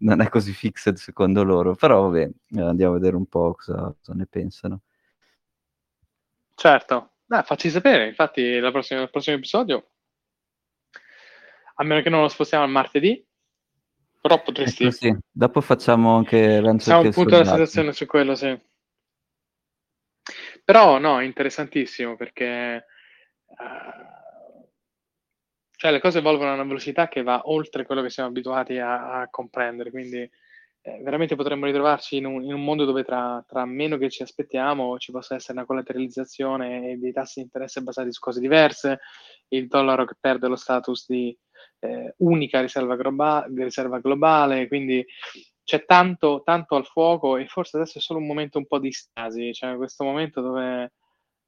non 0.00 0.20
è 0.20 0.28
così 0.28 0.52
fixed 0.52 0.96
secondo 0.96 1.44
loro. 1.44 1.74
Però 1.74 2.02
vabbè, 2.02 2.30
eh, 2.56 2.60
andiamo 2.60 2.94
a 2.94 2.98
vedere 2.98 3.16
un 3.16 3.26
po' 3.26 3.54
cosa, 3.54 3.94
cosa 3.96 4.14
ne 4.14 4.26
pensano. 4.26 4.80
Certo, 6.54 7.11
Dai, 7.24 7.42
facci 7.44 7.70
sapere, 7.70 8.08
infatti 8.08 8.58
prossima, 8.70 9.02
il 9.02 9.10
prossimo 9.10 9.36
episodio, 9.36 9.90
a 11.76 11.84
meno 11.84 12.02
che 12.02 12.10
non 12.10 12.20
lo 12.20 12.28
spostiamo 12.28 12.64
al 12.64 12.70
martedì, 12.70 13.24
però 14.20 14.40
potresti... 14.42 14.84
Ecco, 14.84 14.92
sì. 14.92 15.16
Dopo 15.30 15.60
facciamo 15.60 16.16
anche... 16.16 16.60
Facciamo 16.62 17.02
un 17.02 17.10
punto 17.10 17.30
della 17.30 17.44
situazione 17.44 17.92
su 17.92 18.06
quello, 18.06 18.34
sì. 18.34 18.56
Però 20.64 20.98
no, 20.98 21.20
è 21.20 21.24
interessantissimo 21.24 22.16
perché... 22.16 22.86
Uh, 23.46 24.12
cioè 25.72 25.90
le 25.90 26.00
cose 26.00 26.18
evolvono 26.18 26.50
a 26.50 26.54
una 26.54 26.62
velocità 26.62 27.08
che 27.08 27.24
va 27.24 27.40
oltre 27.46 27.84
quello 27.84 28.02
che 28.02 28.10
siamo 28.10 28.28
abituati 28.28 28.78
a, 28.78 29.22
a 29.22 29.28
comprendere, 29.28 29.90
quindi 29.90 30.30
eh, 30.84 31.00
veramente 31.02 31.36
potremmo 31.36 31.66
ritrovarci 31.66 32.16
in 32.16 32.26
un, 32.26 32.42
in 32.42 32.52
un 32.52 32.64
mondo 32.64 32.84
dove 32.84 33.04
tra, 33.04 33.42
tra, 33.46 33.64
meno 33.64 33.96
che 33.98 34.10
ci 34.10 34.22
aspettiamo 34.22 34.98
ci 34.98 35.12
possa 35.12 35.36
essere 35.36 35.54
una 35.54 35.64
collateralizzazione 35.64 36.90
e 36.90 36.96
dei 36.96 37.12
tassi 37.12 37.38
di 37.38 37.44
interesse 37.44 37.82
basati 37.82 38.12
su 38.12 38.18
cose 38.18 38.40
diverse, 38.40 38.98
il 39.48 39.68
dollaro 39.68 40.04
che 40.04 40.16
perde 40.18 40.48
lo 40.48 40.56
status 40.56 41.06
di 41.06 41.36
eh, 41.78 42.14
unica 42.18 42.60
riserva, 42.60 42.96
globa- 42.96 43.46
riserva, 43.54 44.00
globale, 44.00 44.66
quindi 44.66 45.04
c'è 45.62 45.84
tanto, 45.84 46.42
tanto 46.44 46.74
al 46.74 46.86
fuoco 46.86 47.36
e 47.36 47.46
forse 47.46 47.76
adesso 47.76 47.98
è 47.98 48.00
solo 48.00 48.18
un 48.18 48.26
momento 48.26 48.58
un 48.58 48.66
po' 48.66 48.80
di 48.80 48.90
stasi, 48.90 49.52
cioè 49.52 49.76
questo 49.76 50.02
momento 50.02 50.40
dove 50.40 50.92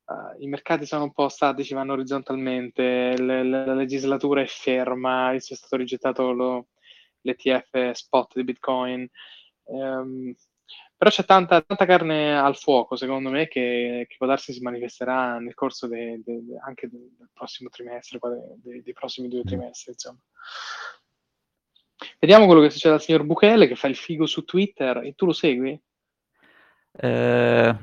uh, 0.04 0.42
i 0.42 0.46
mercati 0.46 0.86
sono 0.86 1.04
un 1.04 1.12
po' 1.12 1.28
statici, 1.28 1.74
vanno 1.74 1.94
orizzontalmente, 1.94 3.16
le, 3.18 3.42
le, 3.42 3.66
la 3.66 3.74
legislatura 3.74 4.42
è 4.42 4.46
ferma, 4.46 5.32
è 5.32 5.40
stato 5.40 5.76
rigettato 5.76 6.30
lo, 6.32 6.66
l'ETF 7.24 7.90
spot 7.92 8.34
di 8.34 8.44
Bitcoin. 8.44 9.08
Um, 9.64 10.34
però 10.96 11.10
c'è 11.10 11.24
tanta, 11.24 11.60
tanta, 11.60 11.84
carne 11.84 12.38
al 12.38 12.56
fuoco, 12.56 12.96
secondo 12.96 13.28
me, 13.28 13.48
che, 13.48 14.06
che 14.08 14.14
può 14.16 14.26
darsi 14.26 14.52
si 14.52 14.60
manifesterà 14.60 15.38
nel 15.38 15.54
corso 15.54 15.86
de, 15.86 16.22
de, 16.24 16.44
de, 16.44 16.58
anche 16.64 16.88
del 16.88 17.28
prossimo 17.32 17.68
trimestre, 17.68 18.18
dei, 18.62 18.92
prossimi 18.92 19.28
due 19.28 19.42
trimestri, 19.42 19.92
insomma. 19.92 20.20
Vediamo 22.18 22.46
quello 22.46 22.60
che 22.60 22.70
succede 22.70 22.94
al 22.94 23.02
signor 23.02 23.24
Bukele 23.24 23.66
che 23.66 23.76
fa 23.76 23.88
il 23.88 23.96
figo 23.96 24.26
su 24.26 24.44
Twitter 24.44 24.98
e 24.98 25.14
tu 25.14 25.26
lo 25.26 25.32
segui? 25.32 25.78
Eh, 26.92 27.76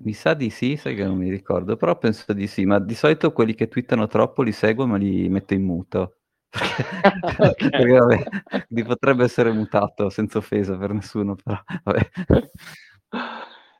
mi 0.00 0.12
sa 0.12 0.34
di 0.34 0.50
sì, 0.50 0.76
sai 0.76 0.94
che 0.94 1.04
non 1.04 1.16
mi 1.16 1.30
ricordo, 1.30 1.76
però 1.76 1.96
penso 1.96 2.32
di 2.32 2.46
sì, 2.46 2.64
ma 2.64 2.78
di 2.78 2.94
solito 2.94 3.32
quelli 3.32 3.54
che 3.54 3.68
twittano 3.68 4.06
troppo 4.06 4.42
li 4.42 4.52
seguo 4.52 4.86
ma 4.86 4.96
li 4.96 5.28
metto 5.28 5.54
in 5.54 5.62
muto. 5.62 6.18
Okay. 6.54 7.70
Perché 7.70 7.98
vabbè, 7.98 8.84
potrebbe 8.84 9.24
essere 9.24 9.52
mutato 9.52 10.08
senza 10.10 10.38
offesa 10.38 10.76
per 10.76 10.92
nessuno, 10.92 11.34
però 11.34 11.60
vabbè. 11.82 12.10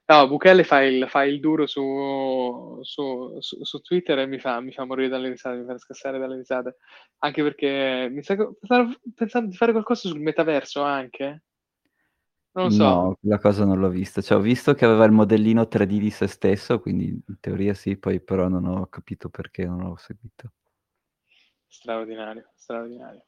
No, 0.06 0.28
Bukele 0.28 0.64
fa 0.64 0.82
il, 0.82 1.08
fa 1.08 1.24
il 1.24 1.40
duro 1.40 1.66
su, 1.66 2.78
su, 2.82 3.36
su, 3.40 3.64
su, 3.64 3.80
Twitter 3.80 4.18
e 4.18 4.26
mi 4.26 4.38
fa, 4.38 4.60
mi 4.60 4.70
fa 4.70 4.84
morire 4.84 5.08
dalle 5.08 5.30
risate, 5.30 5.56
mi 5.56 5.64
fa 5.64 5.78
scassare 5.78 6.18
dalle 6.18 6.36
risate. 6.36 6.76
Anche 7.20 7.42
perché 7.42 8.08
mi 8.10 8.22
sa 8.22 8.36
stavo 8.60 8.92
pensando 9.14 9.48
di 9.48 9.56
fare 9.56 9.72
qualcosa 9.72 10.08
sul 10.08 10.20
metaverso 10.20 10.82
anche. 10.82 11.44
Non 12.52 12.66
lo 12.66 12.70
so. 12.70 12.84
No, 12.84 13.18
la 13.22 13.38
cosa 13.38 13.64
non 13.64 13.80
l'ho 13.80 13.88
vista. 13.88 14.20
Cioè, 14.20 14.36
ho 14.36 14.42
visto 14.42 14.74
che 14.74 14.84
aveva 14.84 15.06
il 15.06 15.12
modellino 15.12 15.62
3D 15.62 15.98
di 15.98 16.10
se 16.10 16.26
stesso, 16.26 16.80
quindi 16.80 17.06
in 17.06 17.36
teoria 17.40 17.72
sì, 17.72 17.96
poi 17.96 18.20
però 18.20 18.48
non 18.48 18.66
ho 18.66 18.86
capito 18.88 19.30
perché 19.30 19.64
non 19.64 19.78
l'ho 19.78 19.96
seguito. 19.96 20.52
Straordinario, 21.74 22.50
straordinario. 22.54 23.24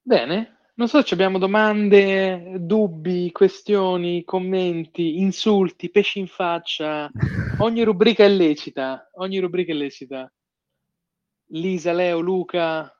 Bene, 0.00 0.70
non 0.74 0.88
so 0.88 1.04
se 1.04 1.14
abbiamo 1.14 1.38
domande, 1.38 2.54
dubbi, 2.60 3.30
questioni, 3.32 4.24
commenti, 4.24 5.18
insulti, 5.18 5.90
pesci 5.90 6.20
in 6.20 6.28
faccia. 6.28 7.10
Ogni 7.58 7.82
rubrica 7.82 8.24
è 8.24 8.28
lecita, 8.28 9.10
ogni 9.14 9.40
rubrica 9.40 9.72
è 9.72 9.74
lecita. 9.74 10.32
Lisa, 11.48 11.92
Leo, 11.92 12.20
Luca. 12.20 12.90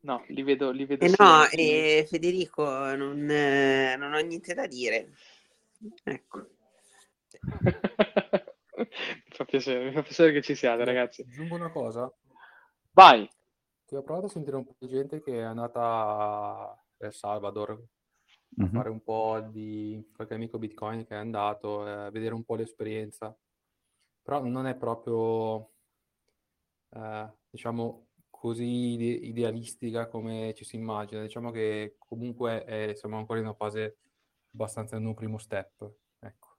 No, 0.00 0.24
li 0.28 0.42
vedo, 0.42 0.70
li 0.70 0.84
vedo. 0.84 1.06
Eh 1.06 1.14
no, 1.18 1.48
eh, 1.48 2.06
Federico, 2.06 2.94
non, 2.94 3.28
eh, 3.30 3.96
non 3.96 4.12
ho 4.12 4.18
niente 4.18 4.52
da 4.52 4.66
dire. 4.66 5.10
Ecco. 6.04 6.46
mi 8.76 8.86
fa 9.28 9.44
piacere, 9.44 9.84
mi 9.84 9.92
fa 9.92 10.02
piacere 10.02 10.32
che 10.32 10.42
ci 10.42 10.54
siate, 10.54 10.84
ragazzi. 10.84 11.22
Aggiungo 11.22 11.54
una 11.54 11.70
cosa. 11.70 12.12
Vai. 12.92 13.28
Che 13.84 13.96
ho 13.96 14.02
provato 14.02 14.26
a 14.26 14.30
sentire 14.30 14.56
un 14.56 14.64
po' 14.64 14.76
di 14.78 14.88
gente 14.88 15.22
che 15.22 15.38
è 15.38 15.42
andata 15.42 15.80
a 15.82 16.84
El 16.98 17.12
Salvador 17.12 17.70
mm-hmm. 18.60 18.68
a 18.68 18.78
fare 18.78 18.88
un 18.88 19.02
po' 19.02 19.40
di 19.50 20.10
qualche 20.14 20.34
amico 20.34 20.58
Bitcoin 20.58 21.04
che 21.04 21.14
è 21.14 21.18
andato, 21.18 21.82
a 21.82 22.06
eh, 22.06 22.10
vedere 22.10 22.34
un 22.34 22.44
po' 22.44 22.56
l'esperienza. 22.56 23.36
Però 24.22 24.42
non 24.42 24.66
è 24.66 24.74
proprio, 24.74 25.70
eh, 26.90 27.30
diciamo, 27.50 28.06
così 28.30 28.92
ide- 28.94 29.26
idealistica 29.26 30.08
come 30.08 30.54
ci 30.54 30.64
si 30.64 30.76
immagina. 30.76 31.20
Diciamo 31.20 31.50
che 31.50 31.96
comunque 31.98 32.64
è, 32.64 32.94
siamo 32.94 33.18
ancora 33.18 33.38
in 33.38 33.46
una 33.46 33.54
fase 33.54 33.98
abbastanza 34.52 34.96
in 34.96 35.04
un 35.06 35.14
primo 35.14 35.38
step. 35.38 35.90
Ecco. 36.20 36.56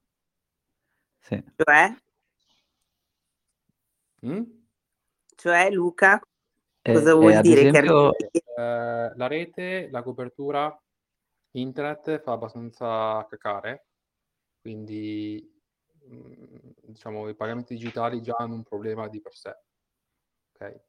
Sì. 1.20 1.43
Cioè? 1.55 1.95
Mm? 4.26 4.43
Cioè, 5.36 5.69
Luca, 5.69 6.19
eh, 6.82 6.93
cosa 6.93 7.13
vuol 7.13 7.34
eh, 7.34 7.41
dire? 7.41 7.67
Esempio... 7.67 8.11
Che... 8.11 8.30
Eh, 8.34 9.11
la 9.15 9.28
rete, 9.28 9.89
la 9.91 10.01
copertura 10.01 10.76
internet 11.51 12.19
fa 12.21 12.34
abbastanza 12.34 13.26
cacare, 13.30 13.88
quindi 14.61 15.51
mm, 16.07 16.34
diciamo 16.82 17.30
i 17.30 17.36
pagamenti 17.36 17.76
digitali 17.76 18.21
già 18.21 18.36
hanno 18.38 18.55
un 18.55 18.63
problema 18.63 19.07
di 19.07 19.21
per 19.21 19.36
sé. 19.36 19.55
Ok? 20.53 20.82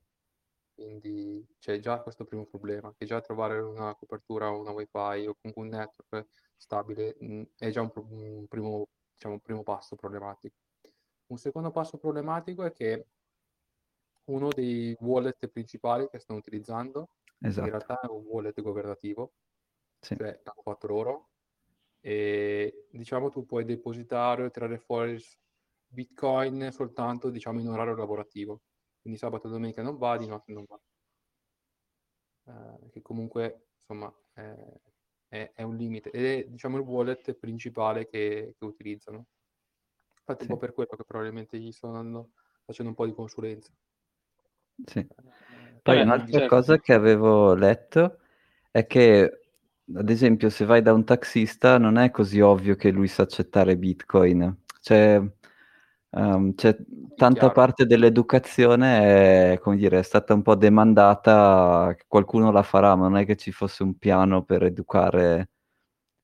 Quindi 0.74 1.46
c'è 1.58 1.78
già 1.78 2.00
questo 2.00 2.24
primo 2.24 2.44
problema, 2.44 2.94
che 2.96 3.06
già 3.06 3.20
trovare 3.20 3.58
una 3.58 3.94
copertura, 3.94 4.50
una 4.50 4.72
wifi 4.72 5.26
o 5.26 5.36
comunque 5.40 5.62
un 5.62 5.68
network 5.68 6.28
stabile 6.56 7.16
mh, 7.18 7.34
mm, 7.34 7.42
è 7.56 7.70
già 7.70 7.80
un, 7.80 7.90
un 7.94 8.46
primo 8.46 8.88
diciamo, 9.12 9.34
un 9.34 9.40
primo 9.40 9.62
passo 9.62 9.96
problematico. 9.96 10.56
Un 11.28 11.38
secondo 11.38 11.70
passo 11.70 11.98
problematico 11.98 12.64
è 12.64 12.72
che 12.72 13.06
uno 14.26 14.48
dei 14.52 14.96
wallet 15.00 15.48
principali 15.48 16.08
che 16.08 16.18
stanno 16.18 16.38
utilizzando. 16.38 17.10
Esatto. 17.40 17.64
In 17.66 17.70
realtà 17.72 18.00
è 18.00 18.06
un 18.10 18.24
wallet 18.24 18.60
governativo, 18.62 19.34
Sì. 20.00 20.16
cioè 20.16 20.40
hanno 20.44 20.62
fatto 20.62 20.86
loro. 20.86 21.30
E 22.00 22.88
diciamo 22.92 23.30
tu 23.30 23.44
puoi 23.44 23.64
depositare 23.64 24.44
o 24.44 24.50
tirare 24.50 24.78
fuori 24.78 25.18
Bitcoin 25.88 26.70
soltanto 26.72 27.30
diciamo 27.30 27.60
in 27.60 27.68
orario 27.68 27.96
lavorativo. 27.96 28.62
Quindi 29.00 29.18
sabato 29.18 29.46
e 29.48 29.50
domenica 29.50 29.82
non 29.82 29.96
va, 29.98 30.16
di 30.16 30.26
notte 30.26 30.52
non 30.52 30.64
va. 30.66 30.80
Eh, 32.44 32.88
che 32.90 33.02
comunque 33.02 33.68
insomma 33.80 34.12
è, 34.32 34.54
è- 35.28 35.52
è 35.54 35.62
un 35.62 35.76
limite 35.76 36.10
ed 36.10 36.24
è 36.24 36.48
diciamo 36.48 36.76
il 36.76 36.84
wallet 36.84 37.34
principale 37.34 38.06
che, 38.06 38.54
che 38.56 38.64
utilizzano. 38.64 39.26
Infatti 40.18 40.44
Sì. 40.44 40.52
un 40.52 40.58
po' 40.58 40.64
per 40.66 40.74
quello 40.74 40.90
che 40.96 41.04
probabilmente 41.04 41.58
gli 41.58 41.72
sto 41.72 41.90
dando- 41.92 42.32
facendo 42.64 42.90
un 42.90 42.96
po' 42.96 43.06
di 43.06 43.14
consulenza. 43.14 43.72
Sì. 44.84 45.06
Poi 45.82 45.98
Eh, 45.98 46.02
un'altra 46.02 46.38
certo. 46.40 46.56
cosa 46.56 46.78
che 46.78 46.92
avevo 46.92 47.54
letto 47.54 48.18
è 48.70 48.86
che, 48.86 49.40
ad 49.94 50.10
esempio, 50.10 50.50
se 50.50 50.64
vai 50.64 50.82
da 50.82 50.92
un 50.92 51.04
taxista 51.04 51.78
non 51.78 51.96
è 51.96 52.10
così 52.10 52.40
ovvio 52.40 52.74
che 52.76 52.90
lui 52.90 53.08
sa 53.08 53.22
accettare 53.22 53.76
Bitcoin. 53.76 54.62
C'è, 54.80 55.20
ehm, 56.10 56.54
c'è 56.54 56.76
tanta 57.16 57.38
chiaro. 57.38 57.52
parte 57.52 57.86
dell'educazione, 57.86 59.52
è, 59.54 59.58
come 59.60 59.76
dire, 59.76 59.98
è 60.00 60.02
stata 60.02 60.34
un 60.34 60.42
po' 60.42 60.56
demandata, 60.56 61.94
qualcuno 62.06 62.50
la 62.52 62.62
farà, 62.62 62.94
ma 62.96 63.08
non 63.08 63.18
è 63.18 63.24
che 63.26 63.36
ci 63.36 63.52
fosse 63.52 63.82
un 63.82 63.96
piano 63.98 64.42
per 64.44 64.64
educare, 64.64 65.50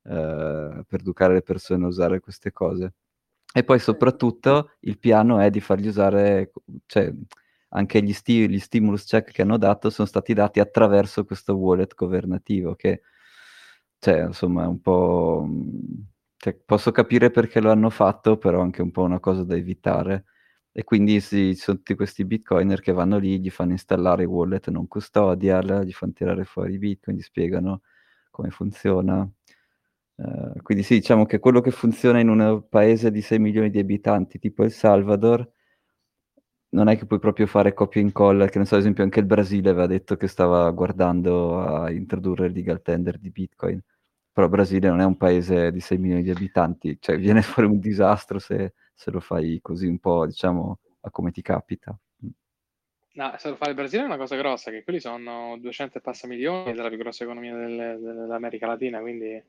eh, 0.04 0.84
per 0.88 1.00
educare 1.00 1.34
le 1.34 1.42
persone 1.42 1.84
a 1.84 1.88
usare 1.88 2.20
queste 2.20 2.52
cose. 2.52 2.94
E 3.54 3.64
poi 3.64 3.78
soprattutto 3.80 4.72
il 4.80 4.98
piano 4.98 5.38
è 5.40 5.50
di 5.50 5.60
fargli 5.60 5.88
usare, 5.88 6.52
cioè 6.86 7.12
anche 7.72 8.02
gli, 8.02 8.12
sti- 8.12 8.48
gli 8.48 8.58
stimulus 8.58 9.04
check 9.04 9.32
che 9.32 9.42
hanno 9.42 9.58
dato 9.58 9.90
sono 9.90 10.06
stati 10.08 10.34
dati 10.34 10.60
attraverso 10.60 11.24
questo 11.24 11.54
wallet 11.56 11.94
governativo 11.94 12.74
che, 12.74 13.02
cioè, 13.98 14.24
insomma, 14.24 14.64
è 14.64 14.66
un 14.66 14.80
po'... 14.80 15.46
cioè, 16.36 16.54
posso 16.64 16.90
capire 16.90 17.30
perché 17.30 17.60
lo 17.60 17.70
hanno 17.70 17.90
fatto, 17.90 18.36
però 18.36 18.58
è 18.60 18.62
anche 18.62 18.82
un 18.82 18.90
po' 18.90 19.02
una 19.02 19.20
cosa 19.20 19.44
da 19.44 19.54
evitare. 19.56 20.24
E 20.72 20.84
quindi 20.84 21.20
sì, 21.20 21.54
ci 21.54 21.60
sono 21.62 21.76
tutti 21.78 21.94
questi 21.94 22.24
bitcoiner 22.24 22.80
che 22.80 22.92
vanno 22.92 23.18
lì, 23.18 23.38
gli 23.40 23.50
fanno 23.50 23.72
installare 23.72 24.22
i 24.24 24.26
wallet 24.26 24.68
non 24.70 24.88
custodial, 24.88 25.82
gli 25.84 25.92
fanno 25.92 26.12
tirare 26.12 26.44
fuori 26.44 26.74
i 26.74 26.78
bitcoin, 26.78 27.16
gli 27.16 27.20
spiegano 27.22 27.82
come 28.30 28.50
funziona. 28.50 29.28
Eh, 30.16 30.62
quindi 30.62 30.82
sì, 30.84 30.94
diciamo 30.96 31.26
che 31.26 31.38
quello 31.38 31.60
che 31.60 31.70
funziona 31.70 32.20
in 32.20 32.28
un 32.28 32.64
paese 32.68 33.10
di 33.10 33.20
6 33.22 33.38
milioni 33.38 33.70
di 33.70 33.78
abitanti, 33.78 34.38
tipo 34.38 34.62
El 34.64 34.72
Salvador, 34.72 35.48
non 36.72 36.88
è 36.88 36.96
che 36.96 37.06
puoi 37.06 37.18
proprio 37.18 37.46
fare 37.46 37.74
copia 37.74 38.00
e 38.00 38.04
incolla, 38.04 38.46
che 38.48 38.58
ne 38.58 38.64
so, 38.64 38.74
ad 38.74 38.80
esempio 38.80 39.02
anche 39.04 39.20
il 39.20 39.26
Brasile 39.26 39.70
aveva 39.70 39.86
detto 39.86 40.16
che 40.16 40.26
stava 40.28 40.70
guardando 40.70 41.60
a 41.60 41.90
introdurre 41.90 42.46
il 42.46 42.52
legal 42.52 42.82
tender 42.82 43.18
di 43.18 43.30
Bitcoin, 43.30 43.80
però 44.32 44.46
il 44.46 44.52
Brasile 44.52 44.88
non 44.88 45.00
è 45.00 45.04
un 45.04 45.16
paese 45.16 45.70
di 45.70 45.80
6 45.80 45.98
milioni 45.98 46.22
di 46.22 46.30
abitanti, 46.30 46.96
cioè 47.00 47.18
viene 47.18 47.42
fuori 47.42 47.68
un 47.68 47.78
disastro 47.78 48.38
se, 48.38 48.74
se 48.94 49.10
lo 49.10 49.20
fai 49.20 49.60
così 49.62 49.86
un 49.86 49.98
po', 49.98 50.26
diciamo, 50.26 50.78
a 51.00 51.10
come 51.10 51.30
ti 51.30 51.42
capita. 51.42 51.96
No, 53.14 53.34
se 53.38 53.50
lo 53.50 53.56
fa 53.56 53.68
il 53.68 53.74
Brasile 53.74 54.02
è 54.02 54.06
una 54.06 54.16
cosa 54.16 54.36
grossa, 54.36 54.70
che 54.70 54.82
quelli 54.84 54.98
sono 55.00 55.58
200 55.58 55.98
e 55.98 56.00
passa 56.00 56.26
milioni 56.26 56.72
della 56.72 56.88
più 56.88 56.96
grossa 56.96 57.24
economia 57.24 57.54
del- 57.54 57.98
dell'America 58.00 58.66
Latina, 58.66 59.00
quindi... 59.00 59.42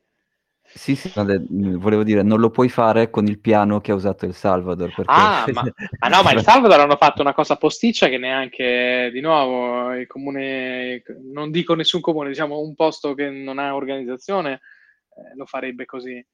Sì, 0.65 0.95
sì, 0.95 1.11
volevo 1.15 2.03
dire, 2.03 2.23
non 2.23 2.39
lo 2.39 2.49
puoi 2.49 2.69
fare 2.69 3.09
con 3.09 3.27
il 3.27 3.39
piano 3.39 3.79
che 3.79 3.91
ha 3.91 3.95
usato 3.95 4.25
El 4.25 4.33
Salvador, 4.33 4.93
perché... 4.93 5.11
Ah, 5.11 5.45
ma, 5.51 5.61
ma 5.99 6.07
no, 6.07 6.23
ma 6.23 6.31
il 6.31 6.41
Salvador 6.41 6.79
hanno 6.79 6.95
fatto 6.95 7.21
una 7.21 7.33
cosa 7.33 7.57
posticcia 7.57 8.07
che 8.07 8.17
neanche, 8.17 9.09
di 9.13 9.21
nuovo, 9.21 9.93
il 9.93 10.07
comune, 10.07 11.03
non 11.31 11.51
dico 11.51 11.75
nessun 11.75 12.01
comune, 12.01 12.29
diciamo 12.29 12.59
un 12.59 12.73
posto 12.73 13.13
che 13.13 13.29
non 13.29 13.59
ha 13.59 13.75
organizzazione, 13.75 14.53
eh, 14.53 15.35
lo 15.35 15.45
farebbe 15.45 15.85
così. 15.85 16.15
Eh, 16.15 16.27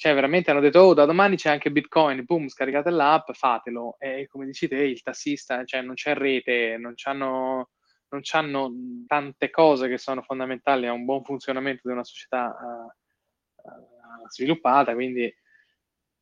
cioè, 0.00 0.14
veramente 0.14 0.50
hanno 0.50 0.60
detto, 0.60 0.80
oh, 0.80 0.94
da 0.94 1.04
domani 1.04 1.36
c'è 1.36 1.50
anche 1.50 1.70
Bitcoin, 1.70 2.24
boom, 2.24 2.48
scaricate 2.48 2.88
l'app, 2.88 3.32
fatelo. 3.32 3.96
E 3.98 4.26
come 4.30 4.46
dici 4.46 4.66
te, 4.66 4.76
il 4.76 5.02
tassista, 5.02 5.62
cioè 5.66 5.82
non 5.82 5.92
c'è 5.92 6.14
rete, 6.14 6.78
non 6.78 6.94
c'hanno, 6.96 7.68
non 8.10 8.20
c'hanno 8.22 8.72
tante 9.06 9.50
cose 9.50 9.88
che 9.88 9.98
sono 9.98 10.22
fondamentali 10.22 10.86
a 10.86 10.92
un 10.92 11.04
buon 11.04 11.22
funzionamento 11.22 11.82
di 11.84 11.92
una 11.92 12.04
società 12.04 12.56
eh, 12.56 14.28
sviluppata, 14.28 14.94
quindi... 14.94 15.32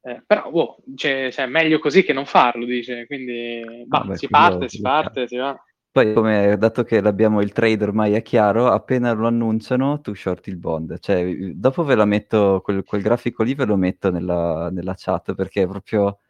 Eh, 0.00 0.22
però, 0.24 0.48
boh, 0.50 0.76
cioè, 0.94 1.28
cioè, 1.32 1.46
meglio 1.46 1.80
così 1.80 2.04
che 2.04 2.12
non 2.12 2.24
farlo, 2.24 2.64
dice. 2.64 3.04
Quindi, 3.06 3.84
bah, 3.84 3.98
Vabbè, 3.98 4.16
si 4.16 4.28
quello- 4.28 4.48
parte, 4.48 4.68
si 4.68 4.80
parte, 4.80 5.26
si 5.26 5.36
va. 5.36 5.60
Poi, 5.90 6.12
come 6.12 6.56
dato 6.58 6.84
che 6.84 7.00
l'abbiamo 7.00 7.40
il 7.40 7.50
trade 7.52 7.82
ormai 7.82 8.12
è 8.12 8.22
chiaro, 8.22 8.68
appena 8.68 9.10
lo 9.12 9.26
annunciano, 9.26 10.00
tu 10.00 10.14
shorti 10.14 10.50
il 10.50 10.56
bond. 10.56 10.98
Cioè, 11.00 11.34
dopo 11.54 11.82
ve 11.82 11.96
la 11.96 12.04
metto, 12.04 12.60
quel, 12.62 12.84
quel 12.84 13.02
grafico 13.02 13.42
lì 13.42 13.54
ve 13.54 13.64
lo 13.64 13.76
metto 13.76 14.10
nella, 14.10 14.70
nella 14.70 14.94
chat 14.96 15.34
perché 15.34 15.62
è 15.62 15.66
proprio, 15.66 16.20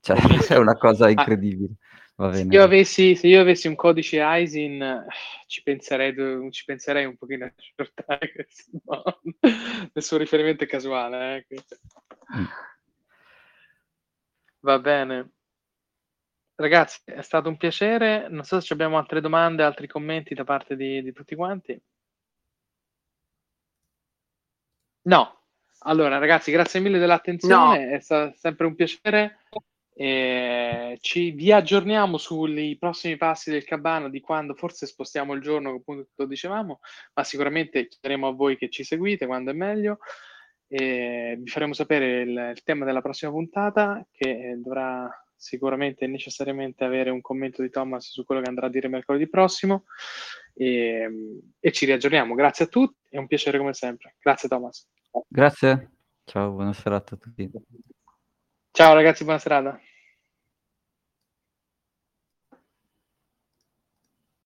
cioè, 0.00 0.16
è 0.52 0.56
una 0.56 0.76
cosa 0.76 1.08
incredibile. 1.08 1.76
Va 2.18 2.32
Se 2.32 2.44
bene. 2.44 2.54
io, 2.54 2.62
avessi, 2.62 3.14
se 3.14 3.26
io 3.26 3.40
avessi 3.40 3.68
un 3.68 3.74
codice 3.74 4.20
ISIN, 4.22 4.80
eh, 4.82 5.06
ci 5.46 5.62
penserei, 5.62 6.14
ci 6.50 6.64
penserei 6.64 7.04
un 7.04 7.16
pochino 7.16 7.44
a 7.44 7.52
shortare 7.56 8.32
questo. 8.32 8.70
Il 9.92 10.02
suo 10.02 10.16
riferimento 10.16 10.64
è 10.64 10.66
casuale. 10.66 11.44
eh. 11.48 11.64
Va 14.60 14.78
bene. 14.78 15.30
Ragazzi, 16.54 17.00
è 17.04 17.20
stato 17.22 17.48
un 17.50 17.56
piacere. 17.58 18.28
Non 18.28 18.44
so 18.44 18.60
se 18.60 18.72
abbiamo 18.72 18.96
altre 18.98 19.20
domande, 19.20 19.62
altri 19.62 19.86
commenti 19.86 20.34
da 20.34 20.44
parte 20.44 20.74
di, 20.74 21.02
di 21.02 21.12
tutti 21.12 21.34
quanti. 21.34 21.78
No. 25.02 25.34
Allora, 25.80 26.18
ragazzi, 26.18 26.50
grazie 26.50 26.80
mille 26.80 26.98
dell'attenzione. 26.98 27.90
È 27.90 28.00
stato 28.00 28.34
sempre 28.36 28.66
un 28.66 28.74
piacere. 28.74 29.38
E 29.98 30.98
ci 31.00 31.30
vi 31.30 31.52
aggiorniamo 31.52 32.18
sui 32.18 32.76
prossimi 32.78 33.16
passi 33.16 33.50
del 33.50 33.64
Cabana 33.64 34.10
di 34.10 34.20
quando 34.20 34.52
forse 34.54 34.86
spostiamo 34.86 35.32
il 35.32 35.40
giorno, 35.40 35.70
appunto 35.70 36.10
lo 36.16 36.26
dicevamo, 36.26 36.80
ma 37.14 37.24
sicuramente 37.24 37.88
chiederemo 37.88 38.28
a 38.28 38.32
voi 38.32 38.58
che 38.58 38.68
ci 38.68 38.84
seguite 38.84 39.24
quando 39.24 39.52
è 39.52 39.54
meglio. 39.54 40.00
E 40.68 41.36
vi 41.38 41.48
faremo 41.48 41.72
sapere 41.72 42.20
il, 42.20 42.52
il 42.54 42.62
tema 42.62 42.84
della 42.84 43.00
prossima 43.00 43.30
puntata 43.30 44.06
che 44.10 44.50
eh, 44.50 44.56
dovrà 44.56 45.08
sicuramente 45.34 46.06
necessariamente 46.06 46.84
avere 46.84 47.08
un 47.08 47.22
commento 47.22 47.62
di 47.62 47.70
Thomas 47.70 48.10
su 48.10 48.24
quello 48.24 48.42
che 48.42 48.48
andrà 48.48 48.66
a 48.66 48.70
dire 48.70 48.88
mercoledì 48.88 49.28
prossimo 49.28 49.84
e, 50.52 51.08
e 51.58 51.72
ci 51.72 51.86
riaggiorniamo. 51.86 52.34
Grazie 52.34 52.66
a 52.66 52.68
tutti, 52.68 52.98
è 53.08 53.16
un 53.16 53.26
piacere 53.26 53.56
come 53.56 53.72
sempre. 53.72 54.16
Grazie 54.20 54.48
Thomas. 54.48 54.86
Grazie. 55.26 55.90
Ciao, 56.24 56.50
buona 56.50 56.74
serata 56.74 57.14
a 57.14 57.18
tutti. 57.18 57.50
Ciao 58.76 58.92
ragazzi, 58.92 59.24
buona 59.24 59.38
serata. 59.38 59.80